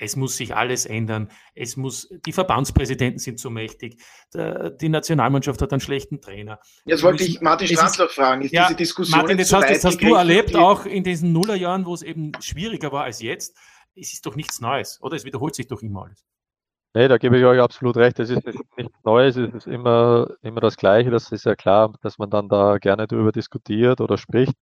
es 0.00 0.16
muss 0.16 0.36
sich 0.36 0.54
alles 0.54 0.86
ändern. 0.86 1.28
Es 1.54 1.76
muss, 1.76 2.08
die 2.24 2.32
Verbandspräsidenten 2.32 3.18
sind 3.18 3.40
zu 3.40 3.50
mächtig. 3.50 4.00
Der, 4.32 4.70
die 4.70 4.88
Nationalmannschaft 4.88 5.60
hat 5.60 5.72
einen 5.72 5.80
schlechten 5.80 6.20
Trainer. 6.20 6.60
Jetzt 6.84 7.02
wollte 7.02 7.24
ich 7.24 7.40
Martin 7.40 7.66
Straßler 7.66 8.08
fragen. 8.08 8.42
Ist 8.42 8.52
ja, 8.52 8.66
diese 8.66 8.76
Diskussion 8.76 9.18
Martin, 9.18 9.38
das, 9.38 9.52
hast, 9.52 9.68
das 9.68 9.84
hast 9.84 10.00
du 10.00 10.14
erlebt, 10.14 10.54
auch 10.54 10.86
in 10.86 11.02
diesen 11.02 11.32
Nullerjahren, 11.32 11.84
wo 11.84 11.94
es 11.94 12.02
eben 12.02 12.32
schwieriger 12.40 12.92
war 12.92 13.04
als 13.04 13.20
jetzt. 13.20 13.56
Es 13.96 14.12
ist 14.12 14.24
doch 14.24 14.36
nichts 14.36 14.60
Neues, 14.60 15.00
oder? 15.02 15.16
Es 15.16 15.24
wiederholt 15.24 15.56
sich 15.56 15.66
doch 15.66 15.82
immer 15.82 16.04
alles. 16.04 16.24
Nee, 16.94 17.08
da 17.08 17.18
gebe 17.18 17.36
ich 17.38 17.44
euch 17.44 17.60
absolut 17.60 17.96
recht. 17.96 18.18
Es 18.20 18.30
ist 18.30 18.44
nichts 18.76 18.98
Neues, 19.04 19.36
es 19.36 19.52
ist 19.52 19.66
immer, 19.66 20.28
immer 20.42 20.60
das 20.60 20.76
Gleiche. 20.76 21.10
Das 21.10 21.30
ist 21.32 21.44
ja 21.44 21.56
klar, 21.56 21.92
dass 22.02 22.18
man 22.18 22.30
dann 22.30 22.48
da 22.48 22.78
gerne 22.78 23.06
darüber 23.06 23.32
diskutiert 23.32 24.00
oder 24.00 24.16
spricht. 24.16 24.54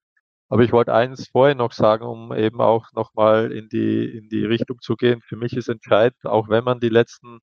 Aber 0.54 0.62
ich 0.62 0.70
wollte 0.70 0.94
eins 0.94 1.26
vorher 1.32 1.56
noch 1.56 1.72
sagen, 1.72 2.04
um 2.04 2.32
eben 2.32 2.60
auch 2.60 2.86
nochmal 2.92 3.50
in 3.50 3.68
die, 3.68 4.04
in 4.04 4.28
die 4.28 4.44
Richtung 4.44 4.80
zu 4.80 4.94
gehen. 4.94 5.20
Für 5.20 5.34
mich 5.34 5.56
ist 5.56 5.68
entscheidend, 5.68 6.24
auch 6.24 6.48
wenn 6.48 6.62
man 6.62 6.78
die 6.78 6.90
letzten 6.90 7.40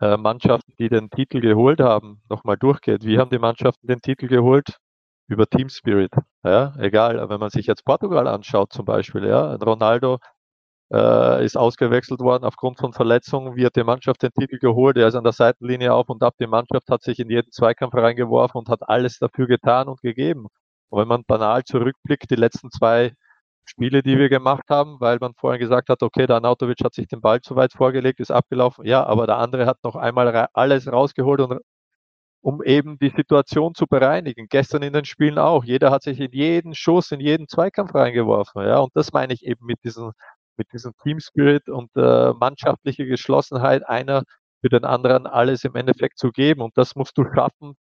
äh, 0.00 0.16
Mannschaften, 0.16 0.72
die 0.80 0.88
den 0.88 1.10
Titel 1.10 1.40
geholt 1.40 1.78
haben, 1.78 2.22
nochmal 2.28 2.56
durchgeht. 2.56 3.04
Wie 3.04 3.20
haben 3.20 3.30
die 3.30 3.38
Mannschaften 3.38 3.86
den 3.86 4.00
Titel 4.00 4.26
geholt? 4.26 4.78
Über 5.28 5.46
Team 5.46 5.68
Spirit. 5.68 6.10
Ja, 6.44 6.74
egal. 6.78 7.28
Wenn 7.28 7.38
man 7.38 7.50
sich 7.50 7.66
jetzt 7.66 7.84
Portugal 7.84 8.26
anschaut 8.26 8.72
zum 8.72 8.84
Beispiel, 8.84 9.26
ja, 9.26 9.54
Ronaldo 9.54 10.18
äh, 10.92 11.44
ist 11.44 11.56
ausgewechselt 11.56 12.18
worden 12.20 12.44
aufgrund 12.44 12.80
von 12.80 12.92
Verletzungen. 12.92 13.54
Wie 13.56 13.66
hat 13.66 13.76
die 13.76 13.84
Mannschaft 13.84 14.22
den 14.24 14.32
Titel 14.32 14.58
geholt? 14.58 14.96
Er 14.96 15.06
ist 15.08 15.14
an 15.14 15.24
der 15.24 15.34
Seitenlinie 15.34 15.94
auf 15.94 16.08
und 16.08 16.22
ab. 16.24 16.34
Die 16.40 16.48
Mannschaft 16.48 16.88
hat 16.90 17.02
sich 17.04 17.20
in 17.20 17.30
jeden 17.30 17.52
Zweikampf 17.52 17.94
reingeworfen 17.94 18.58
und 18.58 18.68
hat 18.70 18.88
alles 18.88 19.18
dafür 19.20 19.46
getan 19.46 19.88
und 19.88 20.00
gegeben. 20.02 20.48
Und 20.94 21.00
wenn 21.00 21.08
man 21.08 21.24
banal 21.26 21.64
zurückblickt, 21.64 22.30
die 22.30 22.36
letzten 22.36 22.70
zwei 22.70 23.14
Spiele, 23.64 24.04
die 24.04 24.16
wir 24.16 24.28
gemacht 24.28 24.64
haben, 24.70 25.00
weil 25.00 25.18
man 25.20 25.34
vorhin 25.34 25.58
gesagt 25.58 25.88
hat, 25.88 26.04
okay, 26.04 26.28
der 26.28 26.36
Anautovic 26.36 26.84
hat 26.84 26.94
sich 26.94 27.08
den 27.08 27.20
Ball 27.20 27.40
zu 27.40 27.56
weit 27.56 27.72
vorgelegt, 27.72 28.20
ist 28.20 28.30
abgelaufen. 28.30 28.86
Ja, 28.86 29.04
aber 29.04 29.26
der 29.26 29.38
andere 29.38 29.66
hat 29.66 29.78
noch 29.82 29.96
einmal 29.96 30.48
alles 30.52 30.86
rausgeholt, 30.90 31.40
und, 31.40 31.60
um 32.42 32.62
eben 32.62 32.96
die 33.00 33.10
Situation 33.10 33.74
zu 33.74 33.86
bereinigen. 33.88 34.46
Gestern 34.48 34.82
in 34.84 34.92
den 34.92 35.04
Spielen 35.04 35.38
auch. 35.38 35.64
Jeder 35.64 35.90
hat 35.90 36.04
sich 36.04 36.20
in 36.20 36.30
jeden 36.30 36.76
Schuss, 36.76 37.10
in 37.10 37.18
jeden 37.18 37.48
Zweikampf 37.48 37.92
reingeworfen. 37.92 38.64
Ja, 38.64 38.78
und 38.78 38.92
das 38.94 39.12
meine 39.12 39.34
ich 39.34 39.44
eben 39.44 39.66
mit 39.66 39.82
diesem, 39.82 40.12
mit 40.56 40.72
diesem 40.72 40.92
Team 41.02 41.18
Spirit 41.18 41.68
und 41.68 41.90
äh, 41.96 42.32
mannschaftliche 42.34 43.06
Geschlossenheit, 43.06 43.84
einer 43.88 44.22
für 44.60 44.68
den 44.68 44.84
anderen 44.84 45.26
alles 45.26 45.64
im 45.64 45.74
Endeffekt 45.74 46.18
zu 46.18 46.30
geben. 46.30 46.60
Und 46.62 46.78
das 46.78 46.94
musst 46.94 47.18
du 47.18 47.24
schaffen, 47.34 47.74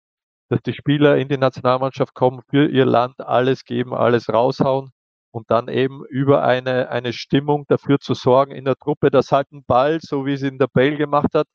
dass 0.51 0.61
die 0.63 0.75
Spieler 0.75 1.17
in 1.17 1.29
die 1.29 1.39
Nationalmannschaft 1.39 2.15
kommen, 2.15 2.43
für 2.51 2.69
ihr 2.69 2.85
Land 2.85 3.21
alles 3.21 3.65
geben, 3.65 3.95
alles 3.95 4.29
raushauen 4.29 4.91
und 5.33 5.51
dann 5.51 5.69
eben 5.69 6.05
über 6.07 6.43
eine, 6.43 6.91
eine 6.91 7.13
Stimmung 7.13 7.65
dafür 7.69 8.01
zu 8.01 8.15
sorgen 8.15 8.53
in 8.53 8.65
der 8.65 8.77
Truppe, 8.77 9.11
dass 9.11 9.33
halt 9.33 9.51
ein 9.53 9.65
Ball, 9.67 10.01
so 10.03 10.27
wie 10.27 10.35
es 10.35 10.43
in 10.43 10.59
der 10.59 10.69
Bale 10.69 10.97
gemacht 10.97 11.31
hat, 11.35 11.47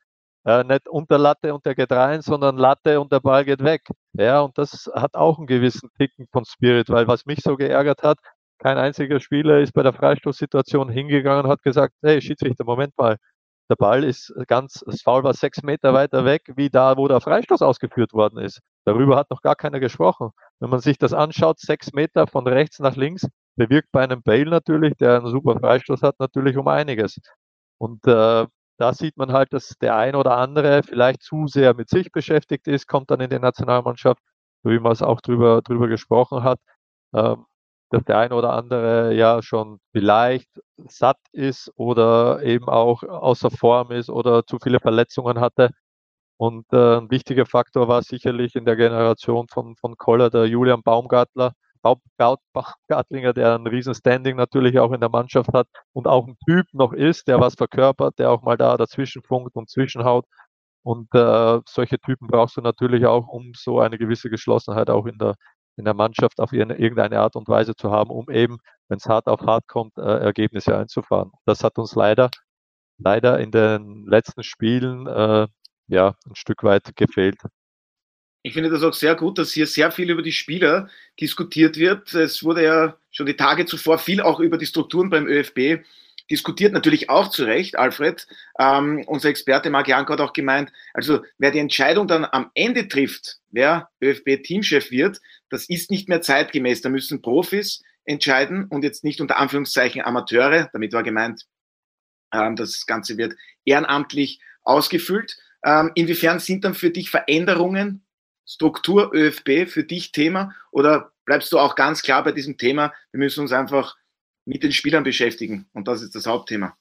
äh, 0.46 0.64
nicht 0.64 0.88
unter 0.88 1.18
Latte 1.18 1.54
und 1.54 1.66
der 1.66 1.76
geht 1.76 1.92
rein, 1.92 2.22
sondern 2.22 2.58
Latte 2.58 3.02
und 3.02 3.12
der 3.12 3.20
Ball 3.20 3.46
geht 3.46 3.64
weg. 3.64 3.82
Ja, 4.14 4.42
und 4.42 4.58
das 4.58 4.90
hat 4.94 5.16
auch 5.16 5.38
einen 5.38 5.48
gewissen 5.48 5.90
Ticken 5.98 6.28
von 6.32 6.46
Spirit, 6.46 6.90
weil 6.90 7.08
was 7.08 7.26
mich 7.26 7.40
so 7.42 7.58
geärgert 7.58 8.04
hat, 8.04 8.20
kein 8.60 8.78
einziger 8.78 9.20
Spieler 9.20 9.60
ist 9.60 9.74
bei 9.74 9.84
der 9.84 9.94
Freistoßsituation 9.94 10.90
hingegangen 10.90 11.46
und 11.46 11.52
hat 11.52 11.62
gesagt, 11.64 11.94
hey, 12.02 12.22
Schiedsrichter, 12.22 12.64
Moment 12.64 12.94
mal, 12.98 13.18
der 13.70 13.76
Ball 13.76 14.04
ist 14.04 14.34
ganz, 14.48 14.84
das 14.86 15.02
Foul 15.02 15.24
war 15.24 15.34
sechs 15.34 15.64
Meter 15.64 15.94
weiter 15.94 16.26
weg, 16.26 16.54
wie 16.56 16.70
da, 16.70 16.98
wo 16.98 17.08
der 17.08 17.22
Freistoß 17.22 17.62
ausgeführt 17.62 18.14
worden 18.14 18.40
ist. 18.40 18.60
Darüber 18.86 19.18
hat 19.18 19.30
noch 19.32 19.42
gar 19.42 19.56
keiner 19.56 19.80
gesprochen. 19.80 20.32
Wenn 20.60 20.70
man 20.70 20.80
sich 20.80 20.98
das 20.98 21.14
anschaut, 21.14 21.60
sechs 21.60 21.92
Meter 21.94 22.28
von 22.28 22.48
rechts 22.48 22.80
nach 22.80 22.96
links, 22.96 23.28
bewirkt 23.56 23.92
bei 23.92 24.04
einem 24.04 24.22
Bale 24.22 24.50
natürlich, 24.50 24.96
der 24.98 25.18
einen 25.18 25.28
super 25.30 25.60
Freistoß 25.60 26.02
hat, 26.04 26.20
natürlich 26.20 26.58
um 26.58 26.68
einiges. 26.68 27.20
Und 27.78 28.06
äh, 28.08 28.46
da 28.78 28.94
sieht 28.94 29.18
man 29.18 29.32
halt, 29.32 29.54
dass 29.54 29.76
der 29.82 29.96
ein 29.96 30.16
oder 30.16 30.38
andere 30.38 30.84
vielleicht 30.84 31.24
zu 31.24 31.48
sehr 31.48 31.74
mit 31.74 31.90
sich 31.90 32.12
beschäftigt 32.12 32.68
ist, 32.68 32.88
kommt 32.88 33.10
dann 33.12 33.22
in 33.22 33.30
die 33.30 33.40
Nationalmannschaft, 33.40 34.22
wie 34.64 34.80
man 34.80 34.92
es 34.92 35.02
auch 35.02 35.22
drüber, 35.22 35.62
drüber 35.62 35.88
gesprochen 35.88 36.44
hat. 36.44 36.60
Ähm, 37.14 37.46
dass 37.90 38.04
der 38.06 38.18
eine 38.18 38.36
oder 38.36 38.54
andere 38.54 39.14
ja 39.14 39.42
schon 39.42 39.80
vielleicht 39.92 40.50
satt 40.88 41.20
ist 41.32 41.72
oder 41.76 42.44
eben 42.44 42.68
auch 42.68 43.04
außer 43.04 43.52
Form 43.52 43.92
ist 43.92 44.10
oder 44.10 44.46
zu 44.46 44.58
viele 44.62 44.80
Verletzungen 44.80 45.40
hatte. 45.40 45.72
Und 46.38 46.66
äh, 46.74 46.98
ein 46.98 47.10
wichtiger 47.12 47.46
Faktor 47.46 47.88
war 47.88 48.02
sicherlich 48.04 48.56
in 48.56 48.66
der 48.66 48.76
Generation 48.76 49.48
von, 49.48 49.76
von 49.78 49.98
Koller 49.98 50.30
der 50.30 50.46
Julian 50.48 50.82
Baumgartler, 50.84 51.54
Baumgartlinger, 52.18 53.34
der 53.34 53.56
ein 53.56 53.68
riesen 53.68 53.94
Standing 53.94 54.36
natürlich 54.36 54.80
auch 54.80 54.92
in 54.92 55.00
der 55.00 55.10
Mannschaft 55.10 55.54
hat 55.54 55.68
und 55.94 56.08
auch 56.08 56.28
ein 56.28 56.36
Typ 56.48 56.66
noch 56.74 56.94
ist, 56.94 57.28
der 57.28 57.40
was 57.40 57.56
verkörpert, 57.56 58.18
der 58.20 58.32
auch 58.32 58.42
mal 58.42 58.58
da 58.58 58.76
dazwischen 58.78 59.22
funkt 59.24 59.56
und 59.56 59.70
zwischenhaut. 59.70 60.26
Und 60.84 61.14
äh, 61.16 61.62
solche 61.68 62.00
Typen 62.00 62.28
brauchst 62.28 62.58
du 62.58 62.62
natürlich 62.62 63.06
auch, 63.06 63.28
um 63.28 63.54
so 63.56 63.80
eine 63.80 63.98
gewisse 63.98 64.30
Geschlossenheit 64.30 64.90
auch 64.90 65.06
in 65.08 65.18
der, 65.18 65.36
in 65.78 65.86
der 65.86 65.94
Mannschaft 65.94 66.40
auf 66.40 66.54
irgendeine 66.54 67.20
Art 67.20 67.36
und 67.36 67.48
Weise 67.48 67.76
zu 67.76 67.92
haben, 67.92 68.10
um 68.10 68.30
eben, 68.30 68.58
wenn 68.88 68.98
es 68.98 69.06
hart 69.06 69.28
auf 69.28 69.42
hart 69.42 69.68
kommt, 69.68 69.98
äh, 69.98 70.02
Ergebnisse 70.02 70.78
einzufahren. 70.78 71.32
Das 71.46 71.64
hat 71.64 71.78
uns 71.78 71.96
leider, 71.96 72.30
leider 72.98 73.40
in 73.40 73.52
den 73.52 74.06
letzten 74.06 74.44
Spielen 74.44 75.08
äh, 75.08 75.48
ja 75.88 76.16
ein 76.26 76.36
Stück 76.36 76.64
weit 76.64 76.96
gefehlt. 76.96 77.40
Ich 78.44 78.54
finde 78.54 78.70
das 78.70 78.84
auch 78.84 78.94
sehr 78.94 79.16
gut, 79.16 79.40
dass 79.40 79.54
hier 79.54 79.66
sehr 79.66 79.92
viel 79.92 80.10
über 80.10 80.22
die 80.22 80.32
Spieler 80.32 80.88
diskutiert 81.20 81.78
wird. 81.78 82.14
Es 82.14 82.44
wurde 82.44 82.64
ja 82.64 82.96
schon 83.12 83.26
die 83.26 83.36
Tage 83.36 83.66
zuvor 83.66 83.98
viel 83.98 84.22
auch 84.22 84.40
über 84.40 84.60
die 84.60 84.68
Strukturen 84.68 85.10
beim 85.10 85.26
ÖFB 85.26 85.84
diskutiert, 86.30 86.74
natürlich 86.74 87.10
auch 87.10 87.30
zu 87.30 87.44
Recht, 87.44 87.78
Alfred. 87.78 88.28
Ähm, 88.60 89.04
unser 89.08 89.30
Experte 89.30 89.70
Marc 89.70 89.88
Janko 89.88 90.14
hat 90.14 90.22
auch 90.22 90.34
gemeint, 90.34 90.72
also 90.94 91.24
wer 91.38 91.52
die 91.52 91.60
Entscheidung 91.60 92.08
dann 92.08 92.26
am 92.26 92.52
Ende 92.54 92.88
trifft, 92.88 93.40
wer 93.52 93.90
ÖFB-Teamchef 94.02 94.92
wird, 94.92 95.22
das 95.50 95.70
ist 95.70 95.92
nicht 95.92 96.10
mehr 96.10 96.22
zeitgemäß. 96.22 96.82
Da 96.82 96.90
müssen 96.90 97.22
Profis 97.22 97.84
entscheiden 98.06 98.66
und 98.66 98.84
jetzt 98.84 99.04
nicht 99.04 99.22
unter 99.22 99.38
Anführungszeichen 99.38 100.02
Amateure. 100.02 100.70
Damit 100.74 100.94
war 100.94 101.04
gemeint, 101.04 101.46
ähm, 102.34 102.56
das 102.56 102.86
Ganze 102.86 103.18
wird 103.18 103.36
ehrenamtlich 103.66 104.40
ausgefüllt. 104.64 105.38
Ähm, 105.64 105.92
inwiefern 105.96 106.40
sind 106.40 106.64
dann 106.64 106.74
für 106.74 106.90
dich 106.90 107.10
Veränderungen 107.10 108.06
Struktur 108.48 109.12
ÖFB 109.14 109.68
für 109.68 109.84
dich 109.84 110.12
Thema 110.12 110.54
oder 110.72 111.12
bleibst 111.26 111.52
du 111.52 111.60
auch 111.60 111.76
ganz 111.76 112.04
klar 112.04 112.24
bei 112.24 112.32
diesem 112.32 112.58
Thema, 112.58 112.94
wir 113.12 113.20
müssen 113.20 113.42
uns 113.42 113.52
einfach 113.52 113.96
mit 114.46 114.64
den 114.64 114.72
Spielern 114.72 115.04
beschäftigen 115.04 115.66
und 115.74 115.88
das 115.88 116.02
ist 116.02 116.16
das 116.16 116.26
Hauptthema? 116.26 116.78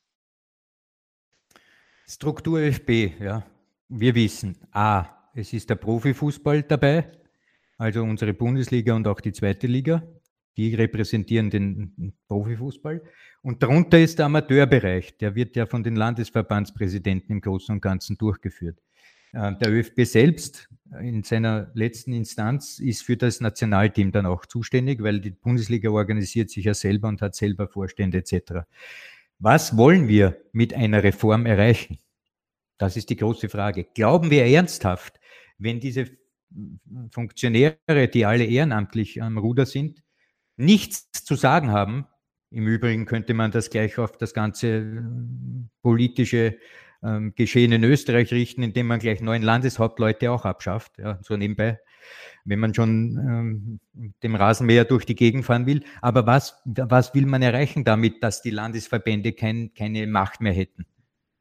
Struktur 2.07 2.61
ÖFB, 2.61 3.21
ja. 3.21 3.47
Wir 3.89 4.15
wissen, 4.15 4.57
a, 4.73 5.07
es 5.35 5.53
ist 5.53 5.71
der 5.71 5.77
Profifußball 5.77 6.63
dabei, 6.63 7.11
also 7.79 8.03
unsere 8.03 8.35
Bundesliga 8.35 8.95
und 8.95 9.07
auch 9.07 9.21
die 9.21 9.33
zweite 9.33 9.67
Liga. 9.67 10.03
Die 10.57 10.75
repräsentieren 10.75 11.51
den 11.51 12.15
Profifußball. 12.29 13.03
Und 13.43 13.63
darunter 13.63 13.99
ist 13.99 14.19
der 14.19 14.27
Amateurbereich. 14.27 15.19
Der 15.19 15.35
wird 15.35 15.57
ja 15.57 15.67
von 15.67 15.83
den 15.83 15.97
Landesverbandspräsidenten 15.97 17.33
im 17.33 17.41
Großen 17.41 17.75
und 17.75 17.81
Ganzen 17.81 18.17
durchgeführt. 18.17 18.79
Äh, 19.33 19.57
der 19.57 19.73
ÖFB 19.73 20.05
selbst 20.05 20.69
in 21.01 21.23
seiner 21.23 21.71
letzten 21.75 22.13
Instanz 22.13 22.79
ist 22.79 23.03
für 23.03 23.17
das 23.17 23.41
Nationalteam 23.41 24.13
dann 24.13 24.27
auch 24.27 24.47
zuständig, 24.47 25.03
weil 25.03 25.21
die 25.21 25.31
Bundesliga 25.31 25.91
organisiert 25.91 26.51
sich 26.51 26.65
ja 26.65 26.75
selber 26.75 27.09
und 27.09 27.23
hat 27.23 27.35
selber 27.35 27.69
Vorstände 27.69 28.19
etc. 28.19 28.67
Was 29.39 29.77
wollen 29.77 30.09
wir 30.09 30.41
mit 30.53 30.75
einer 30.75 31.03
Reform 31.03 31.47
erreichen? 31.47 31.99
Das 32.79 32.97
ist 32.97 33.11
die 33.11 33.17
große 33.17 33.49
Frage. 33.49 33.85
Glauben 33.85 34.31
wir 34.31 34.45
ernsthaft, 34.45 35.21
wenn 35.59 35.81
diese 35.81 36.11
Funktionäre, 37.11 38.09
die 38.13 38.27
alle 38.27 38.45
ehrenamtlich 38.45 39.23
am 39.23 39.39
Ruder 39.39 39.67
sind, 39.67 40.03
nichts 40.57 41.11
zu 41.25 41.35
sagen 41.35 41.71
haben, 41.71 42.07
im 42.51 42.69
Übrigen 42.69 43.05
könnte 43.05 43.35
man 43.35 43.51
das 43.51 43.69
gleich 43.69 43.99
auf 43.99 44.17
das 44.17 44.33
ganze 44.33 44.69
äh, 44.69 45.03
politische 45.83 46.57
ähm, 47.05 47.35
Geschehen 47.37 47.73
in 47.73 47.85
Österreich 47.85 48.33
richten, 48.33 48.63
indem 48.63 48.87
man 48.87 48.99
gleich 48.99 49.21
neun 49.21 49.43
Landeshauptleute 49.43 50.31
auch 50.31 50.45
abschafft, 50.45 50.99
ja, 50.99 51.19
so 51.23 51.37
nebenbei, 51.37 51.79
wenn 52.45 52.59
man 52.59 52.75
schon 52.75 53.81
ähm, 53.95 54.13
dem 54.23 54.35
Rasenmäher 54.35 54.85
durch 54.85 55.05
die 55.05 55.15
Gegend 55.15 55.45
fahren 55.45 55.67
will. 55.67 55.83
Aber 56.01 56.27
was, 56.27 56.63
was 56.65 57.15
will 57.15 57.27
man 57.27 57.43
erreichen 57.43 57.85
damit, 57.85 58.23
dass 58.23 58.43
die 58.43 58.51
Landesverbände 58.51 59.33
kein, 59.33 59.73
keine 59.75 60.07
Macht 60.07 60.41
mehr 60.41 60.53
hätten? 60.53 60.87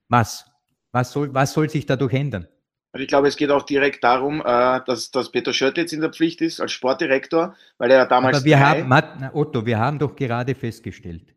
Was? 0.09 0.45
Was 0.91 1.11
soll, 1.11 1.33
was 1.33 1.53
soll 1.53 1.69
sich 1.69 1.85
dadurch 1.85 2.13
ändern? 2.13 2.47
Also 2.91 3.01
ich 3.01 3.07
glaube, 3.07 3.27
es 3.27 3.35
geht 3.35 3.49
auch 3.49 3.63
direkt 3.63 4.03
darum, 4.03 4.41
äh, 4.41 4.79
dass, 4.85 5.09
dass 5.09 5.31
Peter 5.31 5.51
Schött 5.51 5.77
jetzt 5.77 5.93
in 5.93 6.01
der 6.01 6.11
Pflicht 6.11 6.41
ist 6.41 6.61
als 6.61 6.71
Sportdirektor, 6.71 7.55
weil 7.79 7.89
er 7.89 8.05
damals. 8.05 8.37
Aber 8.37 8.45
wir 8.45 8.59
haben, 8.59 9.31
Otto, 9.33 9.65
wir 9.65 9.79
haben 9.79 9.97
doch 9.97 10.15
gerade 10.15 10.53
festgestellt, 10.53 11.33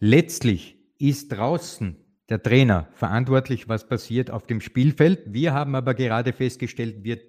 letztlich 0.00 0.76
ist 0.98 1.28
draußen 1.28 1.96
der 2.30 2.42
Trainer 2.42 2.88
verantwortlich, 2.94 3.68
was 3.68 3.86
passiert 3.86 4.30
auf 4.30 4.46
dem 4.46 4.60
Spielfeld. 4.60 5.22
Wir 5.26 5.52
haben 5.52 5.74
aber 5.74 5.94
gerade 5.94 6.32
festgestellt, 6.32 7.02
wir 7.02 7.20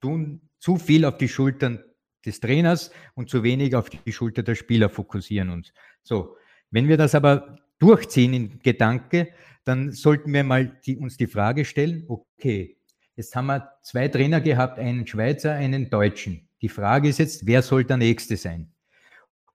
tun 0.00 0.40
zu 0.58 0.76
viel 0.76 1.04
auf 1.04 1.18
die 1.18 1.28
Schultern 1.28 1.84
des 2.24 2.40
Trainers 2.40 2.90
und 3.14 3.28
zu 3.28 3.42
wenig 3.42 3.76
auf 3.76 3.90
die 3.90 4.12
Schulter 4.12 4.42
der 4.42 4.54
Spieler 4.54 4.88
fokussieren 4.88 5.50
uns. 5.50 5.72
So, 6.02 6.36
wenn 6.70 6.88
wir 6.88 6.96
das 6.96 7.14
aber 7.14 7.58
durchziehen 7.78 8.32
in 8.32 8.58
Gedanke, 8.60 9.28
dann 9.64 9.92
sollten 9.92 10.32
wir 10.32 10.42
mal 10.42 10.80
die, 10.86 10.96
uns 10.96 11.16
die 11.16 11.26
Frage 11.26 11.64
stellen, 11.64 12.04
okay, 12.08 12.78
jetzt 13.14 13.36
haben 13.36 13.46
wir 13.46 13.70
zwei 13.82 14.08
Trainer 14.08 14.40
gehabt, 14.40 14.78
einen 14.78 15.06
Schweizer, 15.06 15.52
einen 15.52 15.90
Deutschen. 15.90 16.48
Die 16.62 16.68
Frage 16.68 17.08
ist 17.08 17.18
jetzt, 17.18 17.46
wer 17.46 17.62
soll 17.62 17.84
der 17.84 17.98
Nächste 17.98 18.36
sein? 18.36 18.72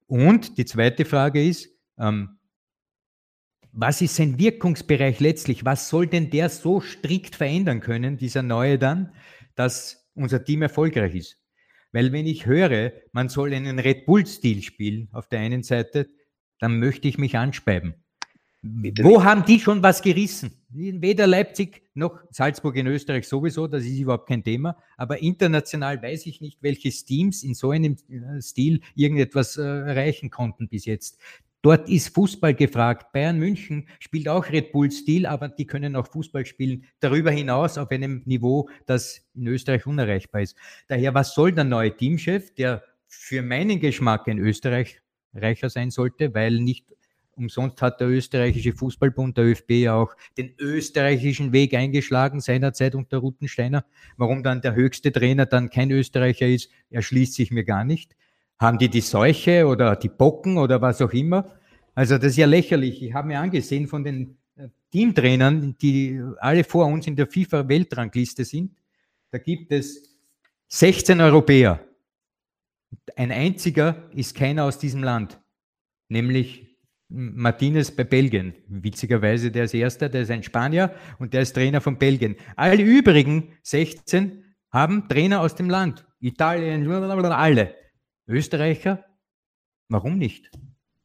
Und 0.08 0.58
die 0.58 0.66
zweite 0.66 1.06
Frage 1.06 1.44
ist, 1.44 1.70
ähm, 1.98 2.38
was 3.74 4.02
ist 4.02 4.16
sein 4.16 4.38
Wirkungsbereich 4.38 5.20
letztlich? 5.20 5.66
Was 5.66 5.90
soll 5.90 6.08
denn 6.08 6.30
der 6.30 6.50
so 6.50 6.82
strikt 6.82 7.36
verändern 7.36 7.80
können, 7.80 8.18
dieser 8.18 8.44
neue 8.44 8.78
dann, 8.78 9.14
dass 9.56 10.10
unser 10.14 10.44
Team 10.44 10.62
erfolgreich 10.62 11.16
ist? 11.16 11.38
Weil 11.92 12.12
wenn 12.12 12.26
ich 12.26 12.46
höre, 12.46 12.94
man 13.12 13.30
soll 13.30 13.54
einen 13.54 13.80
Red 13.80 14.06
Bull-Stil 14.06 14.62
spielen 14.62 15.10
auf 15.12 15.28
der 15.28 15.40
einen 15.40 15.64
Seite, 15.64 16.10
dann 16.60 16.80
möchte 16.80 17.08
ich 17.08 17.18
mich 17.18 17.38
anspeiben. 17.38 17.96
Wo 18.64 19.24
haben 19.24 19.44
die 19.44 19.60
schon 19.60 19.82
was 19.82 20.04
gerissen? 20.04 20.52
Weder 20.70 21.26
Leipzig 21.26 21.82
noch 21.96 22.20
Salzburg 22.30 22.76
in 22.76 22.86
Österreich 22.86 23.28
sowieso, 23.28 23.66
das 23.68 23.84
ist 23.84 23.98
überhaupt 23.98 24.30
kein 24.30 24.44
Thema. 24.44 24.78
Aber 24.98 25.20
international 25.20 26.02
weiß 26.02 26.28
ich 26.28 26.42
nicht, 26.42 26.62
welche 26.62 26.90
Teams 26.92 27.42
in 27.42 27.56
so 27.56 27.72
einem 27.72 27.98
äh, 28.08 28.40
Stil 28.40 28.82
irgendetwas 28.94 29.58
äh, 29.58 29.64
erreichen 29.64 30.30
konnten 30.30 30.70
bis 30.70 30.86
jetzt. 30.86 31.20
Dort 31.62 31.88
ist 31.90 32.16
Fußball 32.16 32.56
gefragt. 32.56 33.12
Bayern 33.14 33.38
München 33.38 33.88
spielt 34.00 34.28
auch 34.28 34.50
Red 34.50 34.72
Bull-Stil, 34.72 35.26
aber 35.26 35.50
die 35.50 35.68
können 35.68 35.96
auch 35.96 36.08
Fußball 36.08 36.46
spielen. 36.46 36.86
Darüber 37.00 37.30
hinaus 37.30 37.78
auf 37.78 37.92
einem 37.92 38.24
Niveau, 38.26 38.70
das 38.88 39.22
in 39.36 39.48
Österreich 39.48 39.86
unerreichbar 39.86 40.42
ist. 40.42 40.56
Daher, 40.88 41.14
was 41.14 41.36
soll 41.36 41.52
der 41.52 41.66
neue 41.66 41.96
Teamchef, 41.96 42.54
der 42.56 42.84
für 43.08 43.44
meinen 43.44 43.80
Geschmack 43.80 44.28
ein 44.28 44.40
Österreicher 44.40 45.70
sein 45.70 45.92
sollte, 45.92 46.34
weil 46.34 46.60
nicht 46.60 46.96
umsonst 47.36 47.82
hat 47.82 48.00
der 48.00 48.10
österreichische 48.10 48.74
Fußballbund, 48.74 49.38
der 49.38 49.46
ÖFB, 49.46 49.72
ja 49.72 49.96
auch 49.96 50.16
den 50.38 50.54
österreichischen 50.60 51.54
Weg 51.54 51.74
eingeschlagen 51.74 52.42
seinerzeit 52.42 52.96
unter 52.96 53.18
Rutensteiner. 53.20 53.86
Warum 54.18 54.44
dann 54.44 54.62
der 54.62 54.76
höchste 54.76 55.12
Trainer 55.12 55.46
dann 55.46 55.70
kein 55.70 55.92
Österreicher 55.92 56.48
ist, 56.48 56.70
erschließt 56.90 57.34
sich 57.34 57.52
mir 57.52 57.64
gar 57.64 57.84
nicht. 57.84 58.16
Haben 58.62 58.78
die 58.78 58.90
die 58.90 59.02
Seuche 59.02 59.66
oder 59.66 59.96
die 59.96 60.08
Bocken 60.08 60.60
oder 60.60 60.80
was 60.80 61.02
auch 61.02 61.14
immer? 61.14 61.58
Also 61.96 62.20
das 62.20 62.28
ist 62.28 62.38
ja 62.38 62.46
lächerlich. 62.46 63.02
Ich 63.02 63.12
habe 63.12 63.30
mir 63.30 63.40
angesehen 63.40 63.88
von 63.88 64.04
den 64.04 64.38
äh, 64.56 64.68
Teamtrainern, 64.92 65.76
die 65.82 66.22
alle 66.38 66.64
vor 66.64 66.86
uns 66.86 67.08
in 67.08 67.16
der 67.16 67.26
FIFA-Weltrangliste 67.26 68.46
sind. 68.46 68.78
Da 69.32 69.40
gibt 69.40 69.72
es 69.72 70.16
16 70.68 71.20
Europäer. 71.22 71.80
Ein 73.16 73.32
einziger 73.32 74.08
ist 74.14 74.36
keiner 74.36 74.66
aus 74.66 74.78
diesem 74.78 75.02
Land, 75.02 75.40
nämlich 76.08 76.78
Martinez 77.10 77.90
bei 77.90 78.04
Belgien. 78.04 78.54
Witzigerweise, 78.68 79.50
der 79.50 79.64
ist 79.64 79.74
Erster, 79.74 80.08
der 80.08 80.22
ist 80.22 80.30
ein 80.30 80.44
Spanier 80.44 80.94
und 81.18 81.34
der 81.34 81.42
ist 81.42 81.54
Trainer 81.54 81.82
von 81.82 81.98
Belgien. 81.98 82.36
Alle 82.56 82.84
übrigen 82.84 83.54
16 83.64 84.44
haben 84.70 85.10
Trainer 85.10 85.42
aus 85.42 85.56
dem 85.56 85.68
Land. 85.68 86.06
Italien, 86.20 86.88
alle. 86.92 87.81
Österreicher? 88.32 89.06
Warum 89.90 90.18
nicht? 90.18 90.50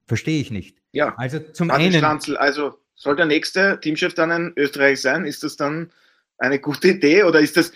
Verstehe 0.06 0.40
ich 0.40 0.50
nicht. 0.50 0.78
Ja, 0.92 1.14
also 1.16 1.40
zum 1.40 1.70
einen. 1.70 1.92
Schlanzel, 1.92 2.36
also 2.36 2.74
soll 2.94 3.16
der 3.16 3.26
nächste 3.26 3.78
Teamchef 3.80 4.14
dann 4.14 4.30
ein 4.30 4.52
Österreich 4.56 5.00
sein? 5.00 5.24
Ist 5.24 5.42
das 5.42 5.56
dann 5.56 5.92
eine 6.38 6.58
gute 6.58 6.88
Idee 6.88 7.24
oder 7.24 7.40
ist 7.40 7.56
das 7.56 7.72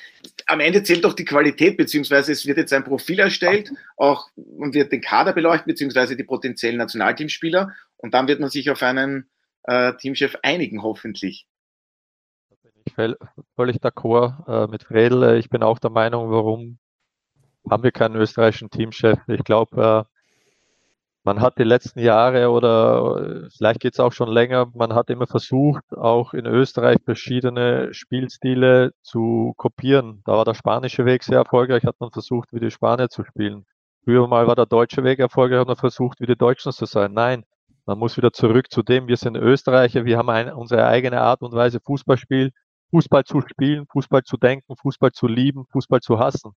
am 0.46 0.60
Ende 0.60 0.82
zählt 0.82 1.04
doch 1.04 1.14
die 1.14 1.24
Qualität, 1.24 1.76
beziehungsweise 1.76 2.32
es 2.32 2.46
wird 2.46 2.58
jetzt 2.58 2.72
ein 2.72 2.84
Profil 2.84 3.18
erstellt, 3.18 3.72
auch 3.96 4.28
man 4.36 4.74
wird 4.74 4.92
den 4.92 5.00
Kader 5.00 5.32
beleuchten, 5.32 5.70
beziehungsweise 5.70 6.16
die 6.16 6.24
potenziellen 6.24 6.76
Nationalteamspieler 6.76 7.72
und 7.96 8.14
dann 8.14 8.28
wird 8.28 8.40
man 8.40 8.50
sich 8.50 8.70
auf 8.70 8.82
einen 8.82 9.30
äh, 9.64 9.94
Teamchef 9.94 10.36
einigen, 10.42 10.82
hoffentlich. 10.82 11.46
Da 12.50 12.56
bin 12.62 12.72
ich 12.84 13.16
völlig 13.56 13.76
d'accord 13.78 14.64
äh, 14.64 14.70
mit 14.70 14.84
Fredel. 14.84 15.38
Ich 15.38 15.48
bin 15.48 15.62
auch 15.62 15.78
der 15.78 15.90
Meinung, 15.90 16.30
warum 16.30 16.78
haben 17.68 17.82
wir 17.82 17.92
keinen 17.92 18.16
österreichischen 18.16 18.70
Teamchef. 18.70 19.18
Ich 19.28 19.44
glaube, 19.44 20.06
äh, 20.06 20.20
man 21.22 21.40
hat 21.40 21.58
die 21.58 21.64
letzten 21.64 22.00
Jahre 22.00 22.50
oder 22.50 23.48
vielleicht 23.56 23.80
geht 23.80 23.92
es 23.92 24.00
auch 24.00 24.12
schon 24.12 24.30
länger, 24.30 24.70
man 24.74 24.94
hat 24.94 25.10
immer 25.10 25.26
versucht, 25.26 25.84
auch 25.94 26.32
in 26.32 26.46
Österreich 26.46 26.96
verschiedene 27.04 27.92
Spielstile 27.92 28.92
zu 29.02 29.52
kopieren. 29.56 30.22
Da 30.24 30.32
war 30.32 30.44
der 30.46 30.54
spanische 30.54 31.04
Weg 31.04 31.22
sehr 31.22 31.38
erfolgreich, 31.38 31.84
hat 31.84 32.00
man 32.00 32.10
versucht, 32.10 32.52
wie 32.52 32.60
die 32.60 32.70
Spanier 32.70 33.10
zu 33.10 33.24
spielen. 33.24 33.66
Früher 34.04 34.26
mal 34.28 34.46
war 34.46 34.56
der 34.56 34.66
deutsche 34.66 35.04
Weg 35.04 35.18
erfolgreich, 35.18 35.60
hat 35.60 35.68
man 35.68 35.76
versucht, 35.76 36.20
wie 36.20 36.26
die 36.26 36.36
Deutschen 36.36 36.72
zu 36.72 36.86
sein. 36.86 37.12
Nein, 37.12 37.44
man 37.84 37.98
muss 37.98 38.16
wieder 38.16 38.32
zurück 38.32 38.70
zu 38.70 38.82
dem, 38.82 39.06
wir 39.06 39.18
sind 39.18 39.36
Österreicher, 39.36 40.06
wir 40.06 40.16
haben 40.16 40.30
ein, 40.30 40.50
unsere 40.52 40.86
eigene 40.86 41.20
Art 41.20 41.42
und 41.42 41.52
Weise 41.52 41.80
Fußballspiel, 41.80 42.52
Fußball 42.92 43.24
zu 43.24 43.42
spielen, 43.42 43.86
Fußball 43.92 44.22
zu 44.22 44.38
denken, 44.38 44.74
Fußball 44.74 45.12
zu 45.12 45.26
lieben, 45.26 45.66
Fußball 45.70 46.00
zu 46.00 46.18
hassen. 46.18 46.52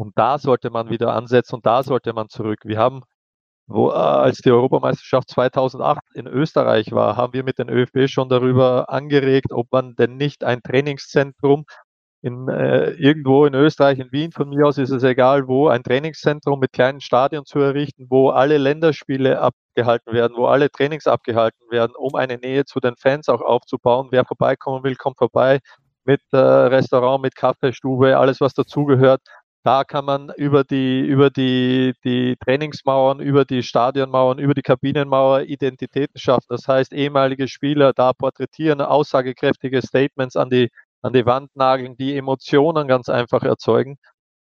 Und 0.00 0.16
da 0.16 0.38
sollte 0.38 0.70
man 0.70 0.88
wieder 0.88 1.12
ansetzen 1.12 1.56
und 1.56 1.66
da 1.66 1.82
sollte 1.82 2.14
man 2.14 2.30
zurück. 2.30 2.60
Wir 2.64 2.78
haben, 2.78 3.02
wo, 3.66 3.90
äh, 3.90 3.92
als 3.92 4.38
die 4.38 4.50
Europameisterschaft 4.50 5.28
2008 5.30 6.00
in 6.14 6.26
Österreich 6.26 6.92
war, 6.92 7.16
haben 7.18 7.34
wir 7.34 7.44
mit 7.44 7.58
den 7.58 7.68
ÖFB 7.68 8.08
schon 8.08 8.30
darüber 8.30 8.88
angeregt, 8.88 9.52
ob 9.52 9.70
man 9.72 9.96
denn 9.96 10.16
nicht 10.16 10.42
ein 10.42 10.62
Trainingszentrum 10.62 11.66
in, 12.22 12.48
äh, 12.48 12.92
irgendwo 12.92 13.44
in 13.44 13.54
Österreich, 13.54 13.98
in 13.98 14.10
Wien, 14.10 14.32
von 14.32 14.48
mir 14.48 14.66
aus 14.66 14.78
ist 14.78 14.90
es 14.90 15.02
egal 15.02 15.48
wo, 15.48 15.68
ein 15.68 15.82
Trainingszentrum 15.82 16.60
mit 16.60 16.72
kleinen 16.72 17.02
Stadien 17.02 17.44
zu 17.44 17.58
errichten, 17.58 18.06
wo 18.08 18.30
alle 18.30 18.56
Länderspiele 18.56 19.38
abgehalten 19.40 20.14
werden, 20.14 20.34
wo 20.36 20.46
alle 20.46 20.70
Trainings 20.70 21.06
abgehalten 21.06 21.70
werden, 21.70 21.92
um 21.94 22.14
eine 22.14 22.38
Nähe 22.38 22.64
zu 22.64 22.80
den 22.80 22.96
Fans 22.96 23.28
auch 23.28 23.42
aufzubauen. 23.42 24.08
Wer 24.12 24.24
vorbeikommen 24.24 24.82
will, 24.82 24.96
kommt 24.96 25.18
vorbei 25.18 25.60
mit 26.04 26.22
äh, 26.32 26.38
Restaurant, 26.38 27.22
mit 27.22 27.36
Kaffeestube, 27.36 28.16
alles 28.16 28.40
was 28.40 28.54
dazugehört. 28.54 29.20
Da 29.62 29.84
kann 29.84 30.06
man 30.06 30.30
über 30.36 30.64
die, 30.64 31.00
über 31.00 31.28
die, 31.30 31.92
die 32.04 32.36
Trainingsmauern, 32.42 33.20
über 33.20 33.44
die 33.44 33.62
Stadionmauern, 33.62 34.38
über 34.38 34.54
die 34.54 34.62
Kabinenmauer 34.62 35.42
Identitäten 35.42 36.18
schaffen. 36.18 36.46
Das 36.48 36.66
heißt, 36.66 36.94
ehemalige 36.94 37.46
Spieler 37.46 37.92
da 37.92 38.14
porträtieren, 38.14 38.80
aussagekräftige 38.80 39.82
Statements 39.82 40.36
an 40.36 40.48
die, 40.48 40.70
an 41.02 41.12
die 41.12 41.26
Wand 41.26 41.54
nageln, 41.56 41.96
die 41.96 42.16
Emotionen 42.16 42.88
ganz 42.88 43.10
einfach 43.10 43.42
erzeugen. 43.42 43.98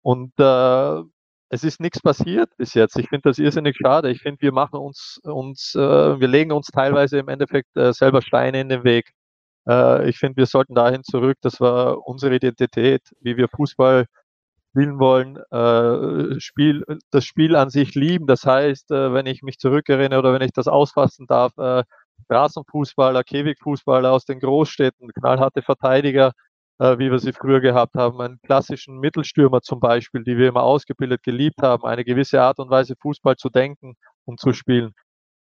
Und 0.03 0.33
äh, 0.41 1.03
es 1.49 1.65
ist 1.65 1.81
nichts 1.81 2.01
passiert 2.01 2.51
bis 2.57 2.75
jetzt. 2.75 2.99
Ich 2.99 3.09
finde 3.09 3.31
das 3.31 3.39
irrsinnig 3.39 3.77
schade. 3.77 4.11
Ich 4.11 4.21
finde, 4.23 4.43
wir 4.43 4.53
machen 4.53 4.79
uns, 4.81 5.21
uns 5.23 5.75
äh, 5.77 5.79
wir 6.21 6.29
legen 6.29 6.53
uns 6.53 6.67
teilweise 6.69 7.19
im 7.19 7.29
Endeffekt 7.29 7.77
äh, 7.77 7.93
selber 7.93 8.21
Steine 8.23 8.61
in 8.61 8.69
den 8.69 8.85
Weg. 8.85 9.13
Äh, 9.69 10.09
ich 10.09 10.19
finde, 10.19 10.39
wir 10.39 10.47
sollten 10.47 10.75
dahin 10.75 11.05
zurück. 11.05 11.39
Das 11.43 11.61
war 11.61 12.07
unsere 12.07 12.35
Identität, 12.37 13.03
wie 13.21 13.37
wir 13.37 13.49
Fußball 13.49 14.07
spielen 14.75 14.99
wollen, 14.99 15.37
äh, 15.53 16.41
Spiel, 16.41 16.85
das 17.13 17.25
Spiel 17.25 17.55
an 17.55 17.71
sich 17.71 17.95
lieben. 17.95 18.27
Das 18.27 18.45
heißt, 18.45 18.91
äh, 18.91 19.13
wenn 19.15 19.27
ich 19.27 19.43
mich 19.43 19.59
zurückerinnere 19.59 20.19
oder 20.19 20.33
wenn 20.33 20.43
ich 20.43 20.53
das 20.53 20.67
ausfassen 20.67 21.27
darf, 21.29 21.57
äh, 21.59 21.85
Straßenfußballer, 22.25 23.23
Käfigfußballer 23.23 24.11
aus 24.11 24.25
den 24.25 24.41
Großstädten, 24.41 25.11
knallharte 25.13 25.63
Verteidiger, 25.63 26.33
äh, 26.81 26.99
wie 26.99 27.11
wir 27.11 27.21
sie 27.21 27.33
früher 27.33 27.61
gehabt 27.61 27.95
haben, 27.95 28.21
einen 28.21 28.41
klassischen 28.43 28.99
Mittelstürmer 28.99 29.61
zum 29.63 29.79
Beispiel, 29.79 30.25
die 30.25 30.37
wir 30.37 30.49
immer 30.49 30.65
ausgebildet, 30.65 31.23
geliebt 31.23 31.63
haben, 31.63 31.85
eine 31.85 32.05
gewisse 32.05 32.43
Art 32.43 32.59
und 32.59 32.71
Weise 32.71 32.95
Fußball 33.01 33.37
zu 33.37 33.51
denken 33.51 33.95
und 34.25 34.41
zu 34.41 34.53
spielen. 34.53 34.93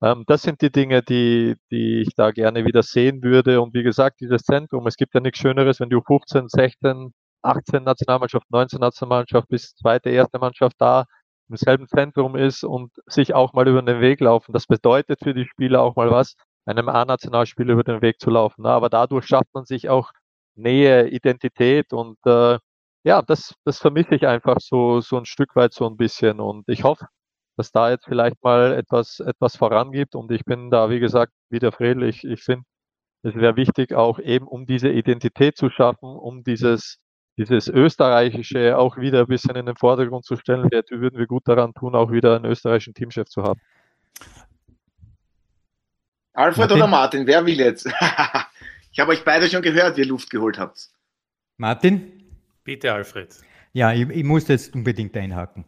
Ähm, 0.02 0.24
das 0.28 0.42
sind 0.42 0.62
die 0.62 0.70
Dinge, 0.70 1.02
die, 1.02 1.56
die 1.72 2.02
ich 2.02 2.14
da 2.14 2.30
gerne 2.30 2.64
wieder 2.64 2.82
sehen 2.84 3.22
würde. 3.22 3.60
Und 3.60 3.74
wie 3.74 3.82
gesagt, 3.82 4.20
dieses 4.20 4.42
Zentrum, 4.42 4.86
es 4.86 4.96
gibt 4.96 5.14
ja 5.14 5.20
nichts 5.20 5.40
Schöneres, 5.40 5.80
wenn 5.80 5.90
du 5.90 6.00
15, 6.02 6.48
16, 6.48 7.12
18 7.44 7.84
Nationalmannschaft, 7.84 8.50
19 8.50 8.80
Nationalmannschaft 8.80 9.48
bis 9.48 9.74
zweite, 9.74 10.10
erste 10.10 10.38
Mannschaft 10.38 10.76
da 10.78 11.04
im 11.48 11.56
selben 11.56 11.86
Zentrum 11.88 12.36
ist 12.36 12.64
und 12.64 12.92
sich 13.06 13.34
auch 13.34 13.52
mal 13.52 13.68
über 13.68 13.82
den 13.82 14.00
Weg 14.00 14.20
laufen. 14.20 14.52
Das 14.52 14.66
bedeutet 14.66 15.20
für 15.22 15.34
die 15.34 15.44
Spieler 15.46 15.82
auch 15.82 15.96
mal 15.96 16.10
was, 16.10 16.36
einem 16.66 16.88
A-Nationalspieler 16.88 17.74
über 17.74 17.84
den 17.84 18.02
Weg 18.02 18.20
zu 18.20 18.30
laufen. 18.30 18.66
Aber 18.66 18.88
dadurch 18.88 19.26
schafft 19.26 19.52
man 19.54 19.64
sich 19.66 19.88
auch 19.88 20.10
Nähe, 20.56 21.08
Identität 21.08 21.92
und 21.92 22.18
äh, 22.26 22.58
ja, 23.04 23.22
das, 23.22 23.54
das 23.64 23.78
vermisse 23.78 24.14
ich 24.14 24.26
einfach 24.26 24.58
so, 24.60 25.00
so 25.00 25.18
ein 25.18 25.26
Stück 25.26 25.56
weit 25.56 25.74
so 25.74 25.86
ein 25.86 25.96
bisschen 25.96 26.40
und 26.40 26.64
ich 26.68 26.84
hoffe, 26.84 27.06
dass 27.56 27.70
da 27.72 27.90
jetzt 27.90 28.06
vielleicht 28.06 28.42
mal 28.42 28.72
etwas, 28.72 29.20
etwas 29.20 29.56
vorangibt 29.56 30.14
und 30.14 30.30
ich 30.32 30.44
bin 30.44 30.70
da, 30.70 30.90
wie 30.90 31.00
gesagt, 31.00 31.32
wieder 31.50 31.72
friedlich. 31.72 32.24
Ich 32.24 32.42
finde, 32.42 32.64
es 33.22 33.34
wäre 33.34 33.56
wichtig, 33.56 33.94
auch 33.94 34.18
eben 34.18 34.46
um 34.46 34.66
diese 34.66 34.90
Identität 34.90 35.56
zu 35.56 35.70
schaffen, 35.70 36.08
um 36.08 36.44
dieses 36.44 36.98
dieses 37.36 37.68
Österreichische 37.68 38.76
auch 38.78 38.96
wieder 38.96 39.20
ein 39.20 39.26
bisschen 39.26 39.56
in 39.56 39.66
den 39.66 39.76
Vordergrund 39.76 40.24
zu 40.24 40.36
stellen, 40.36 40.68
würden 40.70 41.18
wir 41.18 41.26
gut 41.26 41.48
daran 41.48 41.74
tun, 41.74 41.94
auch 41.94 42.10
wieder 42.12 42.36
einen 42.36 42.44
österreichischen 42.46 42.94
Teamchef 42.94 43.28
zu 43.28 43.42
haben. 43.42 43.60
Alfred 46.32 46.58
Martin? 46.58 46.76
oder 46.76 46.86
Martin, 46.86 47.26
wer 47.26 47.46
will 47.46 47.58
jetzt? 47.58 47.86
ich 48.92 48.98
habe 48.98 49.12
euch 49.12 49.24
beide 49.24 49.48
schon 49.48 49.62
gehört, 49.62 49.96
wie 49.96 50.02
ihr 50.02 50.06
Luft 50.06 50.30
geholt 50.30 50.58
habt. 50.58 50.88
Martin? 51.56 52.24
Bitte, 52.64 52.92
Alfred. 52.92 53.36
Ja, 53.72 53.92
ich, 53.92 54.08
ich 54.08 54.24
muss 54.24 54.48
jetzt 54.48 54.74
unbedingt 54.74 55.16
einhaken. 55.16 55.64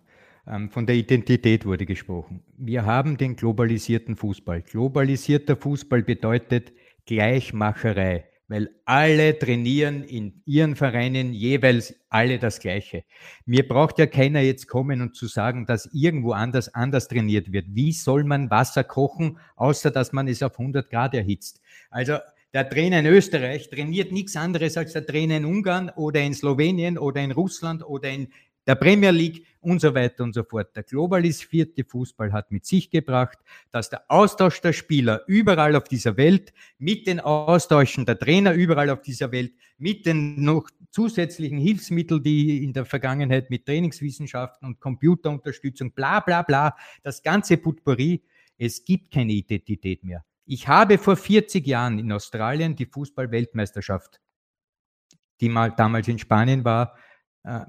Ähm, 0.48 0.70
von 0.70 0.86
der 0.86 0.96
Identität 0.96 1.66
wurde 1.66 1.86
gesprochen. 1.86 2.42
Wir 2.56 2.84
haben 2.84 3.16
den 3.16 3.36
globalisierten 3.36 4.16
Fußball. 4.16 4.62
Globalisierter 4.62 5.56
Fußball 5.56 6.02
bedeutet 6.02 6.72
Gleichmacherei 7.06 8.24
weil 8.48 8.70
alle 8.84 9.38
trainieren 9.38 10.04
in 10.04 10.42
ihren 10.44 10.76
Vereinen 10.76 11.32
jeweils 11.32 11.94
alle 12.08 12.38
das 12.38 12.60
Gleiche. 12.60 13.04
Mir 13.44 13.66
braucht 13.66 13.98
ja 13.98 14.06
keiner 14.06 14.40
jetzt 14.40 14.68
kommen 14.68 15.00
und 15.00 15.16
zu 15.16 15.26
sagen, 15.26 15.66
dass 15.66 15.88
irgendwo 15.92 16.32
anders 16.32 16.72
anders 16.74 17.08
trainiert 17.08 17.52
wird. 17.52 17.66
Wie 17.70 17.92
soll 17.92 18.24
man 18.24 18.50
Wasser 18.50 18.84
kochen, 18.84 19.38
außer 19.56 19.90
dass 19.90 20.12
man 20.12 20.28
es 20.28 20.42
auf 20.42 20.58
100 20.58 20.88
Grad 20.90 21.14
erhitzt? 21.14 21.60
Also 21.90 22.18
der 22.54 22.68
Trainer 22.70 23.00
in 23.00 23.06
Österreich 23.06 23.68
trainiert 23.68 24.12
nichts 24.12 24.34
anderes 24.34 24.76
als 24.76 24.94
der 24.94 25.04
Trainer 25.04 25.36
in 25.36 25.44
Ungarn 25.44 25.90
oder 25.90 26.22
in 26.22 26.32
Slowenien 26.32 26.96
oder 26.96 27.20
in 27.20 27.32
Russland 27.32 27.84
oder 27.84 28.08
in 28.08 28.28
der 28.66 28.74
Premier 28.74 29.10
League 29.10 29.46
und 29.60 29.80
so 29.80 29.94
weiter 29.94 30.24
und 30.24 30.34
so 30.34 30.44
fort. 30.44 30.74
Der 30.76 30.82
globalisierte 30.82 31.84
Fußball 31.84 32.32
hat 32.32 32.52
mit 32.52 32.66
sich 32.66 32.90
gebracht, 32.90 33.38
dass 33.70 33.90
der 33.90 34.04
Austausch 34.08 34.60
der 34.60 34.72
Spieler 34.72 35.22
überall 35.26 35.74
auf 35.74 35.84
dieser 35.84 36.16
Welt, 36.16 36.52
mit 36.78 37.06
den 37.06 37.20
Austauschen 37.20 38.04
der 38.06 38.18
Trainer 38.18 38.52
überall 38.52 38.90
auf 38.90 39.02
dieser 39.02 39.32
Welt, 39.32 39.52
mit 39.78 40.06
den 40.06 40.42
noch 40.42 40.68
zusätzlichen 40.90 41.58
Hilfsmitteln, 41.58 42.22
die 42.22 42.64
in 42.64 42.72
der 42.72 42.84
Vergangenheit 42.84 43.50
mit 43.50 43.66
Trainingswissenschaften 43.66 44.68
und 44.68 44.80
Computerunterstützung, 44.80 45.92
bla 45.92 46.20
bla 46.20 46.42
bla, 46.42 46.76
das 47.02 47.22
ganze 47.22 47.56
Putpourri, 47.56 48.22
es 48.58 48.84
gibt 48.84 49.12
keine 49.12 49.32
Identität 49.32 50.02
mehr. 50.04 50.24
Ich 50.46 50.68
habe 50.68 50.96
vor 50.96 51.16
40 51.16 51.66
Jahren 51.66 51.98
in 51.98 52.12
Australien 52.12 52.76
die 52.76 52.86
Fußball-Weltmeisterschaft, 52.86 54.20
die 55.40 55.48
mal 55.48 55.72
damals 55.72 56.08
in 56.08 56.18
Spanien 56.18 56.64
war, 56.64 56.96
äh, 57.46 57.64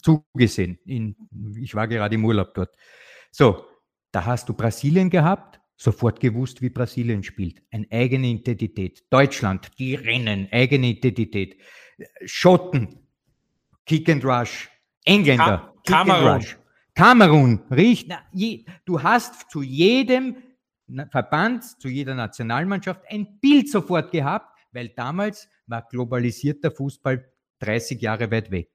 zugesehen. 0.00 0.78
In, 0.84 1.16
ich 1.56 1.74
war 1.74 1.88
gerade 1.88 2.14
im 2.14 2.24
Urlaub 2.24 2.54
dort. 2.54 2.74
So, 3.30 3.64
da 4.12 4.24
hast 4.24 4.48
du 4.48 4.54
Brasilien 4.54 5.10
gehabt, 5.10 5.60
sofort 5.76 6.20
gewusst, 6.20 6.62
wie 6.62 6.70
Brasilien 6.70 7.22
spielt. 7.22 7.62
Eine 7.70 7.86
eigene 7.90 8.28
Identität. 8.28 9.04
Deutschland, 9.10 9.70
die 9.78 9.94
Rennen, 9.94 10.48
eigene 10.52 10.88
Identität. 10.88 11.56
Schotten, 12.24 13.00
Kick 13.86 14.08
and 14.08 14.24
Rush. 14.24 14.70
Engländer, 15.04 15.74
Kick 15.84 15.96
Kamerun. 15.96 16.26
and 16.26 16.42
Rush. 16.42 16.58
Kamerun, 16.94 17.60
je, 18.32 18.64
du 18.84 19.02
hast 19.02 19.50
zu 19.50 19.62
jedem 19.62 20.36
Verband, 21.10 21.64
zu 21.64 21.88
jeder 21.88 22.14
Nationalmannschaft 22.14 23.02
ein 23.08 23.40
Bild 23.40 23.68
sofort 23.68 24.12
gehabt, 24.12 24.56
weil 24.72 24.90
damals 24.90 25.48
war 25.66 25.82
globalisierter 25.90 26.70
Fußball 26.70 27.24
30 27.58 28.00
Jahre 28.00 28.30
weit 28.30 28.50
weg. 28.50 28.70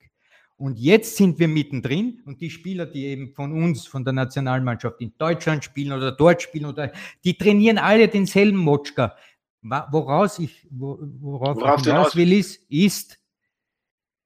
Und 0.59 0.77
jetzt 0.77 1.15
sind 1.15 1.39
wir 1.39 1.47
mittendrin 1.47 2.21
und 2.25 2.41
die 2.41 2.49
Spieler, 2.49 2.85
die 2.85 3.05
eben 3.05 3.33
von 3.33 3.53
uns, 3.53 3.87
von 3.87 4.03
der 4.03 4.11
Nationalmannschaft 4.11 4.99
in 4.99 5.13
Deutschland 5.17 5.63
spielen 5.63 5.93
oder 5.93 6.11
dort 6.11 6.41
spielen 6.41 6.65
oder 6.65 6.91
die 7.23 7.37
trainieren 7.37 7.77
alle 7.77 8.09
denselben 8.09 8.57
Motschka. 8.57 9.15
Woraus 9.61 10.37
ich, 10.37 10.67
worauf, 10.69 11.55
worauf 11.55 11.79
ich 11.79 11.87
hinaus 11.87 12.15
will, 12.17 12.33
ist, 12.33 12.61
ist, 12.69 13.19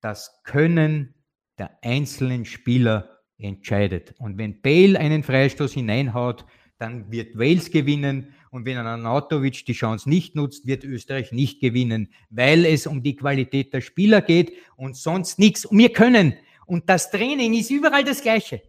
das 0.02 0.42
Können 0.44 1.14
der 1.60 1.78
einzelnen 1.84 2.46
Spieler 2.46 3.22
entscheidet. 3.38 4.16
Und 4.18 4.40
wenn 4.40 4.60
Bale 4.60 5.00
einen 5.00 5.22
Freistoß 5.22 5.74
hineinhaut, 5.74 6.46
dann 6.80 7.12
wird 7.12 7.38
Wales 7.38 7.70
gewinnen 7.70 8.34
und 8.54 8.66
wenn 8.66 8.78
Anatovic 8.78 9.66
die 9.66 9.74
Chance 9.74 10.08
nicht 10.08 10.36
nutzt, 10.36 10.68
wird 10.68 10.84
Österreich 10.84 11.32
nicht 11.32 11.60
gewinnen, 11.60 12.14
weil 12.30 12.68
es 12.68 12.86
um 12.86 13.02
die 13.02 13.16
Qualität 13.16 13.74
der 13.74 13.82
Spieler 13.82 14.22
geht 14.22 14.54
und 14.76 14.96
sonst 14.96 15.40
nichts. 15.40 15.66
Und 15.66 15.80
wir 15.80 15.92
können. 15.92 16.38
Und 16.68 16.88
das 16.88 17.10
Training 17.10 17.56
ist 17.56 17.72
überall 17.72 18.04
das 18.04 18.22
Gleiche. 18.22 18.62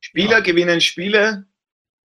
Spieler 0.00 0.38
ja. 0.38 0.40
gewinnen 0.40 0.80
Spiele 0.80 1.46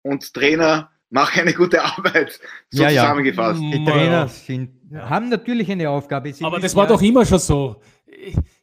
und 0.02 0.34
Trainer 0.34 0.92
machen 1.10 1.42
eine 1.42 1.54
gute 1.54 1.84
Arbeit. 1.84 2.40
So 2.70 2.84
ja, 2.84 2.90
zusammengefasst. 2.90 3.62
Ja. 3.62 3.70
Die 3.70 3.84
Trainer 3.84 4.28
sind, 4.30 4.70
haben 4.94 5.28
natürlich 5.28 5.70
eine 5.70 5.90
Aufgabe. 5.90 6.32
Sie 6.32 6.46
Aber 6.46 6.62
das 6.62 6.74
war 6.74 6.88
doch 6.88 7.02
immer 7.02 7.26
schon 7.26 7.40
so. 7.40 7.82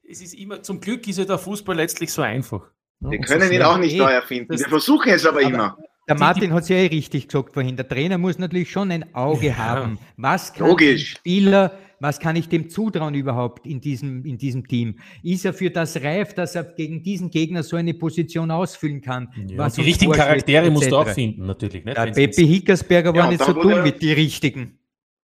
Es 0.08 0.22
ist 0.22 0.32
immer, 0.32 0.62
zum 0.62 0.80
Glück 0.80 1.06
ist 1.06 1.18
ja 1.18 1.26
der 1.26 1.38
Fußball 1.38 1.76
letztlich 1.76 2.10
so 2.10 2.22
einfach. 2.22 2.62
Wir 3.00 3.20
können 3.20 3.52
ihn 3.52 3.62
auch 3.62 3.76
nicht 3.76 3.98
neu 3.98 4.10
erfinden. 4.10 4.58
Wir 4.58 4.66
versuchen 4.66 5.10
es 5.10 5.26
aber, 5.26 5.40
aber 5.40 5.46
immer. 5.46 5.78
Der 6.08 6.18
Martin 6.18 6.52
hat 6.52 6.62
es 6.62 6.68
ja 6.68 6.76
eh 6.76 6.86
richtig 6.86 7.28
gesagt 7.28 7.52
vorhin. 7.52 7.76
Der 7.76 7.88
Trainer 7.88 8.18
muss 8.18 8.38
natürlich 8.38 8.70
schon 8.70 8.90
ein 8.90 9.14
Auge 9.14 9.48
ja. 9.48 9.56
haben. 9.56 9.98
Was 10.16 10.52
kann 10.52 10.68
Logisch. 10.68 11.12
Spieler, 11.12 11.78
was 11.98 12.20
kann 12.20 12.36
ich 12.36 12.48
dem 12.48 12.68
zutrauen 12.68 13.14
überhaupt 13.14 13.66
in 13.66 13.80
diesem, 13.80 14.24
in 14.24 14.38
diesem 14.38 14.66
Team? 14.66 14.96
Ist 15.22 15.44
er 15.44 15.52
für 15.52 15.70
das 15.70 16.00
reif, 16.02 16.34
dass 16.34 16.54
er 16.54 16.64
gegen 16.64 17.02
diesen 17.02 17.30
Gegner 17.30 17.62
so 17.62 17.76
eine 17.76 17.94
Position 17.94 18.50
ausfüllen 18.50 19.00
kann? 19.00 19.28
Ja, 19.48 19.68
die 19.68 19.80
richtigen 19.80 20.12
Charaktere 20.12 20.70
musst 20.70 20.90
du 20.90 20.96
auch 20.96 21.08
finden, 21.08 21.46
natürlich. 21.46 21.84
Nicht? 21.84 21.96
Der 21.96 22.06
Pepe 22.06 22.42
Hickersberger 22.42 23.14
war 23.14 23.30
nicht 23.30 23.42
so 23.42 23.52
dumm 23.52 23.82
mit 23.82 24.00
die 24.02 24.12
richtigen. 24.12 24.78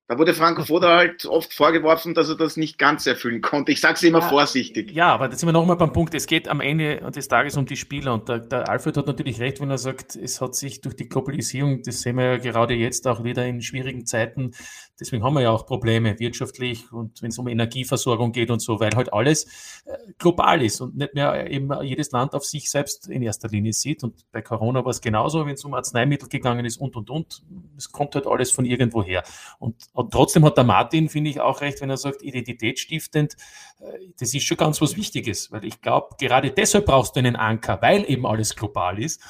Da 0.08 0.18
wurde 0.18 0.32
Franco 0.32 0.64
Foda 0.64 0.96
halt 0.96 1.26
oft 1.26 1.52
vorgeworfen, 1.52 2.14
dass 2.14 2.30
er 2.30 2.34
das 2.34 2.56
nicht 2.56 2.78
ganz 2.78 3.06
erfüllen 3.06 3.42
konnte. 3.42 3.72
Ich 3.72 3.80
sage 3.82 3.94
es 3.94 4.02
immer 4.02 4.20
ja, 4.20 4.28
vorsichtig. 4.28 4.90
Ja, 4.92 5.12
aber 5.12 5.28
da 5.28 5.36
sind 5.36 5.46
wir 5.46 5.52
nochmal 5.52 5.76
beim 5.76 5.92
Punkt. 5.92 6.14
Es 6.14 6.26
geht 6.26 6.48
am 6.48 6.62
Ende 6.62 6.96
des 7.10 7.28
Tages 7.28 7.58
um 7.58 7.66
die 7.66 7.76
Spieler. 7.76 8.14
Und 8.14 8.26
der, 8.26 8.38
der, 8.38 8.70
Alfred 8.70 8.96
hat 8.96 9.06
natürlich 9.06 9.38
recht, 9.38 9.60
wenn 9.60 9.68
er 9.70 9.76
sagt, 9.76 10.16
es 10.16 10.40
hat 10.40 10.54
sich 10.54 10.80
durch 10.80 10.96
die 10.96 11.10
Globalisierung, 11.10 11.82
das 11.82 12.00
sehen 12.00 12.16
wir 12.16 12.24
ja 12.24 12.36
gerade 12.38 12.72
jetzt 12.72 13.06
auch 13.06 13.22
wieder 13.22 13.44
in 13.44 13.60
schwierigen 13.60 14.06
Zeiten, 14.06 14.52
deswegen 14.98 15.22
haben 15.22 15.34
wir 15.34 15.42
ja 15.42 15.50
auch 15.50 15.66
Probleme 15.66 16.18
wirtschaftlich 16.18 16.90
und 16.92 17.22
wenn 17.22 17.28
es 17.28 17.38
um 17.38 17.46
Energieversorgung 17.46 18.32
geht 18.32 18.50
und 18.50 18.60
so, 18.60 18.80
weil 18.80 18.90
halt 18.96 19.12
alles 19.12 19.82
äh, 19.84 19.96
global 20.18 20.62
ist 20.62 20.80
und 20.80 20.96
nicht 20.96 21.14
mehr 21.14 21.50
eben 21.50 21.70
jedes 21.82 22.10
Land 22.10 22.34
auf 22.34 22.44
sich 22.44 22.70
selbst 22.70 23.08
in 23.08 23.22
erster 23.22 23.48
Linie 23.48 23.72
sieht. 23.72 24.02
Und 24.02 24.24
bei 24.32 24.42
Corona 24.42 24.84
war 24.84 24.90
es 24.90 25.00
genauso, 25.00 25.44
wenn 25.46 25.54
es 25.54 25.64
um 25.64 25.74
Arzneimittel 25.74 26.28
gegangen 26.28 26.64
ist 26.64 26.78
und 26.78 26.96
und 26.96 27.10
und. 27.10 27.42
Es 27.76 27.92
kommt 27.92 28.14
halt 28.14 28.26
alles 28.26 28.50
von 28.50 28.64
irgendwo 28.64 29.02
her. 29.02 29.22
Und 29.58 29.76
und 29.98 30.12
trotzdem 30.12 30.44
hat 30.44 30.56
der 30.56 30.62
Martin, 30.62 31.08
finde 31.08 31.28
ich, 31.28 31.40
auch 31.40 31.60
recht, 31.60 31.80
wenn 31.80 31.90
er 31.90 31.96
sagt, 31.96 32.22
identitätsstiftend, 32.22 33.34
äh, 33.80 33.84
das 34.16 34.32
ist 34.32 34.44
schon 34.44 34.56
ganz 34.56 34.80
was 34.80 34.96
Wichtiges, 34.96 35.50
weil 35.50 35.64
ich 35.64 35.80
glaube, 35.80 36.14
gerade 36.20 36.52
deshalb 36.52 36.86
brauchst 36.86 37.16
du 37.16 37.18
einen 37.18 37.34
Anker, 37.34 37.82
weil 37.82 38.08
eben 38.08 38.24
alles 38.24 38.54
global 38.54 39.02
ist, 39.02 39.20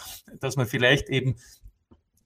dass 0.41 0.57
man 0.57 0.67
vielleicht 0.67 1.09
eben 1.09 1.37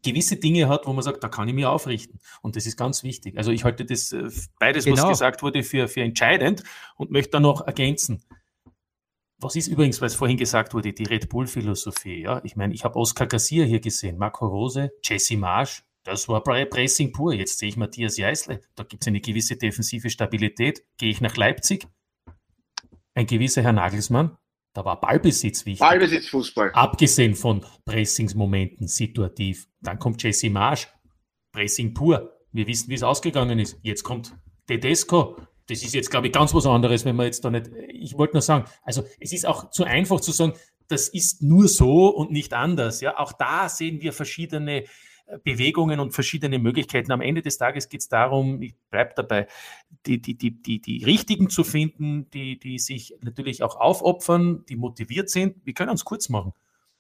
gewisse 0.03 0.39
Dinge 0.39 0.69
hat, 0.69 0.89
wo 0.89 0.93
man 0.93 1.05
sagt, 1.05 1.23
da 1.23 1.29
kann 1.29 1.47
ich 1.47 1.55
mich 1.55 1.67
aufrichten. 1.67 2.19
Und 2.41 2.57
das 2.57 2.67
ist 2.67 2.77
ganz 2.77 3.05
wichtig. 3.05 3.39
Also 3.39 3.53
ich 3.53 3.63
halte 3.63 3.85
das 3.85 4.11
äh, 4.11 4.29
beides, 4.59 4.87
genau. 4.87 5.05
was 5.05 5.11
gesagt 5.11 5.45
wurde, 5.45 5.63
für, 5.63 5.87
für 5.87 6.01
entscheidend 6.01 6.65
und 6.97 7.13
möchte 7.13 7.31
da 7.31 7.39
noch 7.39 7.65
ergänzen. 7.65 8.25
Was 9.39 9.55
ist 9.55 9.69
übrigens, 9.69 10.01
weil 10.01 10.09
es 10.09 10.17
vorhin 10.17 10.37
gesagt 10.37 10.75
wurde, 10.75 10.93
die 10.93 11.05
Red 11.05 11.29
Bull-Philosophie? 11.29 12.23
Ja? 12.23 12.41
Ich 12.43 12.57
meine, 12.57 12.75
ich 12.75 12.83
habe 12.83 12.97
Oscar 12.97 13.29
Garcia 13.29 13.65
hier 13.65 13.79
gesehen, 13.79 14.19
Marco 14.19 14.49
Rose, 14.49 14.91
Jesse 15.05 15.37
Marsch, 15.37 15.85
das 16.05 16.29
war 16.29 16.43
Pressing 16.43 17.13
pur. 17.13 17.33
Jetzt 17.33 17.59
sehe 17.59 17.69
ich 17.69 17.77
Matthias 17.77 18.17
Jeißle. 18.17 18.61
Da 18.75 18.85
gibt 18.85 19.05
es 19.05 19.09
eine 19.09 19.21
gewisse 19.21 19.57
defensive 19.57 20.11
Stabilität. 20.11 20.85
Gehe 20.99 21.11
ich 21.11 21.21
nach 21.21 21.37
Leipzig? 21.37 21.87
Ein 23.15 23.27
gewisser 23.27 23.63
Herr 23.63 23.73
Nagelsmann. 23.73 24.37
Da 24.75 24.85
war 24.85 25.01
Ballbesitz 25.01 25.67
wichtig. 25.67 25.81
Ballbesitzfußball. 25.81 26.73
Abgesehen 26.73 27.35
von 27.35 27.65
Pressingsmomenten, 27.85 28.89
situativ. 28.89 29.69
Dann 29.81 29.99
kommt 29.99 30.23
Jesse 30.23 30.51
Marsch. 30.51 30.89
Pressing 31.53 31.93
pur. 31.93 32.39
Wir 32.53 32.67
wissen, 32.67 32.89
wie 32.89 32.95
es 32.95 33.03
ausgegangen 33.03 33.59
ist. 33.59 33.79
Jetzt 33.83 34.03
kommt 34.03 34.35
Tedesco. 34.67 35.39
Das 35.67 35.83
ist 35.83 35.95
jetzt, 35.95 36.11
glaube 36.11 36.27
ich, 36.27 36.33
ganz 36.33 36.55
was 36.55 36.67
anderes, 36.67 37.05
wenn 37.05 37.17
man 37.17 37.27
jetzt 37.27 37.45
da 37.45 37.51
nicht. 37.51 37.71
Ich 37.89 38.17
wollte 38.17 38.35
nur 38.35 38.43
sagen, 38.43 38.65
also 38.83 39.05
es 39.21 39.33
ist 39.33 39.47
auch 39.47 39.71
zu 39.71 39.85
einfach 39.85 40.21
zu 40.21 40.33
sagen, 40.33 40.55
das 40.89 41.09
ist 41.09 41.43
nur 41.43 41.69
so 41.69 42.09
und 42.09 42.31
nicht 42.31 42.53
anders. 42.55 43.01
Ja, 43.01 43.19
auch 43.19 43.33
da 43.33 43.69
sehen 43.69 44.01
wir 44.01 44.13
verschiedene 44.13 44.85
Bewegungen 45.45 46.01
und 46.01 46.13
verschiedene 46.13 46.59
Möglichkeiten. 46.59 47.13
Am 47.13 47.21
Ende 47.21 47.43
des 47.43 47.59
Tages 47.59 47.89
geht 47.89 48.01
es 48.01 48.09
darum, 48.09 48.61
ich 48.63 48.75
bleibe 48.91 49.13
dabei, 49.17 49.47
die, 50.07 50.21
die, 50.21 50.37
die, 50.37 50.63
die, 50.63 50.81
die 50.81 51.05
Richtigen 51.05 51.51
zu 51.51 51.65
finden, 51.65 52.31
die, 52.31 52.59
die 52.59 52.79
sich 52.79 53.17
natürlich 53.23 53.63
auch 53.63 53.77
aufopfern, 53.77 54.65
die 54.69 54.77
motiviert 54.77 55.31
sind. 55.31 55.57
Wir 55.65 55.75
können 55.75 55.91
uns 55.91 56.05
kurz 56.05 56.29
machen. 56.29 56.53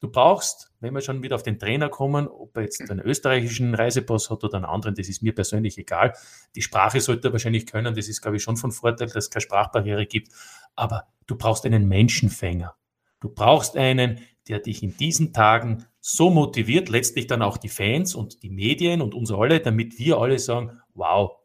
Du 0.03 0.09
brauchst, 0.09 0.72
wenn 0.80 0.95
wir 0.95 1.01
schon 1.01 1.22
wieder 1.22 1.37
auf 1.37 1.45
den 1.45 1.61
Trainer 1.61 1.89
kommen, 1.89 2.26
ob 2.26 2.57
er 2.57 2.64
jetzt 2.64 2.91
einen 2.91 2.99
österreichischen 2.99 3.72
Reisepass 3.72 4.30
hat 4.30 4.43
oder 4.43 4.57
einen 4.57 4.64
anderen, 4.64 4.97
das 4.97 5.09
ist 5.09 5.22
mir 5.22 5.33
persönlich 5.33 5.78
egal. 5.78 6.14
Die 6.57 6.62
Sprache 6.62 7.01
sollte 7.01 7.28
er 7.28 7.33
wahrscheinlich 7.33 7.66
können, 7.66 7.95
das 7.95 8.09
ist, 8.09 8.20
glaube 8.20 8.37
ich, 8.37 8.43
schon 8.43 8.57
von 8.57 8.72
Vorteil, 8.72 9.07
dass 9.07 9.26
es 9.26 9.30
keine 9.30 9.43
Sprachbarriere 9.43 10.07
gibt. 10.07 10.33
Aber 10.74 11.07
du 11.28 11.37
brauchst 11.37 11.64
einen 11.66 11.87
Menschenfänger. 11.87 12.74
Du 13.20 13.28
brauchst 13.28 13.76
einen, 13.76 14.18
der 14.49 14.59
dich 14.59 14.82
in 14.82 14.97
diesen 14.97 15.32
Tagen 15.32 15.84
so 16.01 16.30
motiviert, 16.30 16.88
letztlich 16.88 17.26
dann 17.26 17.43
auch 17.43 17.57
die 17.57 17.68
Fans 17.68 18.14
und 18.14 18.43
die 18.43 18.51
Medien 18.51 19.01
und 19.01 19.14
uns 19.14 19.30
alle, 19.30 19.61
damit 19.61 19.99
wir 19.99 20.18
alle 20.18 20.38
sagen, 20.38 20.80
wow, 20.95 21.36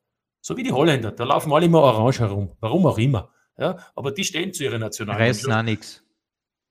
so 0.42 0.58
wie 0.58 0.64
die 0.64 0.72
Holländer, 0.72 1.12
da 1.12 1.24
laufen 1.24 1.52
alle 1.52 1.66
immer 1.66 1.82
orange 1.82 2.20
herum, 2.20 2.52
warum 2.60 2.86
auch 2.86 2.98
immer. 2.98 3.32
Ja, 3.58 3.78
aber 3.96 4.12
die 4.12 4.24
stehen 4.24 4.54
zu 4.54 4.64
ihrer 4.64 4.78
Nationalmannschaft. 4.78 5.46
Reißen 5.46 5.54
auch 5.54 5.64
nichts. 5.64 6.04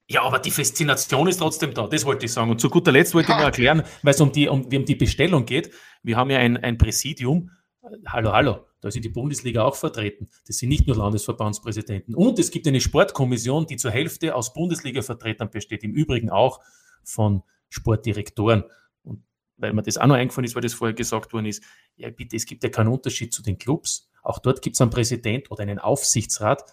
Ja, 0.09 0.23
aber 0.23 0.39
die 0.39 0.53
Faszination 0.53 1.27
ist 1.27 1.39
trotzdem 1.39 1.75
da, 1.75 1.89
das 1.89 2.05
wollte 2.05 2.27
ich 2.27 2.33
sagen. 2.33 2.51
Und 2.51 2.61
zu 2.61 2.71
guter 2.71 2.93
Letzt 2.93 3.13
wollte 3.15 3.33
ich 3.33 3.37
mir 3.37 3.45
erklären, 3.45 3.83
weil 4.03 4.15
es 4.15 4.21
um 4.21 4.31
die, 4.31 4.49
um, 4.49 4.63
um 4.65 4.85
die 4.85 4.95
Bestellung 4.95 5.47
geht. 5.47 5.73
Wir 6.03 6.17
haben 6.17 6.31
ja 6.31 6.39
ein, 6.39 6.57
ein 6.57 6.79
Präsidium. 6.79 7.51
Hallo, 8.07 8.33
hallo, 8.33 8.67
da 8.81 8.89
ist 8.89 8.97
die 8.97 9.09
Bundesliga 9.09 9.63
auch 9.63 9.77
vertreten. 9.77 10.29
Das 10.47 10.57
sind 10.57 10.71
nicht 10.71 10.89
nur 10.89 10.97
Landesverbandspräsidenten. 10.97 12.15
Und 12.17 12.39
es 12.39 12.51
gibt 12.51 12.67
eine 12.67 12.81
Sportkommission, 12.81 13.67
die 13.67 13.77
zur 13.77 13.93
Hälfte 13.93 14.35
aus 14.35 14.53
Bundesliga-Vertretern 14.55 15.51
besteht, 15.51 15.85
im 15.85 15.93
Übrigen 15.93 16.31
auch 16.31 16.61
von 17.05 17.43
Sportdirektoren. 17.69 18.65
Und 19.05 19.23
weil 19.57 19.73
mir 19.73 19.83
das 19.83 19.99
auch 19.99 20.07
noch 20.07 20.17
eingefallen 20.17 20.47
ist, 20.47 20.57
weil 20.57 20.63
das 20.63 20.75
vorher 20.75 20.95
gesagt 20.95 21.33
worden 21.33 21.47
ist, 21.47 21.63
ja 21.97 22.11
bitte, 22.11 22.35
es 22.35 22.47
gibt 22.47 22.65
ja 22.65 22.71
keinen 22.71 22.89
Unterschied 22.89 23.33
zu 23.33 23.43
den 23.43 23.57
Clubs. 23.57 24.11
Auch 24.23 24.41
dort 24.41 24.63
gibt 24.63 24.75
es 24.75 24.81
einen 24.81 24.91
Präsident 24.91 25.51
oder 25.53 25.63
einen 25.63 25.79
Aufsichtsrat. 25.79 26.65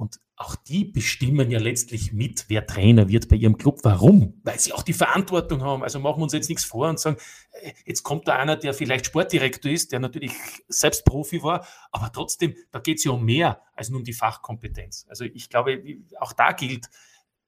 Und 0.00 0.18
auch 0.34 0.56
die 0.56 0.86
bestimmen 0.86 1.50
ja 1.50 1.58
letztlich 1.58 2.14
mit, 2.14 2.46
wer 2.48 2.66
Trainer 2.66 3.10
wird 3.10 3.28
bei 3.28 3.36
ihrem 3.36 3.58
Club. 3.58 3.80
Warum? 3.82 4.40
Weil 4.44 4.58
sie 4.58 4.72
auch 4.72 4.82
die 4.82 4.94
Verantwortung 4.94 5.60
haben. 5.62 5.82
Also 5.82 6.00
machen 6.00 6.20
wir 6.20 6.22
uns 6.22 6.32
jetzt 6.32 6.48
nichts 6.48 6.64
vor 6.64 6.88
und 6.88 6.98
sagen, 6.98 7.18
äh, 7.50 7.72
jetzt 7.84 8.02
kommt 8.02 8.26
da 8.26 8.36
einer, 8.36 8.56
der 8.56 8.72
vielleicht 8.72 9.04
Sportdirektor 9.04 9.70
ist, 9.70 9.92
der 9.92 10.00
natürlich 10.00 10.32
selbst 10.68 11.04
Profi 11.04 11.42
war, 11.42 11.66
aber 11.92 12.10
trotzdem, 12.12 12.54
da 12.70 12.78
geht 12.78 12.96
es 12.96 13.04
ja 13.04 13.10
um 13.10 13.26
mehr 13.26 13.60
als 13.74 13.90
nur 13.90 13.98
um 13.98 14.04
die 14.04 14.14
Fachkompetenz. 14.14 15.04
Also 15.10 15.24
ich 15.24 15.50
glaube, 15.50 15.82
auch 16.18 16.32
da 16.32 16.52
gilt 16.52 16.88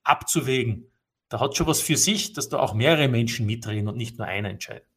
abzuwägen, 0.02 0.92
da 1.30 1.40
hat 1.40 1.56
schon 1.56 1.66
was 1.66 1.80
für 1.80 1.96
sich, 1.96 2.34
dass 2.34 2.50
da 2.50 2.58
auch 2.58 2.74
mehrere 2.74 3.08
Menschen 3.08 3.46
mitreden 3.46 3.88
und 3.88 3.96
nicht 3.96 4.18
nur 4.18 4.26
einer 4.26 4.50
entscheidet. 4.50 4.91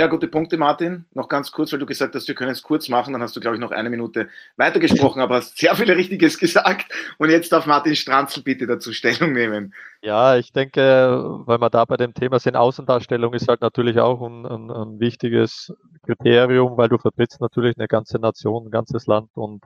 Ja, 0.00 0.06
gute 0.06 0.28
Punkte, 0.28 0.56
Martin. 0.56 1.04
Noch 1.12 1.28
ganz 1.28 1.52
kurz, 1.52 1.72
weil 1.72 1.78
du 1.78 1.84
gesagt 1.84 2.14
hast, 2.14 2.26
wir 2.26 2.34
können 2.34 2.52
es 2.52 2.62
kurz 2.62 2.88
machen. 2.88 3.12
Dann 3.12 3.20
hast 3.20 3.36
du, 3.36 3.40
glaube 3.40 3.56
ich, 3.56 3.60
noch 3.60 3.70
eine 3.70 3.90
Minute 3.90 4.30
weitergesprochen, 4.56 5.20
aber 5.20 5.34
hast 5.34 5.58
sehr 5.58 5.76
viel 5.76 5.92
Richtiges 5.92 6.38
gesagt. 6.38 6.90
Und 7.18 7.28
jetzt 7.28 7.52
darf 7.52 7.66
Martin 7.66 7.94
Stranzl 7.94 8.42
bitte 8.42 8.66
dazu 8.66 8.94
Stellung 8.94 9.34
nehmen. 9.34 9.74
Ja, 10.00 10.36
ich 10.36 10.54
denke, 10.54 11.42
weil 11.44 11.58
wir 11.58 11.68
da 11.68 11.84
bei 11.84 11.98
dem 11.98 12.14
Thema 12.14 12.38
sind, 12.38 12.56
Außendarstellung 12.56 13.34
ist 13.34 13.46
halt 13.46 13.60
natürlich 13.60 14.00
auch 14.00 14.22
ein, 14.22 14.46
ein, 14.46 14.70
ein 14.70 15.00
wichtiges 15.00 15.70
Kriterium, 16.06 16.78
weil 16.78 16.88
du 16.88 16.96
vertrittst 16.96 17.42
natürlich 17.42 17.76
eine 17.76 17.86
ganze 17.86 18.18
Nation, 18.18 18.68
ein 18.68 18.70
ganzes 18.70 19.06
Land 19.06 19.28
und 19.34 19.62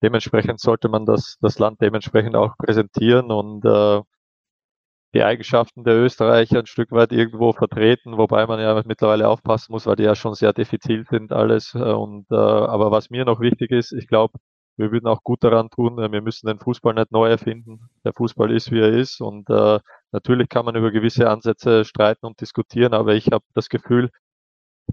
dementsprechend 0.00 0.60
sollte 0.60 0.88
man 0.88 1.06
das, 1.06 1.38
das 1.40 1.58
Land 1.58 1.80
dementsprechend 1.80 2.36
auch 2.36 2.56
präsentieren 2.56 3.32
und 3.32 3.64
äh, 3.64 4.00
die 5.16 5.22
Eigenschaften 5.22 5.82
der 5.84 5.96
Österreicher 5.96 6.58
ein 6.58 6.66
Stück 6.66 6.92
weit 6.92 7.10
irgendwo 7.10 7.52
vertreten, 7.52 8.18
wobei 8.18 8.46
man 8.46 8.60
ja 8.60 8.82
mittlerweile 8.84 9.28
aufpassen 9.28 9.72
muss, 9.72 9.86
weil 9.86 9.96
die 9.96 10.02
ja 10.02 10.14
schon 10.14 10.34
sehr 10.34 10.52
diffizil 10.52 11.06
sind 11.08 11.32
alles. 11.32 11.74
Äh, 11.74 11.78
und 11.78 12.26
äh, 12.30 12.34
aber 12.34 12.90
was 12.90 13.08
mir 13.10 13.24
noch 13.24 13.40
wichtig 13.40 13.70
ist, 13.70 13.92
ich 13.92 14.08
glaube, 14.08 14.38
wir 14.76 14.92
würden 14.92 15.06
auch 15.06 15.22
gut 15.22 15.42
daran 15.42 15.70
tun, 15.70 15.98
äh, 15.98 16.12
wir 16.12 16.20
müssen 16.20 16.46
den 16.48 16.58
Fußball 16.58 16.94
nicht 16.94 17.12
neu 17.12 17.30
erfinden. 17.30 17.88
Der 18.04 18.12
Fußball 18.12 18.50
ist, 18.52 18.70
wie 18.72 18.80
er 18.80 18.92
ist. 18.92 19.20
Und 19.22 19.48
äh, 19.48 19.80
natürlich 20.12 20.48
kann 20.50 20.66
man 20.66 20.76
über 20.76 20.90
gewisse 20.90 21.30
Ansätze 21.30 21.84
streiten 21.86 22.26
und 22.26 22.40
diskutieren, 22.40 22.92
aber 22.92 23.14
ich 23.14 23.28
habe 23.28 23.44
das 23.54 23.70
Gefühl, 23.70 24.10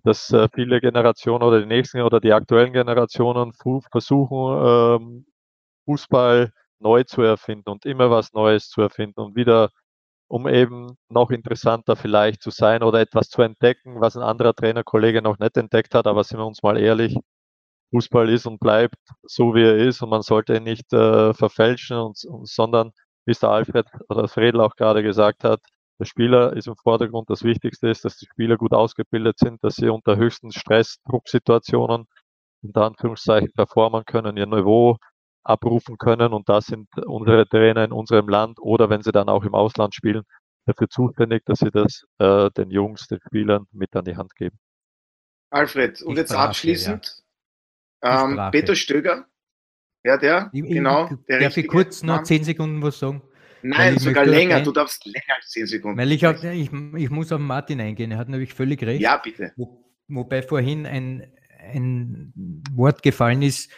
dass 0.03 0.32
äh, 0.32 0.47
viele 0.53 0.80
Generationen 0.82 1.43
oder 1.43 1.59
die 1.59 1.67
nächsten 1.67 2.01
oder 2.01 2.19
die 2.21 2.34
aktuellen 2.34 2.74
Generationen 2.74 3.51
versuchen, 3.91 5.01
ähm, 5.05 5.26
Fußball 5.86 6.51
neu 6.80 7.03
zu 7.03 7.21
erfinden 7.21 7.69
und 7.69 7.86
immer 7.86 8.09
was 8.09 8.34
Neues 8.34 8.69
zu 8.69 8.82
erfinden 8.82 9.19
und 9.21 9.36
wieder 9.36 9.69
um 10.28 10.47
eben 10.47 10.97
noch 11.09 11.32
interessanter 11.32 11.95
vielleicht 11.95 12.41
zu 12.41 12.49
sein 12.49 12.84
oder 12.84 12.99
etwas 13.01 13.30
zu 13.30 13.41
entdecken, 13.41 14.01
was 14.01 14.15
ein 14.17 14.24
anderer 14.24 14.53
Trainerkollege 14.53 15.21
noch 15.21 15.39
nicht 15.39 15.57
entdeckt 15.57 15.95
hat. 15.95 16.07
Aber 16.07 16.24
sind 16.24 16.39
wir 16.39 16.45
uns 16.45 16.63
mal 16.63 16.78
ehrlich, 16.78 17.17
Fußball 17.91 18.30
ist 18.30 18.47
und 18.47 18.59
bleibt 18.59 18.97
so, 19.24 19.53
wie 19.53 19.63
er 19.63 19.78
ist 19.78 20.01
und 20.01 20.09
man 20.09 20.24
sollte 20.24 20.55
ihn 20.57 20.63
nicht 20.63 20.91
äh, 20.93 21.34
verfälschen, 21.34 21.97
und, 21.97 22.24
und, 22.26 22.47
sondern, 22.47 22.91
wie 23.26 23.32
es 23.32 23.39
der 23.39 23.49
Alfred 23.49 23.86
oder 24.09 24.28
Fredel 24.28 24.61
auch 24.61 24.76
gerade 24.76 25.03
gesagt 25.03 25.43
hat, 25.43 25.61
der 25.99 26.05
Spieler 26.05 26.53
ist 26.53 26.67
im 26.67 26.76
Vordergrund. 26.76 27.30
Das 27.30 27.43
Wichtigste 27.43 27.89
ist, 27.89 28.03
dass 28.03 28.17
die 28.17 28.26
Spieler 28.26 28.57
gut 28.57 28.74
ausgebildet 28.74 29.38
sind, 29.38 29.63
dass 29.63 29.76
sie 29.76 29.89
unter 29.89 30.17
höchsten 30.17 30.51
Stress, 30.51 30.97
Drucksituationen 31.07 32.07
unter 32.63 32.86
Anführungszeichen 32.86 33.51
performen 33.53 34.03
können, 34.05 34.38
ihr 34.38 34.47
Niveau 34.47 34.97
abrufen 35.43 35.97
können. 35.97 36.33
Und 36.33 36.49
da 36.49 36.61
sind 36.61 36.87
unsere 37.05 37.47
Trainer 37.47 37.83
in 37.83 37.91
unserem 37.91 38.29
Land 38.29 38.59
oder 38.59 38.89
wenn 38.89 39.01
sie 39.01 39.11
dann 39.11 39.29
auch 39.29 39.43
im 39.43 39.53
Ausland 39.53 39.95
spielen, 39.95 40.23
dafür 40.65 40.89
zuständig, 40.89 41.43
dass 41.45 41.59
sie 41.59 41.71
das 41.71 42.05
äh, 42.19 42.49
den 42.51 42.69
Jungs, 42.69 43.07
den 43.07 43.19
Spielern 43.25 43.65
mit 43.71 43.95
an 43.95 44.05
die 44.05 44.15
Hand 44.15 44.35
geben. 44.35 44.57
Alfred, 45.49 46.01
und 46.01 46.17
jetzt 46.17 46.31
Sprache, 46.31 46.49
abschließend, 46.49 47.23
ja. 48.01 48.23
ähm, 48.25 48.51
Peter 48.51 48.75
Stöger, 48.75 49.27
ja, 50.03 50.17
der, 50.17 50.49
ich, 50.51 50.63
genau. 50.63 51.09
Der 51.27 51.39
darf 51.39 51.57
ich 51.57 51.67
kurz 51.67 52.03
noch 52.03 52.23
zehn 52.23 52.43
Sekunden 52.43 52.81
was 52.81 52.99
sagen? 52.99 53.21
Nein, 53.63 53.97
sogar 53.97 54.25
länger. 54.25 54.61
Du 54.61 54.71
darfst 54.71 55.05
länger 55.05 55.35
als 55.37 55.49
10 55.49 55.67
Sekunden. 55.67 55.97
Weil 55.97 56.11
ich, 56.11 56.27
auch, 56.27 56.43
ich, 56.43 56.69
ich 56.71 57.09
muss 57.09 57.31
auf 57.31 57.39
Martin 57.39 57.79
eingehen. 57.79 58.11
Er 58.11 58.17
hat 58.17 58.29
natürlich 58.29 58.53
völlig 58.53 58.83
recht. 58.83 59.01
Ja, 59.01 59.17
bitte. 59.17 59.53
Wo, 59.55 59.85
wobei 60.09 60.41
vorhin 60.43 60.85
ein, 60.85 61.31
ein 61.59 62.33
Wort 62.73 63.01
gefallen 63.01 63.41
ist, 63.41 63.71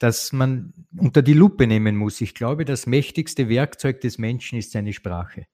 das 0.00 0.32
man 0.32 0.72
unter 0.96 1.20
die 1.20 1.34
Lupe 1.34 1.66
nehmen 1.66 1.94
muss. 1.94 2.20
Ich 2.22 2.34
glaube, 2.34 2.64
das 2.64 2.86
mächtigste 2.86 3.48
Werkzeug 3.48 4.00
des 4.00 4.18
Menschen 4.18 4.58
ist 4.58 4.72
seine 4.72 4.94
Sprache. 4.94 5.46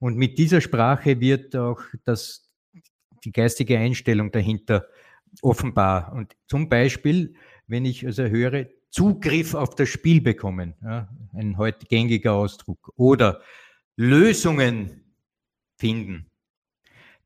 Und 0.00 0.16
mit 0.16 0.38
dieser 0.38 0.60
Sprache 0.60 1.20
wird 1.20 1.54
auch 1.54 1.80
das, 2.04 2.50
die 3.24 3.30
geistige 3.30 3.78
Einstellung 3.78 4.32
dahinter 4.32 4.88
offenbar. 5.40 6.12
Und 6.12 6.36
zum 6.48 6.68
Beispiel, 6.68 7.34
wenn 7.68 7.84
ich 7.84 8.04
also 8.04 8.24
höre, 8.24 8.66
Zugriff 8.90 9.54
auf 9.54 9.76
das 9.76 9.88
Spiel 9.88 10.20
bekommen, 10.20 10.74
ja, 10.82 11.08
ein 11.32 11.56
heute 11.56 11.86
gängiger 11.86 12.32
Ausdruck, 12.32 12.92
oder 12.96 13.40
Lösungen 13.96 15.04
finden, 15.76 16.26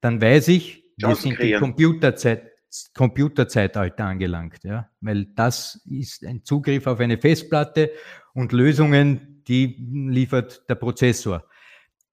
dann 0.03 0.20
weiß 0.20 0.49
ich, 0.49 0.85
wir 0.99 1.16
sind 1.16 1.41
im 1.41 1.59
Computerzeit, 1.59 2.53
Computerzeitalter 2.95 4.05
angelangt, 4.05 4.64
ja, 4.64 4.89
weil 5.01 5.27
das 5.35 5.83
ist 5.89 6.24
ein 6.24 6.45
Zugriff 6.45 6.87
auf 6.87 7.01
eine 7.01 7.18
Festplatte 7.18 7.91
und 8.35 8.53
Lösungen, 8.53 9.43
die 9.49 9.77
liefert 10.09 10.68
der 10.68 10.74
Prozessor. 10.74 11.45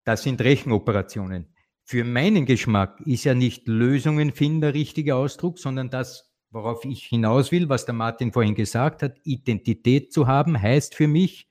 Das 0.03 0.23
sind 0.23 0.41
Rechenoperationen. 0.41 1.47
Für 1.85 2.03
meinen 2.03 2.45
Geschmack 2.45 3.01
ist 3.05 3.25
ja 3.25 3.33
nicht 3.33 3.67
Lösungen 3.67 4.31
finden 4.31 4.61
der 4.61 4.73
richtige 4.73 5.15
Ausdruck, 5.15 5.59
sondern 5.59 5.89
das, 5.89 6.33
worauf 6.49 6.85
ich 6.85 7.03
hinaus 7.03 7.51
will, 7.51 7.69
was 7.69 7.85
der 7.85 7.93
Martin 7.93 8.31
vorhin 8.31 8.55
gesagt 8.55 9.03
hat, 9.03 9.17
Identität 9.23 10.13
zu 10.13 10.27
haben, 10.27 10.61
heißt 10.61 10.95
für 10.95 11.07
mich 11.07 11.49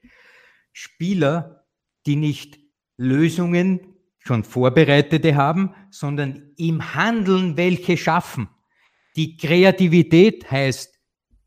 Spieler, 0.73 1.67
die 2.07 2.17
nicht 2.17 2.59
Lösungen 2.97 3.93
schon 4.19 4.45
vorbereitete 4.45 5.37
haben, 5.37 5.75
sondern 5.91 6.53
im 6.57 6.95
Handeln 6.95 7.57
welche 7.57 7.97
schaffen. 7.97 8.49
Die 9.17 9.37
Kreativität 9.37 10.51
heißt 10.51 10.99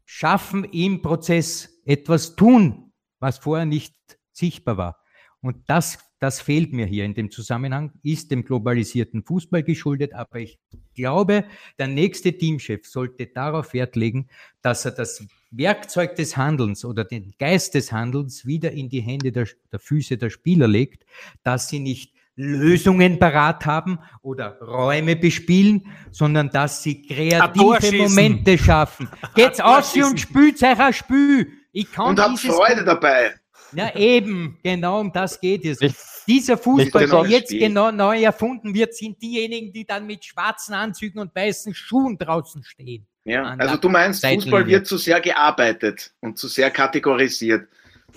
schaffen 0.05 0.63
im 0.65 1.01
Prozess 1.01 1.81
etwas 1.85 2.35
tun, 2.35 2.93
was 3.19 3.39
vorher 3.39 3.65
nicht 3.65 3.95
sichtbar 4.31 4.77
war. 4.77 5.03
Und 5.41 5.57
das 5.67 5.97
das 6.25 6.41
fehlt 6.41 6.73
mir 6.73 6.87
hier 6.87 7.05
in 7.05 7.13
dem 7.13 7.29
Zusammenhang, 7.29 7.91
ist 8.01 8.31
dem 8.31 8.45
globalisierten 8.45 9.23
Fußball 9.23 9.61
geschuldet. 9.61 10.13
Aber 10.13 10.39
ich 10.39 10.57
glaube, 10.95 11.45
der 11.77 11.87
nächste 11.87 12.35
Teamchef 12.35 12.87
sollte 12.87 13.27
darauf 13.27 13.73
Wert 13.73 13.95
legen, 13.95 14.27
dass 14.63 14.85
er 14.85 14.91
das 14.91 15.23
Werkzeug 15.51 16.15
des 16.15 16.35
Handelns 16.35 16.83
oder 16.83 17.03
den 17.03 17.35
Geist 17.37 17.75
des 17.75 17.91
Handelns 17.91 18.45
wieder 18.45 18.71
in 18.71 18.89
die 18.89 19.01
Hände 19.01 19.31
der, 19.31 19.47
der 19.71 19.79
Füße 19.79 20.17
der 20.17 20.31
Spieler 20.31 20.67
legt, 20.67 21.05
dass 21.43 21.67
sie 21.67 21.79
nicht 21.79 22.14
Lösungen 22.35 23.17
parat 23.17 23.65
haben 23.65 23.99
oder 24.21 24.59
Räume 24.59 25.15
bespielen, 25.15 25.87
sondern 26.11 26.49
dass 26.49 26.83
sie 26.83 27.01
kreative 27.01 27.97
Momente 27.97 28.57
schaffen. 28.57 29.07
Geht's 29.35 29.59
aus 29.59 29.95
und 29.95 30.19
spült 30.19 30.61
euch 30.61 30.79
ein 30.79 30.93
Spül. 30.93 31.47
Ich 31.71 31.91
kann 31.91 32.07
und 32.09 32.19
habt 32.19 32.39
Freude 32.39 32.83
dabei. 32.83 33.33
Ja, 33.73 33.93
eben, 33.95 34.57
genau 34.63 35.01
um 35.01 35.11
das 35.11 35.39
geht 35.39 35.65
es. 35.65 35.81
Ich, 35.81 35.95
Dieser 36.27 36.57
Fußball, 36.57 37.07
der 37.07 37.25
jetzt 37.25 37.49
Spiel. 37.49 37.59
genau 37.59 37.91
neu 37.91 38.21
erfunden 38.21 38.73
wird, 38.73 38.93
sind 38.93 39.21
diejenigen, 39.21 39.73
die 39.73 39.85
dann 39.85 40.05
mit 40.05 40.23
schwarzen 40.23 40.73
Anzügen 40.73 41.19
und 41.19 41.35
weißen 41.35 41.73
Schuhen 41.73 42.17
draußen 42.17 42.63
stehen. 42.63 43.05
Ja, 43.25 43.43
also 43.57 43.77
du 43.77 43.89
meinst, 43.89 44.21
Seitenlinie. 44.21 44.43
Fußball 44.43 44.67
wird 44.67 44.87
zu 44.87 44.97
sehr 44.97 45.19
gearbeitet 45.19 46.13
und 46.21 46.37
zu 46.37 46.47
sehr 46.47 46.69
kategorisiert. 46.69 47.67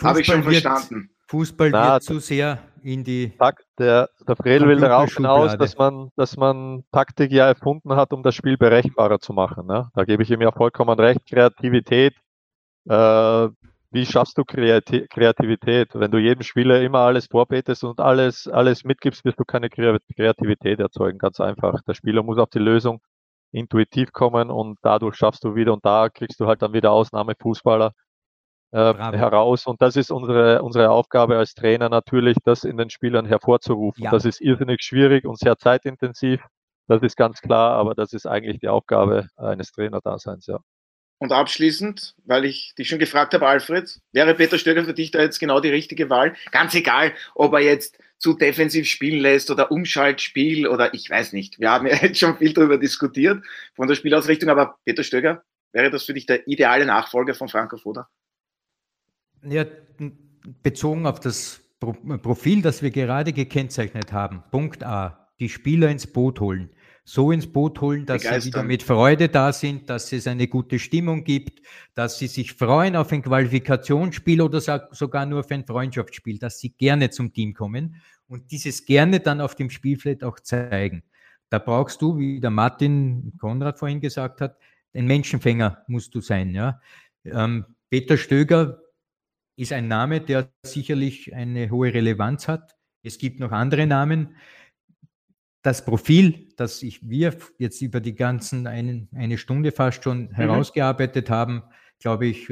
Habe 0.02 0.20
ich 0.20 0.26
schon 0.26 0.44
wird, 0.44 0.62
verstanden. 0.62 1.10
Fußball 1.26 1.70
Na, 1.70 1.94
wird 1.94 2.02
zu 2.02 2.18
sehr 2.20 2.62
in 2.82 3.04
die. 3.04 3.32
Takt, 3.38 3.64
der, 3.78 4.08
der 4.26 4.36
Fredel 4.36 4.68
will 4.68 4.80
darauf 4.80 5.14
hinaus, 5.14 5.56
dass 5.56 5.76
man, 5.76 6.10
dass 6.16 6.36
man 6.36 6.84
Taktik 6.92 7.32
ja 7.32 7.46
erfunden 7.46 7.94
hat, 7.96 8.12
um 8.12 8.22
das 8.22 8.34
Spiel 8.34 8.56
berechenbarer 8.56 9.20
zu 9.20 9.32
machen. 9.32 9.66
Ne? 9.66 9.90
Da 9.94 10.04
gebe 10.04 10.22
ich 10.22 10.30
ihm 10.30 10.40
ja 10.40 10.52
vollkommen 10.52 10.98
recht. 10.98 11.26
Kreativität, 11.26 12.14
äh, 12.88 13.48
wie 13.90 14.04
schaffst 14.04 14.36
du 14.36 14.44
Kreativität? 14.44 15.88
Wenn 15.94 16.10
du 16.10 16.18
jedem 16.18 16.42
Spieler 16.42 16.80
immer 16.82 17.00
alles 17.00 17.26
vorbetest 17.26 17.84
und 17.84 18.00
alles, 18.00 18.46
alles 18.46 18.84
mitgibst, 18.84 19.24
wirst 19.24 19.40
du 19.40 19.44
keine 19.44 19.70
Kreativität 19.70 20.78
erzeugen. 20.78 21.18
Ganz 21.18 21.40
einfach. 21.40 21.80
Der 21.82 21.94
Spieler 21.94 22.22
muss 22.22 22.38
auf 22.38 22.50
die 22.50 22.58
Lösung 22.58 23.00
intuitiv 23.50 24.12
kommen 24.12 24.50
und 24.50 24.78
dadurch 24.82 25.16
schaffst 25.16 25.42
du 25.44 25.54
wieder 25.54 25.72
und 25.72 25.84
da 25.84 26.10
kriegst 26.10 26.38
du 26.38 26.46
halt 26.46 26.60
dann 26.60 26.74
wieder 26.74 26.92
Ausnahmefußballer 26.92 27.92
äh, 28.70 28.94
heraus. 28.94 29.66
Und 29.66 29.80
das 29.80 29.96
ist 29.96 30.10
unsere, 30.10 30.62
unsere 30.62 30.90
Aufgabe 30.90 31.36
als 31.36 31.54
Trainer 31.54 31.88
natürlich, 31.88 32.36
das 32.44 32.64
in 32.64 32.76
den 32.76 32.90
Spielern 32.90 33.26
hervorzurufen. 33.26 34.04
Ja. 34.04 34.10
Das 34.10 34.24
ist 34.24 34.40
irrsinnig 34.40 34.82
schwierig 34.82 35.24
und 35.24 35.38
sehr 35.38 35.56
zeitintensiv. 35.56 36.40
Das 36.86 37.02
ist 37.02 37.16
ganz 37.16 37.40
klar, 37.40 37.72
aber 37.72 37.94
das 37.94 38.12
ist 38.12 38.26
eigentlich 38.26 38.60
die 38.60 38.68
Aufgabe 38.68 39.28
eines 39.36 39.72
Trainerdaseins, 39.72 40.46
ja. 40.46 40.58
Und 41.20 41.32
abschließend, 41.32 42.14
weil 42.26 42.44
ich 42.44 42.74
dich 42.78 42.88
schon 42.88 43.00
gefragt 43.00 43.34
habe, 43.34 43.46
Alfred, 43.46 43.98
wäre 44.12 44.34
Peter 44.34 44.56
Stöger 44.56 44.84
für 44.84 44.94
dich 44.94 45.10
da 45.10 45.20
jetzt 45.20 45.40
genau 45.40 45.58
die 45.58 45.68
richtige 45.68 46.08
Wahl? 46.10 46.34
Ganz 46.52 46.74
egal, 46.74 47.12
ob 47.34 47.54
er 47.54 47.60
jetzt 47.60 47.98
zu 48.18 48.34
defensiv 48.34 48.86
spielen 48.86 49.20
lässt 49.20 49.50
oder 49.50 49.72
Umschaltspiel 49.72 50.68
oder 50.68 50.94
ich 50.94 51.10
weiß 51.10 51.32
nicht. 51.32 51.58
Wir 51.58 51.70
haben 51.70 51.88
ja 51.88 51.96
jetzt 52.02 52.20
schon 52.20 52.38
viel 52.38 52.52
darüber 52.52 52.78
diskutiert 52.78 53.44
von 53.74 53.88
der 53.88 53.96
Spielausrichtung, 53.96 54.48
aber 54.48 54.78
Peter 54.84 55.02
Stöger, 55.02 55.42
wäre 55.72 55.90
das 55.90 56.04
für 56.04 56.14
dich 56.14 56.26
der 56.26 56.46
ideale 56.46 56.86
Nachfolger 56.86 57.34
von 57.34 57.48
Franco 57.48 57.76
Foda? 57.78 58.08
Ja, 59.43 59.64
bezogen 60.62 61.07
auf 61.07 61.20
das 61.20 61.61
Profil, 61.80 62.62
das 62.62 62.82
wir 62.82 62.91
gerade 62.91 63.32
gekennzeichnet 63.32 64.12
haben. 64.12 64.43
Punkt 64.51 64.82
A, 64.84 65.28
die 65.39 65.49
Spieler 65.49 65.91
ins 65.91 66.07
Boot 66.07 66.41
holen 66.41 66.70
so 67.09 67.32
ins 67.32 67.51
Boot 67.51 67.80
holen, 67.80 68.05
dass 68.05 68.22
Begeistern. 68.22 68.41
sie 68.43 68.49
wieder 68.49 68.62
mit 68.64 68.82
Freude 68.82 69.30
da 69.30 69.51
sind, 69.51 69.89
dass 69.89 70.12
es 70.12 70.26
eine 70.26 70.47
gute 70.47 70.78
Stimmung 70.78 71.24
gibt, 71.24 71.62
dass 71.95 72.18
sie 72.18 72.26
sich 72.26 72.53
freuen 72.53 72.97
auf 72.97 73.11
ein 73.12 73.22
Qualifikationsspiel 73.22 74.43
oder 74.43 74.61
sogar 74.61 75.24
nur 75.24 75.41
auf 75.41 75.51
ein 75.51 75.64
Freundschaftsspiel, 75.64 76.39
dass 76.39 76.61
sie 76.61 76.68
gerne 76.68 77.09
zum 77.09 77.32
Team 77.32 77.55
kommen 77.55 77.97
und 78.26 78.51
dieses 78.51 78.84
gerne 78.84 79.20
dann 79.20 79.41
auf 79.41 79.55
dem 79.55 79.70
Spielfeld 79.70 80.22
auch 80.22 80.39
zeigen. 80.39 81.03
Da 81.49 81.59
brauchst 81.59 82.03
du, 82.03 82.18
wie 82.18 82.41
der 82.41 82.51
Martin 82.51 83.32
Konrad 83.41 83.78
vorhin 83.78 84.03
gesagt 84.03 84.43
hat, 84.43 84.59
ein 84.93 85.07
Menschenfänger 85.07 85.84
musst 85.86 86.14
du 86.14 86.20
sein. 86.20 86.55
Ja? 86.55 86.78
Ähm, 87.24 87.64
Peter 87.89 88.18
Stöger 88.18 88.82
ist 89.59 89.72
ein 89.72 89.88
Name, 89.88 90.20
der 90.20 90.52
sicherlich 90.62 91.34
eine 91.34 91.70
hohe 91.70 91.92
Relevanz 91.92 92.46
hat. 92.46 92.76
Es 93.02 93.18
gibt 93.18 93.40
noch 93.40 93.52
andere 93.52 93.86
Namen 93.86 94.36
das 95.62 95.84
Profil, 95.84 96.48
das 96.56 96.82
ich, 96.82 97.09
wir 97.09 97.36
jetzt 97.59 97.82
über 97.82 98.00
die 98.00 98.14
ganzen 98.14 98.66
einen, 98.66 99.09
eine 99.14 99.36
Stunde 99.36 99.72
fast 99.72 100.04
schon 100.04 100.28
mhm. 100.28 100.34
herausgearbeitet 100.34 101.28
haben, 101.28 101.62
glaube 101.98 102.26
ich, 102.26 102.48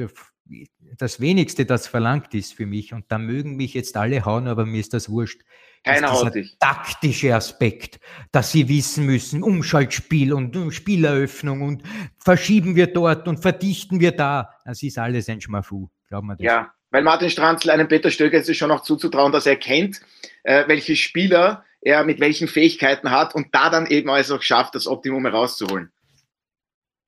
das 0.97 1.19
wenigste, 1.19 1.65
das 1.65 1.87
verlangt 1.87 2.33
ist 2.33 2.53
für 2.53 2.65
mich. 2.65 2.93
Und 2.93 3.05
da 3.09 3.17
mögen 3.17 3.55
mich 3.55 3.73
jetzt 3.73 3.95
alle 3.95 4.25
hauen, 4.25 4.47
aber 4.47 4.65
mir 4.65 4.79
ist 4.79 4.93
das 4.93 5.09
wurscht. 5.09 5.41
Keiner 5.83 6.11
haut 6.11 6.35
dich. 6.35 6.57
taktische 6.59 7.33
Aspekt, 7.33 7.99
dass 8.31 8.51
sie 8.51 8.67
wissen 8.67 9.05
müssen, 9.05 9.41
Umschaltspiel 9.41 10.33
und 10.33 10.73
Spieleröffnung 10.73 11.61
und 11.61 11.83
verschieben 12.17 12.75
wir 12.75 12.87
dort 12.87 13.27
und 13.27 13.39
verdichten 13.39 13.99
wir 13.99 14.11
da. 14.11 14.49
Das 14.65 14.83
ist 14.83 14.97
alles 14.97 15.29
ein 15.29 15.39
Schmafu, 15.39 15.89
glauben 16.09 16.27
wir 16.27 16.35
das. 16.35 16.43
Ja, 16.43 16.73
weil 16.97 17.03
Martin 17.03 17.29
Stranzl 17.29 17.69
einem 17.69 17.87
Peter 17.87 18.09
Stöger 18.09 18.39
ist 18.39 18.49
es 18.49 18.57
schon 18.57 18.69
noch 18.69 18.81
zuzutrauen, 18.81 19.31
dass 19.31 19.45
er 19.45 19.55
kennt, 19.55 20.01
äh, 20.41 20.67
welche 20.67 20.95
Spieler 20.95 21.63
er 21.79 22.03
mit 22.03 22.19
welchen 22.19 22.47
Fähigkeiten 22.47 23.11
hat 23.11 23.35
und 23.35 23.53
da 23.53 23.69
dann 23.69 23.85
eben 23.85 24.09
also 24.09 24.39
schafft, 24.41 24.73
das 24.73 24.87
Optimum 24.87 25.23
herauszuholen. 25.23 25.91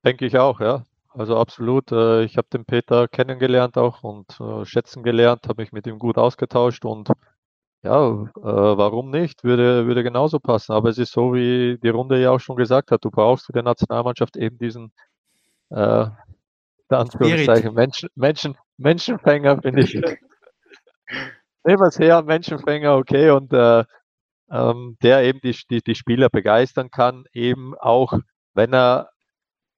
Denke 0.06 0.28
ich 0.28 0.38
auch, 0.38 0.60
ja. 0.60 0.84
Also 1.10 1.38
absolut. 1.38 1.92
Äh, 1.92 2.24
ich 2.24 2.38
habe 2.38 2.48
den 2.54 2.66
Peter 2.66 3.08
kennengelernt 3.08 3.80
auch 3.80 4.04
und 4.04 4.40
äh, 4.40 4.64
schätzen 4.64 5.02
gelernt, 5.02 5.48
habe 5.48 5.64
mich 5.64 5.72
mit 5.72 5.88
ihm 5.88 5.98
gut 5.98 6.20
ausgetauscht 6.20 6.86
und 6.86 7.10
ja, 7.82 8.10
äh, 8.12 8.28
warum 8.36 9.10
nicht? 9.10 9.44
Würde, 9.44 9.88
würde 9.88 10.04
genauso 10.04 10.40
passen. 10.40 10.74
Aber 10.74 10.90
es 10.90 11.00
ist 11.00 11.14
so, 11.14 11.34
wie 11.34 11.80
die 11.82 11.90
Runde 11.90 12.22
ja 12.22 12.30
auch 12.30 12.40
schon 12.40 12.58
gesagt 12.58 12.92
hat, 12.92 13.04
du 13.04 13.10
brauchst 13.10 13.48
für 13.48 13.54
die 13.54 13.64
Nationalmannschaft 13.64 14.38
eben 14.38 14.60
diesen 14.60 14.92
äh, 15.72 16.06
Anführungszeichen 16.90 17.74
Menschen, 17.74 18.10
Menschen, 18.14 18.56
Menschenfänger, 18.80 19.62
finde 19.62 19.82
ich. 19.82 19.94
Nehmen 21.64 21.80
wir 21.80 21.88
es 21.88 22.00
her, 22.00 22.24
Menschenfänger, 22.24 22.96
okay. 22.96 23.30
Und 23.32 23.54
äh, 23.54 23.84
ähm, 24.50 24.98
der 25.04 25.24
eben 25.24 25.40
die, 25.42 25.56
die, 25.70 25.82
die 25.82 25.96
Spieler 25.96 26.30
begeistern 26.30 26.90
kann, 26.90 27.26
eben 27.34 27.76
auch 27.78 28.14
wenn 28.54 28.74
er 28.74 29.10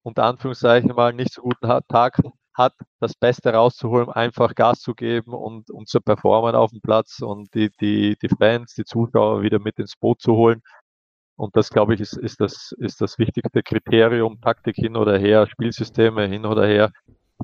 unter 0.02 0.24
Anführungszeichen 0.24 0.94
mal 0.94 1.12
nicht 1.12 1.32
so 1.32 1.42
guten 1.42 1.68
Tag 1.88 2.20
hat, 2.54 2.74
das 3.00 3.14
Beste 3.14 3.52
rauszuholen, 3.52 4.10
einfach 4.10 4.54
Gas 4.54 4.80
zu 4.80 4.94
geben 4.94 5.32
und, 5.32 5.70
und 5.70 5.88
zu 5.88 6.00
performen 6.00 6.54
auf 6.54 6.70
dem 6.70 6.80
Platz 6.80 7.20
und 7.20 7.52
die, 7.54 7.70
die, 7.80 8.16
die 8.20 8.28
Fans, 8.28 8.74
die 8.74 8.84
Zuschauer 8.84 9.42
wieder 9.42 9.58
mit 9.58 9.78
ins 9.78 9.96
Boot 9.96 10.20
zu 10.20 10.34
holen. 10.34 10.62
Und 11.36 11.56
das, 11.56 11.70
glaube 11.70 11.94
ich, 11.94 12.00
ist, 12.00 12.16
ist, 12.16 12.40
das, 12.40 12.72
ist 12.78 13.00
das 13.00 13.18
wichtigste 13.18 13.62
Kriterium, 13.62 14.40
Taktik 14.40 14.76
hin 14.76 14.96
oder 14.96 15.18
her, 15.18 15.46
Spielsysteme 15.46 16.26
hin 16.26 16.44
oder 16.46 16.66
her. 16.66 16.92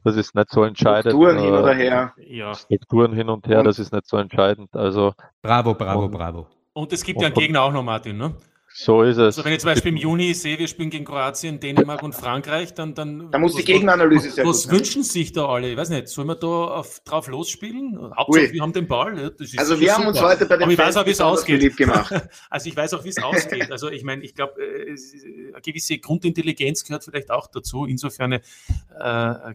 Das 0.05 0.17
ist 0.17 0.35
nicht 0.35 0.51
so 0.51 0.65
entscheidend. 0.65 1.13
Strukturen 1.13 1.39
hin 1.39 1.53
oder 1.53 1.75
her. 1.75 2.13
Ja. 2.19 2.55
Strukturen 2.55 3.13
hin 3.13 3.29
und 3.29 3.47
her, 3.47 3.63
das 3.63 3.79
ist 3.79 3.93
nicht 3.93 4.07
so 4.07 4.17
entscheidend. 4.17 4.75
Also, 4.75 5.13
bravo, 5.43 5.75
bravo, 5.75 6.05
und, 6.05 6.11
bravo. 6.13 6.47
Und 6.73 6.93
es 6.93 7.03
gibt 7.05 7.21
ja 7.21 7.27
einen 7.27 7.35
Gegner 7.35 7.63
auch 7.63 7.73
noch, 7.73 7.83
Martin, 7.83 8.17
ne? 8.17 8.35
So 8.81 9.03
ist 9.03 9.17
es. 9.17 9.37
Also 9.39 9.45
wenn 9.45 9.55
ich 9.55 9.59
zum 9.59 9.71
Beispiel 9.71 9.91
im 9.91 9.97
Juni 9.97 10.33
sehe, 10.35 10.57
wir 10.57 10.69
spielen 10.69 10.89
gegen 10.89 11.05
Kroatien, 11.05 11.59
Dänemark 11.59 12.01
und 12.05 12.15
Frankreich, 12.15 12.75
dann... 12.75 12.95
dann 12.95 13.29
da 13.33 13.39
muss 13.41 13.57
die 13.57 13.65
Gegneranalyse 13.65 14.31
sehr 14.31 14.47
Was, 14.47 14.69
was 14.69 14.71
wünschen 14.71 15.03
sich 15.03 15.33
da 15.33 15.47
alle? 15.47 15.73
Ich 15.73 15.77
weiß 15.77 15.91
nicht, 15.91 16.07
sollen 16.07 16.29
wir 16.29 16.37
da 16.37 16.47
auf, 16.47 17.01
drauf 17.01 17.27
losspielen? 17.27 17.99
Hauptsache, 18.17 18.45
Ui. 18.45 18.53
wir 18.53 18.63
haben 18.63 18.73
den 18.73 18.87
Ball. 18.87 19.35
Also 19.57 19.81
wir 19.81 19.93
haben 19.93 20.07
uns 20.07 20.23
heute 20.23 20.47
bei 20.47 20.59
den 20.59 20.71
ich 20.71 20.79
weiß 20.79 20.97
auch, 20.97 21.07
wie 21.07 21.11
es 21.11 21.21
ausgeht. 21.21 21.77
Gemacht. 21.77 22.15
also 22.51 22.69
ich 22.69 22.77
weiß 22.77 22.95
auch, 22.95 23.03
wie 23.03 23.09
es 23.09 23.21
ausgeht. 23.21 23.73
Also 23.73 23.91
ich 23.91 24.05
meine, 24.05 24.23
ich 24.23 24.37
glaube, 24.37 24.63
äh, 24.63 24.97
eine 25.53 25.61
gewisse 25.61 25.99
Grundintelligenz 25.99 26.85
gehört 26.85 27.03
vielleicht 27.03 27.33
auch 27.33 27.49
dazu. 27.49 27.85
Insofern 27.85 28.35
äh, 28.35 28.41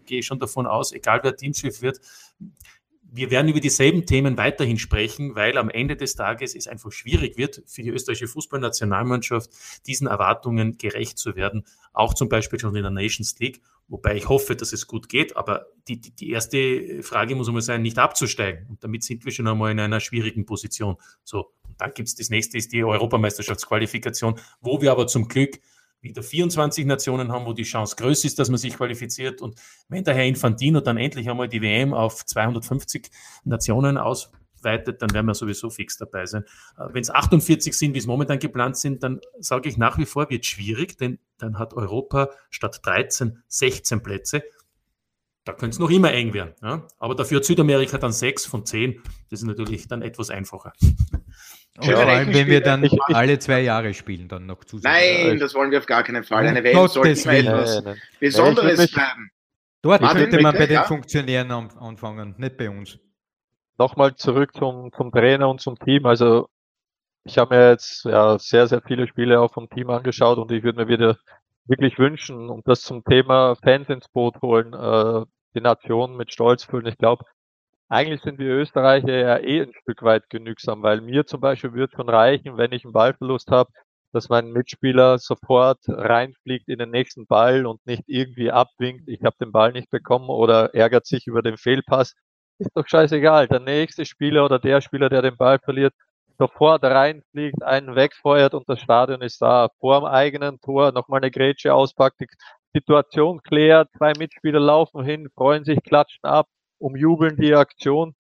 gehe 0.06 0.20
ich 0.20 0.26
schon 0.26 0.40
davon 0.40 0.68
aus, 0.68 0.92
egal 0.92 1.22
wer 1.24 1.34
Teamchef 1.34 1.82
wird, 1.82 2.02
wir 3.16 3.30
werden 3.30 3.48
über 3.48 3.60
dieselben 3.60 4.08
Themen 4.08 4.38
weiterhin 4.38 4.80
sprechen, 4.80 5.36
weil 5.36 5.60
am 5.60 5.70
Ende 5.70 5.96
des 5.96 6.16
Tages 6.16 6.56
es 6.56 6.68
einfach 6.68 6.92
schwierig 6.92 7.38
wird, 7.38 7.62
für 7.68 7.84
die 7.84 7.90
österreichische 7.90 8.28
Fußballnationalmannschaft 8.28 9.52
diesen 9.86 10.08
Erwartungen 10.08 10.80
gerecht 10.80 11.20
zu 11.20 11.36
werden, 11.36 11.64
auch 11.94 12.16
zum 12.16 12.28
Beispiel 12.28 12.60
schon 12.60 12.76
in 12.76 12.82
der 12.82 12.90
Nations 12.90 13.38
League, 13.38 13.62
wobei 13.88 14.16
ich 14.16 14.30
hoffe, 14.30 14.56
dass 14.56 14.74
es 14.74 14.88
gut 14.88 15.10
geht, 15.10 15.38
aber 15.38 15.68
die, 15.88 16.02
die, 16.02 16.16
die 16.16 16.32
erste 16.32 17.04
Frage 17.04 17.36
muss 17.36 17.48
einmal 17.48 17.62
sein, 17.62 17.84
nicht 17.84 18.00
abzusteigen. 18.00 18.66
Und 18.68 18.84
damit 18.84 19.04
sind 19.04 19.24
wir 19.26 19.32
schon 19.32 19.48
einmal 19.48 19.72
in 19.72 19.80
einer 19.80 20.00
schwierigen 20.00 20.48
Position. 20.48 20.96
So, 21.24 21.52
und 21.68 21.80
dann 21.80 21.94
gibt 21.94 22.08
es 22.10 22.16
das 22.16 22.32
nächste, 22.32 22.58
ist 22.58 22.74
die 22.74 22.84
Europameisterschaftsqualifikation, 22.84 24.40
wo 24.60 24.82
wir 24.82 24.92
aber 24.92 25.06
zum 25.06 25.28
Glück 25.28 25.60
wieder 26.04 26.22
24 26.22 26.86
Nationen 26.86 27.32
haben, 27.32 27.46
wo 27.46 27.54
die 27.54 27.64
Chance 27.64 27.96
größer 27.96 28.28
ist, 28.28 28.38
dass 28.38 28.50
man 28.50 28.58
sich 28.58 28.76
qualifiziert. 28.76 29.42
Und 29.42 29.56
wenn 29.88 30.04
der 30.04 30.14
Herr 30.14 30.26
Infantino 30.26 30.82
dann 30.82 30.98
endlich 30.98 31.30
einmal 31.30 31.48
die 31.48 31.62
WM 31.62 31.94
auf 31.94 32.26
250 32.26 33.10
Nationen 33.46 33.98
ausweitet, 33.98 35.02
dann 35.02 35.14
werden 35.14 35.26
wir 35.26 35.34
sowieso 35.34 35.70
fix 35.70 35.98
dabei 35.98 36.26
sein. 36.26 36.44
Wenn 36.78 37.02
es 37.02 37.10
48 37.10 37.74
sind, 37.76 37.94
wie 37.94 38.00
es 38.00 38.06
momentan 38.06 38.40
geplant 38.40 38.78
sind, 38.78 39.02
dann 39.02 39.22
sage 39.40 39.70
ich 39.70 39.78
nach 39.78 39.98
wie 39.98 40.06
vor, 40.06 40.30
wird 40.30 40.46
schwierig, 40.46 40.98
denn 40.98 41.20
dann 41.38 41.58
hat 41.58 41.74
Europa 41.74 42.30
statt 42.50 42.82
13 42.84 43.42
16 43.48 44.04
Plätze. 44.04 44.44
Da 45.46 45.54
könnte 45.54 45.76
es 45.76 45.80
noch 45.80 45.90
immer 45.90 46.12
eng 46.14 46.34
werden. 46.34 46.54
Ja? 46.62 46.88
Aber 47.00 47.16
dafür 47.16 47.38
hat 47.38 47.46
Südamerika 47.46 47.98
dann 47.98 48.14
sechs 48.14 48.46
von 48.46 48.66
zehn. 48.66 49.02
Das 49.30 49.42
ist 49.42 49.46
natürlich 49.46 49.88
dann 49.88 50.02
etwas 50.02 50.30
einfacher. 50.30 50.74
Und 51.78 51.88
ja, 51.88 51.96
vor 51.96 52.06
allem, 52.06 52.34
wenn 52.34 52.48
wir 52.48 52.62
dann 52.62 52.84
ich, 52.84 52.96
alle 53.08 53.40
zwei 53.40 53.62
Jahre 53.62 53.94
spielen, 53.94 54.28
dann 54.28 54.46
noch 54.46 54.64
zusätzlich. 54.64 55.26
Nein, 55.26 55.40
das 55.40 55.56
wollen 55.56 55.72
wir 55.72 55.80
auf 55.80 55.88
gar 55.88 56.04
keinen 56.04 56.24
Fall. 56.24 56.46
Eine 56.46 56.64
WM 56.64 56.88
sollte 56.88 57.10
immer 57.10 57.34
etwas 57.34 57.76
nein, 57.76 57.84
nein. 57.86 58.02
Besonderes 58.20 58.92
ja, 58.92 58.98
bleiben. 58.98 59.32
Dort 59.82 60.02
Martin, 60.02 60.22
könnte 60.22 60.42
man 60.42 60.56
bei 60.56 60.68
den 60.68 60.76
ja? 60.76 60.84
Funktionären 60.84 61.52
anfangen, 61.52 62.36
nicht 62.38 62.58
bei 62.58 62.70
uns. 62.70 63.00
Nochmal 63.78 64.16
zurück 64.16 64.56
zum, 64.56 64.92
zum 64.96 65.12
Trainer 65.12 65.50
und 65.50 65.62
zum 65.62 65.78
Team. 65.80 66.06
Also 66.06 66.48
ich 67.24 67.38
habe 67.38 67.56
mir 67.56 67.70
jetzt 67.72 68.06
ja, 68.06 68.38
sehr, 68.38 68.68
sehr 68.68 68.82
viele 68.82 69.08
Spiele 69.08 69.40
auch 69.40 69.52
vom 69.52 69.70
Team 69.70 69.90
angeschaut 69.90 70.38
und 70.38 70.52
ich 70.52 70.64
würde 70.64 70.86
mir 70.86 70.88
wieder 70.88 71.18
wirklich 71.66 71.98
wünschen 71.98 72.50
und 72.50 72.68
das 72.68 72.82
zum 72.82 73.04
Thema 73.04 73.56
Fans 73.56 73.90
ins 73.90 74.08
Boot 74.10 74.42
holen, 74.42 74.74
äh, 74.74 75.26
die 75.56 75.62
Nation 75.62 76.18
mit 76.18 76.32
Stolz 76.32 76.64
füllen. 76.64 76.88
Ich 76.88 76.98
glaube, 76.98 77.26
eigentlich 77.94 78.22
sind 78.22 78.40
wir 78.40 78.50
Österreicher 78.50 79.16
ja 79.16 79.38
eh 79.38 79.62
ein 79.62 79.74
Stück 79.82 80.02
weit 80.02 80.28
genügsam, 80.30 80.82
weil 80.82 81.02
mir 81.02 81.26
zum 81.28 81.42
Beispiel 81.42 81.74
wird 81.74 81.92
schon 81.94 82.10
reichen, 82.10 82.58
wenn 82.58 82.72
ich 82.72 82.84
einen 82.84 82.94
Ballverlust 82.94 83.52
habe, 83.52 83.72
dass 84.12 84.30
mein 84.30 84.52
Mitspieler 84.52 85.20
sofort 85.20 85.80
reinfliegt 85.88 86.70
in 86.70 86.80
den 86.80 86.90
nächsten 86.90 87.28
Ball 87.28 87.68
und 87.68 87.86
nicht 87.86 88.04
irgendwie 88.08 88.52
abwinkt, 88.52 89.08
ich 89.08 89.24
habe 89.24 89.36
den 89.40 89.52
Ball 89.52 89.72
nicht 89.74 89.92
bekommen 89.92 90.30
oder 90.30 90.74
ärgert 90.74 91.06
sich 91.06 91.28
über 91.28 91.44
den 91.44 91.58
Fehlpass. 91.58 92.16
Ist 92.58 92.72
doch 92.76 92.88
scheißegal. 92.88 93.48
Der 93.48 93.60
nächste 93.60 94.06
Spieler 94.06 94.46
oder 94.46 94.58
der 94.60 94.82
Spieler, 94.82 95.10
der 95.10 95.22
den 95.22 95.38
Ball 95.38 95.60
verliert, 95.60 95.94
sofort 96.40 96.84
reinfliegt, 96.84 97.62
einen 97.62 97.96
wegfeuert 97.96 98.56
und 98.56 98.68
das 98.68 98.80
Stadion 98.80 99.22
ist 99.22 99.40
da. 99.42 99.70
Vor 99.80 100.00
dem 100.00 100.06
eigenen 100.06 100.60
Tor 100.62 100.92
nochmal 100.92 101.22
eine 101.22 101.32
Grätsche 101.32 101.74
auspackt, 101.74 102.20
die 102.22 102.28
Situation 102.74 103.42
klärt, 103.44 103.90
zwei 103.98 104.14
Mitspieler 104.18 104.60
laufen 104.60 105.04
hin, 105.04 105.30
freuen 105.36 105.64
sich, 105.64 105.82
klatschen 105.84 106.24
ab, 106.24 106.48
umjubeln 106.84 107.38
die 107.38 107.56
Aktion, 107.56 108.14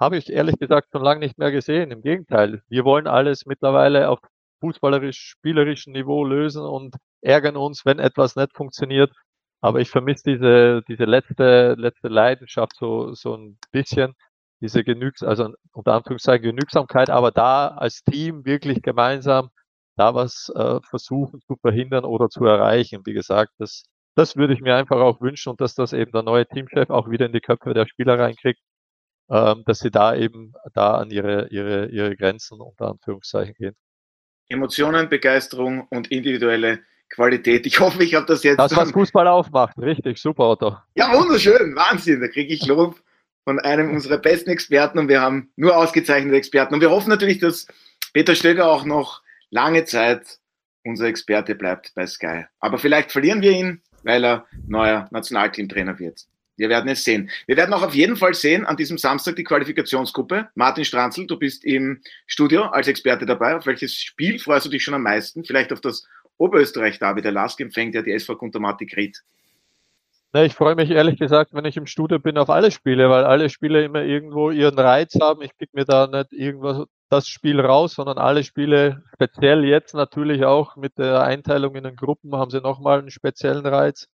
habe 0.00 0.16
ich 0.18 0.30
ehrlich 0.32 0.58
gesagt 0.58 0.88
schon 0.92 1.02
lange 1.02 1.20
nicht 1.20 1.38
mehr 1.38 1.50
gesehen. 1.50 1.90
Im 1.90 2.02
Gegenteil, 2.02 2.62
wir 2.68 2.84
wollen 2.84 3.06
alles 3.06 3.46
mittlerweile 3.46 4.08
auf 4.10 4.20
fußballerisch-spielerischen 4.60 5.92
Niveau 5.92 6.24
lösen 6.24 6.62
und 6.62 6.96
ärgern 7.22 7.56
uns, 7.56 7.84
wenn 7.84 7.98
etwas 7.98 8.36
nicht 8.36 8.54
funktioniert. 8.54 9.12
Aber 9.60 9.80
ich 9.80 9.90
vermisse 9.90 10.22
diese, 10.26 10.82
diese 10.88 11.04
letzte, 11.04 11.74
letzte 11.78 12.08
Leidenschaft 12.08 12.76
so, 12.76 13.14
so 13.14 13.36
ein 13.36 13.58
bisschen, 13.72 14.14
diese 14.60 14.84
Genügs, 14.84 15.22
also 15.22 15.52
unter 15.72 15.94
Anführungszeichen 15.94 16.44
Genügsamkeit, 16.44 17.10
aber 17.10 17.30
da 17.32 17.68
als 17.68 18.02
Team 18.04 18.44
wirklich 18.46 18.82
gemeinsam 18.82 19.50
da 19.96 20.14
was 20.14 20.50
äh, 20.54 20.80
versuchen 20.88 21.40
zu 21.42 21.56
verhindern 21.56 22.04
oder 22.04 22.28
zu 22.28 22.44
erreichen. 22.44 23.02
Wie 23.04 23.14
gesagt, 23.14 23.52
das 23.58 23.84
das 24.16 24.36
würde 24.36 24.54
ich 24.54 24.60
mir 24.62 24.74
einfach 24.74 24.96
auch 24.96 25.20
wünschen 25.20 25.50
und 25.50 25.60
dass 25.60 25.74
das 25.74 25.92
eben 25.92 26.10
der 26.10 26.22
neue 26.22 26.46
Teamchef 26.46 26.90
auch 26.90 27.10
wieder 27.10 27.26
in 27.26 27.32
die 27.32 27.40
Köpfe 27.40 27.74
der 27.74 27.86
Spieler 27.86 28.18
reinkriegt, 28.18 28.60
ähm, 29.30 29.62
dass 29.66 29.80
sie 29.80 29.90
da 29.90 30.16
eben 30.16 30.54
da 30.72 30.96
an 30.96 31.10
ihre, 31.10 31.48
ihre, 31.48 31.86
ihre 31.86 32.16
Grenzen 32.16 32.60
unter 32.60 32.88
Anführungszeichen 32.88 33.54
gehen. 33.54 33.76
Emotionen, 34.48 35.08
Begeisterung 35.08 35.86
und 35.90 36.10
individuelle 36.10 36.80
Qualität. 37.10 37.66
Ich 37.66 37.78
hoffe, 37.78 38.02
ich 38.02 38.14
habe 38.14 38.26
das 38.26 38.42
jetzt. 38.42 38.58
Das, 38.58 38.74
was 38.74 38.90
Fußball 38.90 39.28
aufmacht, 39.28 39.78
richtig, 39.78 40.18
super, 40.18 40.48
Otto. 40.48 40.76
Ja, 40.94 41.12
wunderschön, 41.12 41.76
Wahnsinn, 41.76 42.20
da 42.20 42.28
kriege 42.28 42.52
ich 42.54 42.66
Lob 42.66 43.00
von 43.44 43.60
einem 43.60 43.90
unserer 43.90 44.18
besten 44.18 44.50
Experten 44.50 44.98
und 44.98 45.08
wir 45.08 45.20
haben 45.20 45.52
nur 45.56 45.76
ausgezeichnete 45.76 46.36
Experten. 46.36 46.74
Und 46.74 46.80
wir 46.80 46.90
hoffen 46.90 47.10
natürlich, 47.10 47.38
dass 47.38 47.66
Peter 48.12 48.34
Stöger 48.34 48.68
auch 48.68 48.84
noch 48.84 49.22
lange 49.50 49.84
Zeit 49.84 50.38
unser 50.86 51.06
Experte 51.06 51.54
bleibt 51.54 51.92
bei 51.94 52.06
Sky. 52.06 52.46
Aber 52.60 52.78
vielleicht 52.78 53.12
verlieren 53.12 53.42
wir 53.42 53.52
ihn, 53.52 53.82
weil 54.06 54.24
er 54.24 54.46
neuer 54.66 55.08
Nationalteamtrainer 55.10 55.98
wird. 55.98 56.26
Wir 56.56 56.70
werden 56.70 56.88
es 56.88 57.04
sehen. 57.04 57.28
Wir 57.46 57.56
werden 57.56 57.74
auch 57.74 57.82
auf 57.82 57.94
jeden 57.94 58.16
Fall 58.16 58.32
sehen 58.32 58.64
an 58.64 58.76
diesem 58.76 58.96
Samstag 58.96 59.36
die 59.36 59.44
Qualifikationsgruppe. 59.44 60.48
Martin 60.54 60.84
Stranzl, 60.86 61.26
du 61.26 61.36
bist 61.36 61.64
im 61.64 62.00
Studio 62.26 62.62
als 62.62 62.88
Experte 62.88 63.26
dabei. 63.26 63.56
Auf 63.56 63.66
welches 63.66 63.94
Spiel 63.94 64.38
freust 64.38 64.64
du 64.64 64.70
dich 64.70 64.82
schon 64.82 64.94
am 64.94 65.02
meisten? 65.02 65.44
Vielleicht 65.44 65.72
auf 65.72 65.82
das 65.82 66.06
Oberösterreich-Derby. 66.38 67.20
Der 67.20 67.32
Lask 67.32 67.60
empfängt 67.60 67.94
ja 67.94 68.00
die 68.00 68.12
SV 68.12 68.36
Kuntermatik 68.36 68.96
Ried. 68.96 69.22
ich 70.32 70.54
freue 70.54 70.76
mich 70.76 70.90
ehrlich 70.90 71.18
gesagt, 71.18 71.52
wenn 71.52 71.64
ich 71.66 71.76
im 71.76 71.86
Studio 71.86 72.18
bin, 72.18 72.38
auf 72.38 72.48
alle 72.48 72.70
Spiele, 72.70 73.10
weil 73.10 73.24
alle 73.24 73.50
Spiele 73.50 73.84
immer 73.84 74.02
irgendwo 74.02 74.50
ihren 74.50 74.78
Reiz 74.78 75.14
haben. 75.20 75.42
Ich 75.42 75.54
pick 75.58 75.74
mir 75.74 75.84
da 75.84 76.06
nicht 76.06 76.32
irgendwas 76.32 76.86
das 77.08 77.28
Spiel 77.28 77.60
raus, 77.60 77.94
sondern 77.94 78.18
alle 78.18 78.44
Spiele, 78.44 79.02
speziell 79.14 79.64
jetzt 79.64 79.94
natürlich 79.94 80.44
auch 80.44 80.76
mit 80.76 80.98
der 80.98 81.22
Einteilung 81.22 81.74
in 81.76 81.84
den 81.84 81.96
Gruppen, 81.96 82.34
haben 82.34 82.50
sie 82.50 82.60
nochmal 82.60 82.98
einen 83.00 83.10
speziellen 83.10 83.66
Reiz. 83.66 84.08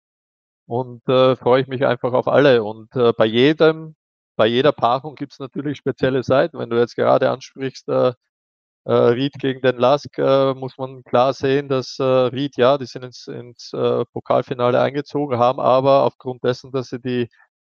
Und 0.66 1.07
äh, 1.09 1.36
freue 1.36 1.62
ich 1.62 1.68
mich 1.68 1.84
einfach 1.86 2.12
auf 2.12 2.28
alle. 2.28 2.62
Und 2.64 2.95
äh, 2.97 3.12
bei 3.12 3.26
jedem, 3.26 3.97
bei 4.36 4.47
jeder 4.47 4.72
Paarung 4.72 5.16
gibt 5.16 5.32
es 5.32 5.38
natürlich 5.38 5.78
spezielle 5.78 6.22
Seiten. 6.22 6.59
Wenn 6.59 6.70
du 6.70 6.78
jetzt 6.78 6.97
gerade 6.97 7.30
ansprichst, 7.30 7.88
äh, 7.88 8.12
äh, 8.84 8.93
Ried 8.93 9.34
gegen 9.38 9.61
den 9.61 9.76
Lask, 9.78 10.16
äh, 10.18 10.55
muss 10.55 10.76
man 10.78 11.05
klar 11.05 11.32
sehen, 11.34 11.68
dass 11.68 11.99
äh, 11.99 12.05
Ried, 12.05 12.57
ja, 12.57 12.78
die 12.78 12.86
sind 12.86 13.05
ins, 13.05 13.26
ins 13.28 13.72
äh, 13.72 14.05
Pokalfinale 14.12 14.80
eingezogen, 14.80 15.38
haben 15.38 15.61
aber 15.61 16.05
aufgrund 16.05 16.45
dessen, 16.45 16.72
dass 16.72 16.88
sie 16.88 17.01
die 17.01 17.28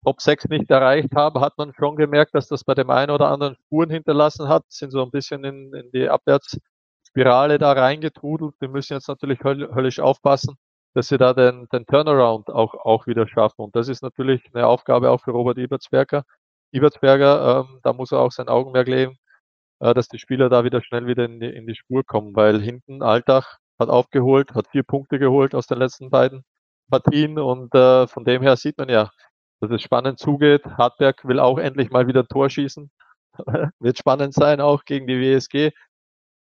Top 0.04 0.20
6 0.20 0.48
nicht 0.48 0.70
erreicht 0.70 1.14
haben, 1.14 1.40
hat 1.40 1.56
man 1.56 1.72
schon 1.74 1.96
gemerkt, 1.96 2.34
dass 2.34 2.48
das 2.48 2.64
bei 2.64 2.74
dem 2.74 2.90
einen 2.90 3.10
oder 3.10 3.30
anderen 3.30 3.56
Spuren 3.56 3.90
hinterlassen 3.90 4.48
hat, 4.48 4.64
sind 4.68 4.90
so 4.90 5.02
ein 5.02 5.10
bisschen 5.10 5.44
in, 5.44 5.72
in 5.74 5.90
die 5.92 6.08
Abwärtsspirale 6.08 7.58
da 7.58 7.72
reingetrudelt. 7.72 8.54
Wir 8.60 8.68
müssen 8.68 8.94
jetzt 8.94 9.08
natürlich 9.08 9.40
höllisch 9.42 10.00
aufpassen, 10.00 10.56
dass 10.94 11.08
sie 11.08 11.18
da 11.18 11.32
den, 11.32 11.68
den 11.72 11.86
Turnaround 11.86 12.50
auch, 12.50 12.74
auch 12.74 13.06
wieder 13.06 13.26
schaffen. 13.26 13.62
Und 13.62 13.76
das 13.76 13.88
ist 13.88 14.02
natürlich 14.02 14.42
eine 14.52 14.66
Aufgabe 14.66 15.10
auch 15.10 15.22
für 15.22 15.30
Robert 15.30 15.58
Ibertsberger. 15.58 16.24
Ibertsberger, 16.72 17.66
ähm, 17.70 17.80
da 17.82 17.92
muss 17.92 18.12
er 18.12 18.20
auch 18.20 18.32
sein 18.32 18.48
Augenmerk 18.48 18.88
legen, 18.88 19.16
äh, 19.80 19.94
dass 19.94 20.08
die 20.08 20.18
Spieler 20.18 20.48
da 20.50 20.64
wieder 20.64 20.82
schnell 20.82 21.06
wieder 21.06 21.24
in 21.24 21.40
die, 21.40 21.48
in 21.48 21.66
die 21.66 21.76
Spur 21.76 22.04
kommen, 22.04 22.36
weil 22.36 22.60
hinten 22.60 23.02
Alltag 23.02 23.58
hat 23.78 23.88
aufgeholt, 23.88 24.54
hat 24.54 24.68
vier 24.68 24.82
Punkte 24.82 25.18
geholt 25.18 25.54
aus 25.54 25.66
den 25.66 25.78
letzten 25.78 26.10
beiden 26.10 26.44
Partien 26.90 27.38
und 27.38 27.74
äh, 27.74 28.06
von 28.06 28.24
dem 28.24 28.42
her 28.42 28.56
sieht 28.56 28.78
man 28.78 28.88
ja, 28.88 29.10
dass 29.64 29.76
es 29.76 29.82
spannend 29.82 30.18
zugeht. 30.18 30.64
Hartberg 30.64 31.26
will 31.26 31.40
auch 31.40 31.58
endlich 31.58 31.90
mal 31.90 32.06
wieder 32.06 32.20
ein 32.20 32.28
Tor 32.28 32.50
schießen. 32.50 32.90
Wird 33.80 33.98
spannend 33.98 34.34
sein, 34.34 34.60
auch 34.60 34.84
gegen 34.84 35.06
die 35.06 35.20
WSG, 35.20 35.72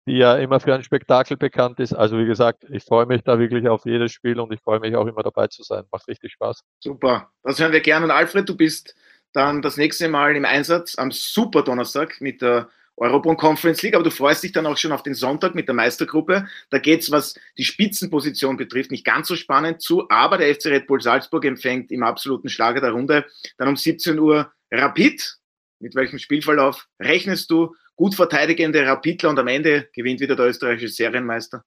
die 0.07 0.17
ja 0.19 0.37
immer 0.37 0.61
für 0.61 0.75
ein 0.75 0.83
Spektakel 0.83 1.37
bekannt 1.37 1.81
ist. 1.81 1.95
Also 1.95 2.19
wie 2.19 2.27
gesagt, 2.27 2.65
ich 2.71 2.85
freue 2.85 3.07
mich 3.07 3.23
da 3.23 3.39
wirklich 3.39 3.69
auf 3.69 3.87
jedes 3.87 4.13
Spiel 4.13 4.39
und 4.41 4.53
ich 4.53 4.61
freue 4.61 4.81
mich 4.81 4.97
auch 4.97 5.07
immer 5.07 5.23
dabei 5.23 5.47
zu 5.47 5.63
sein. 5.63 5.85
Macht 5.91 6.09
richtig 6.09 6.33
Spaß. 6.33 6.63
Super. 6.81 7.31
Das 7.43 7.61
hören 7.61 7.73
wir 7.73 7.81
gerne. 7.81 8.05
Und 8.05 8.11
Alfred, 8.11 8.49
du 8.49 8.57
bist 8.57 8.95
dann 9.33 9.63
das 9.63 9.77
nächste 9.77 10.09
Mal 10.09 10.37
im 10.37 10.45
Einsatz 10.45 10.99
am 10.99 11.11
Super 11.11 11.63
Donnerstag 11.63 12.21
mit 12.21 12.43
der 12.43 12.69
Europa 12.97 13.31
und 13.31 13.37
Conference 13.37 13.83
League, 13.83 13.95
aber 13.95 14.05
du 14.05 14.11
freust 14.11 14.43
dich 14.43 14.53
dann 14.53 14.67
auch 14.67 14.77
schon 14.77 14.93
auf 14.93 15.03
den 15.03 15.15
Sonntag 15.15 15.55
mit 15.55 15.67
der 15.67 15.75
Meistergruppe. 15.75 16.47
Da 16.71 16.79
geht's, 16.79 17.11
was 17.11 17.35
die 17.59 17.65
Spitzenposition 17.65 18.57
betrifft, 18.57 18.91
nicht 18.91 19.05
ganz 19.05 19.29
so 19.29 19.37
spannend 19.37 19.81
zu, 19.81 20.09
aber 20.11 20.39
der 20.39 20.55
FC 20.55 20.67
Red 20.67 20.87
Bull 20.87 21.01
Salzburg 21.01 21.45
empfängt 21.45 21.91
im 21.91 22.03
absoluten 22.03 22.49
Schlager 22.49 22.81
der 22.81 22.93
Runde 22.93 23.25
dann 23.59 23.69
um 23.69 23.77
17 23.77 24.19
Uhr 24.19 24.53
Rapid. 24.71 25.37
Mit 25.81 25.95
welchem 25.95 26.19
Spielverlauf 26.19 26.87
rechnest 27.01 27.51
du? 27.51 27.75
Gut 27.97 28.15
verteidigende 28.15 28.87
Rapidler 28.87 29.31
und 29.31 29.39
am 29.39 29.49
Ende 29.49 29.89
gewinnt 29.95 30.21
wieder 30.21 30.37
der 30.37 30.47
österreichische 30.47 30.89
Serienmeister. 30.89 31.65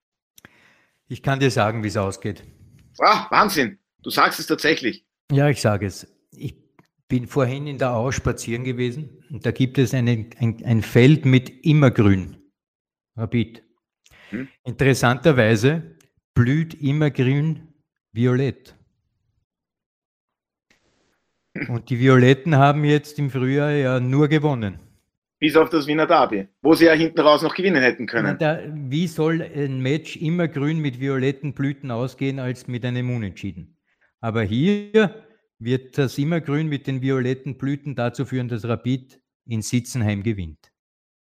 Ich 1.08 1.22
kann 1.22 1.40
dir 1.40 1.52
sagen, 1.52 1.84
wie 1.84 1.88
es 1.88 1.98
ausgeht. 1.98 2.44
Ah, 3.00 3.28
Wahnsinn. 3.30 3.80
Du 4.02 4.10
sagst 4.10 4.40
es 4.40 4.48
tatsächlich. 4.48 5.06
Ja, 5.32 5.50
ich 5.50 5.62
sage 5.62 5.86
es. 5.86 6.08
Ich 6.32 6.56
bin 7.08 7.28
vorhin 7.28 7.68
in 7.68 7.78
der 7.78 7.91
Au 7.91 8.12
spazieren 8.12 8.64
gewesen 8.64 9.24
und 9.30 9.45
da 9.45 9.51
gibt 9.51 9.78
es 9.78 9.93
eine, 9.93 10.28
ein, 10.39 10.64
ein 10.66 10.82
Feld 10.82 11.26
mit 11.26 11.66
immergrün. 11.66 12.38
Rapid. 13.16 13.64
Hm. 14.30 14.47
Interessanterweise 14.64 15.97
blüht 16.34 16.74
immergrün 16.74 17.68
violett. 18.12 18.76
Und 21.70 21.89
die 21.89 21.99
Violetten 21.99 22.56
haben 22.56 22.84
jetzt 22.84 23.18
im 23.18 23.30
Frühjahr 23.30 23.72
ja 23.72 23.99
nur 23.99 24.28
gewonnen. 24.28 24.80
Bis 25.39 25.56
auf 25.56 25.70
das 25.70 25.88
Wiener 25.88 26.08
Derby, 26.08 26.47
wo 26.62 26.74
sie 26.76 26.86
ja 26.86 26.93
hinten 26.93 27.20
raus 27.20 27.41
noch 27.43 27.53
gewinnen 27.53 27.82
hätten 27.82 28.08
können. 28.08 28.38
Da, 28.38 28.60
wie 28.74 29.08
soll 29.08 29.41
ein 29.41 29.80
Match 29.80 30.18
immer 30.18 30.47
grün 30.47 30.80
mit 30.80 30.99
violetten 30.99 31.53
Blüten 31.53 31.91
ausgehen 31.91 32.39
als 32.39 32.68
mit 32.68 32.84
einem 32.84 33.14
Unentschieden? 33.16 33.78
Aber 34.22 34.43
hier 34.43 35.25
wird 35.60 35.97
das 35.97 36.18
Immergrün 36.18 36.68
mit 36.68 36.88
den 36.88 37.01
violetten 37.01 37.58
Blüten 37.58 37.95
dazu 37.95 38.26
führen, 38.26 38.47
dass 38.47 38.66
Rapid 38.66 39.20
in 39.45 39.62
Sitzenheim 39.62 40.24
gewinnt. 40.24 40.72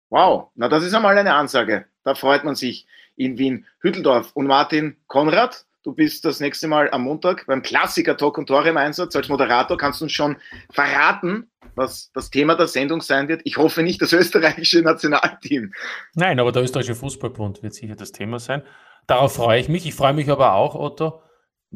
Wow, 0.09 0.49
na 0.55 0.69
das 0.69 0.83
ist 0.83 0.93
einmal 0.93 1.17
eine 1.17 1.33
Ansage. 1.33 1.85
Da 2.03 2.15
freut 2.15 2.43
man 2.43 2.55
sich 2.55 2.87
in 3.15 3.37
Wien. 3.37 3.65
Hütteldorf 3.79 4.31
und 4.33 4.47
Martin 4.47 4.97
Konrad, 5.07 5.65
du 5.83 5.93
bist 5.93 6.25
das 6.25 6.39
nächste 6.39 6.67
Mal 6.67 6.89
am 6.91 7.03
Montag 7.03 7.45
beim 7.47 7.61
Klassiker 7.61 8.17
Talk 8.17 8.37
und 8.37 8.47
Tore 8.47 8.69
im 8.69 8.77
Einsatz. 8.77 9.15
Als 9.15 9.29
Moderator 9.29 9.77
kannst 9.77 10.01
du 10.01 10.05
uns 10.05 10.11
schon 10.11 10.37
verraten, 10.71 11.49
was 11.75 12.11
das 12.13 12.29
Thema 12.29 12.55
der 12.55 12.67
Sendung 12.67 13.01
sein 13.01 13.27
wird. 13.27 13.41
Ich 13.45 13.57
hoffe 13.57 13.83
nicht 13.83 14.01
das 14.01 14.13
österreichische 14.13 14.81
Nationalteam. 14.81 15.73
Nein, 16.13 16.39
aber 16.39 16.51
der 16.51 16.63
österreichische 16.63 16.95
Fußballbund 16.95 17.63
wird 17.63 17.73
sicher 17.73 17.95
das 17.95 18.11
Thema 18.11 18.39
sein. 18.39 18.63
Darauf 19.07 19.35
freue 19.35 19.59
ich 19.59 19.69
mich. 19.69 19.85
Ich 19.85 19.95
freue 19.95 20.13
mich 20.13 20.29
aber 20.29 20.53
auch, 20.53 20.75
Otto, 20.75 21.21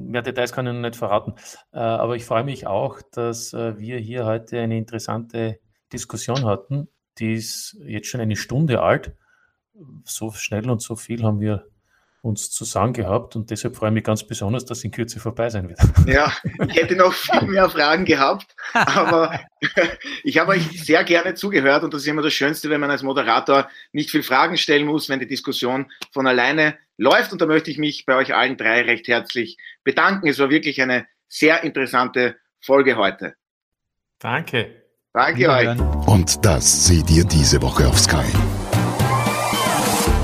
mehr 0.07 0.21
Details 0.21 0.51
kann 0.51 0.67
ich 0.67 0.73
noch 0.73 0.81
nicht 0.81 0.95
verraten. 0.95 1.33
Äh, 1.71 1.79
aber 1.79 2.15
ich 2.15 2.25
freue 2.25 2.43
mich 2.43 2.67
auch, 2.67 3.01
dass 3.11 3.53
äh, 3.53 3.77
wir 3.77 3.97
hier 3.97 4.25
heute 4.25 4.59
eine 4.59 4.77
interessante 4.77 5.59
Diskussion 5.91 6.45
hatten. 6.45 6.87
Die 7.17 7.33
ist 7.33 7.77
jetzt 7.83 8.07
schon 8.07 8.21
eine 8.21 8.35
Stunde 8.35 8.81
alt. 8.81 9.13
So 10.03 10.31
schnell 10.31 10.69
und 10.69 10.81
so 10.81 10.95
viel 10.95 11.23
haben 11.23 11.39
wir 11.39 11.67
uns 12.21 12.51
zusammen 12.51 12.93
gehabt 12.93 13.35
und 13.35 13.49
deshalb 13.49 13.75
freue 13.75 13.89
ich 13.89 13.93
mich 13.93 14.03
ganz 14.03 14.23
besonders, 14.23 14.65
dass 14.65 14.83
in 14.83 14.91
Kürze 14.91 15.19
vorbei 15.19 15.49
sein 15.49 15.69
wird. 15.69 15.79
Ja, 16.07 16.33
ich 16.67 16.75
hätte 16.75 16.95
noch 16.95 17.13
viel 17.13 17.43
mehr 17.43 17.69
Fragen 17.69 18.03
gehabt, 18.05 18.55
aber 18.73 19.39
ich 20.23 20.37
habe 20.39 20.51
euch 20.51 20.83
sehr 20.83 21.03
gerne 21.03 21.35
zugehört 21.35 21.83
und 21.83 21.93
das 21.93 22.01
ist 22.01 22.07
immer 22.07 22.21
das 22.21 22.33
Schönste, 22.33 22.69
wenn 22.69 22.81
man 22.81 22.91
als 22.91 23.03
Moderator 23.03 23.69
nicht 23.91 24.09
viel 24.09 24.23
Fragen 24.23 24.57
stellen 24.57 24.85
muss, 24.85 25.07
wenn 25.07 25.19
die 25.19 25.27
Diskussion 25.27 25.91
von 26.11 26.27
alleine 26.27 26.77
läuft 26.97 27.31
und 27.31 27.41
da 27.41 27.45
möchte 27.45 27.71
ich 27.71 27.77
mich 27.77 28.05
bei 28.05 28.15
euch 28.15 28.33
allen 28.33 28.57
drei 28.57 28.81
recht 28.81 29.07
herzlich 29.07 29.57
bedanken. 29.83 30.27
Es 30.27 30.39
war 30.39 30.49
wirklich 30.49 30.81
eine 30.81 31.07
sehr 31.27 31.63
interessante 31.63 32.37
Folge 32.59 32.97
heute. 32.97 33.35
Danke. 34.19 34.83
Danke 35.13 35.49
euch. 35.49 35.79
Und 36.07 36.45
das 36.45 36.87
seht 36.87 37.09
ihr 37.09 37.23
diese 37.23 37.61
Woche 37.61 37.87
auf 37.87 37.97
Sky. 37.97 38.25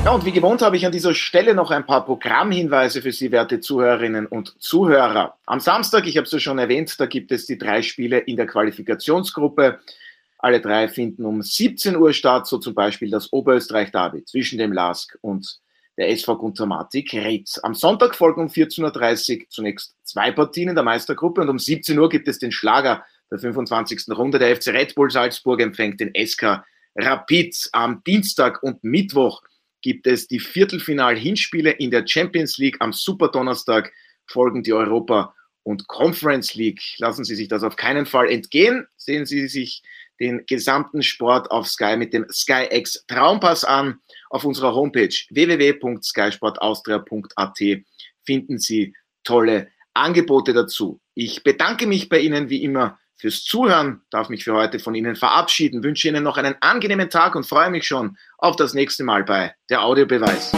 Ja, 0.06 0.12
und 0.12 0.24
wie 0.24 0.32
gewohnt 0.32 0.62
habe 0.62 0.78
ich 0.78 0.86
an 0.86 0.92
dieser 0.92 1.16
Stelle 1.16 1.56
noch 1.56 1.72
ein 1.72 1.84
paar 1.84 2.06
Programmhinweise 2.06 3.02
für 3.02 3.12
Sie, 3.12 3.32
werte 3.32 3.60
Zuhörerinnen 3.60 4.28
und 4.28 4.54
Zuhörer. 4.62 5.36
Am 5.48 5.60
Samstag, 5.60 6.06
ich 6.06 6.16
habe 6.18 6.26
es 6.26 6.32
ja 6.32 6.38
schon 6.38 6.60
erwähnt, 6.60 7.00
da 7.00 7.08
gibt 7.08 7.32
es 7.32 7.48
die 7.48 7.58
drei 7.58 7.82
Spiele 7.82 8.20
in 8.20 8.38
der 8.38 8.46
Qualifikationsgruppe. 8.46 9.80
Alle 10.38 10.62
drei 10.62 10.90
finden 10.90 11.26
um 11.26 11.42
17 11.42 11.96
Uhr 11.96 12.14
statt, 12.14 12.46
so 12.46 12.60
zum 12.60 12.76
Beispiel 12.76 13.10
das 13.10 13.34
Oberösterreich-Derby 13.34 14.26
zwischen 14.26 14.60
dem 14.60 14.74
LASK 14.74 15.18
und 15.22 15.60
der 15.98 16.12
SV 16.12 16.38
Guntermatik 16.38 17.12
Ritz. 17.12 17.58
Am 17.64 17.74
Sonntag 17.74 18.14
folgen 18.14 18.42
um 18.42 18.48
14.30 18.48 19.40
Uhr 19.40 19.46
zunächst 19.50 19.96
zwei 20.04 20.32
Partien 20.32 20.70
in 20.70 20.76
der 20.76 20.84
Meistergruppe 20.84 21.42
und 21.42 21.50
um 21.50 21.58
17 21.58 21.98
Uhr 21.98 22.10
gibt 22.10 22.28
es 22.28 22.38
den 22.38 22.52
Schlager 22.52 23.04
der 23.32 23.40
25. 23.40 24.04
Runde. 24.16 24.38
Der 24.38 24.56
FC 24.56 24.68
Red 24.68 24.94
Bull 24.94 25.10
Salzburg 25.10 25.60
empfängt 25.62 26.00
den 26.00 26.14
SK 26.14 26.64
Rapid 26.96 27.70
am 27.72 28.04
Dienstag 28.06 28.62
und 28.62 28.84
Mittwoch 28.84 29.42
gibt 29.86 30.06
es 30.08 30.28
die 30.28 30.40
Viertelfinal-Hinspiele 30.40 31.70
in 31.70 31.92
der 31.92 32.08
Champions 32.08 32.58
League. 32.58 32.78
Am 32.80 32.92
Superdonnerstag 32.92 33.94
folgen 34.26 34.64
die 34.64 34.74
Europa- 34.74 35.36
und 35.62 35.88
Conference 35.88 36.56
League. 36.56 36.82
Lassen 36.98 37.24
Sie 37.24 37.36
sich 37.36 37.50
das 37.50 37.62
auf 37.62 37.76
keinen 37.76 38.08
Fall 38.08 38.32
entgehen. 38.32 38.88
Sehen 38.98 39.28
Sie 39.28 39.48
sich 39.48 39.84
den 40.20 40.44
gesamten 40.48 41.04
Sport 41.04 41.52
auf 41.52 41.68
Sky 41.68 41.98
mit 41.98 42.16
dem 42.16 42.26
SkyX 42.32 43.06
Traumpass 43.08 43.64
an. 43.64 44.00
Auf 44.32 44.44
unserer 44.44 44.74
Homepage 44.74 45.14
www.skysportaustria.at 45.30 47.60
finden 48.26 48.58
Sie 48.58 48.96
tolle 49.24 49.68
Angebote 49.94 50.54
dazu. 50.54 51.00
Ich 51.14 51.44
bedanke 51.44 51.86
mich 51.86 52.10
bei 52.10 52.22
Ihnen 52.22 52.50
wie 52.50 52.64
immer 52.64 52.98
fürs 53.18 53.44
Zuhören, 53.44 54.02
darf 54.10 54.30
mich 54.30 54.44
für 54.44 54.54
heute 54.54 54.80
von 54.80 54.96
Ihnen 54.96 55.16
verabschieden, 55.16 55.84
wünsche 55.84 56.08
Ihnen 56.08 56.24
noch 56.24 56.38
einen 56.38 56.56
angenehmen 56.62 57.10
Tag 57.10 57.36
und 57.36 57.46
freue 57.46 57.70
mich 57.70 57.86
schon 57.88 58.18
auf 58.38 58.56
das 58.56 58.74
nächste 58.74 59.04
Mal 59.04 59.24
bei 59.24 59.54
der 59.70 59.84
Audiobeweis. 59.84 60.52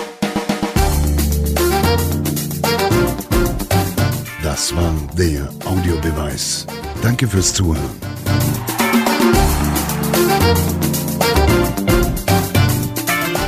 Das 4.43 4.75
war 4.75 4.93
der 5.17 5.49
Audiobeweis. 5.65 6.65
Danke 7.01 7.27
fürs 7.27 7.53
Zuhören. 7.53 8.01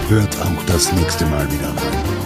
Hört 0.09 0.41
auch 0.41 0.65
das 0.65 0.91
nächste 0.93 1.25
Mal 1.25 1.45
wieder 1.51 1.69
rein. 1.69 2.18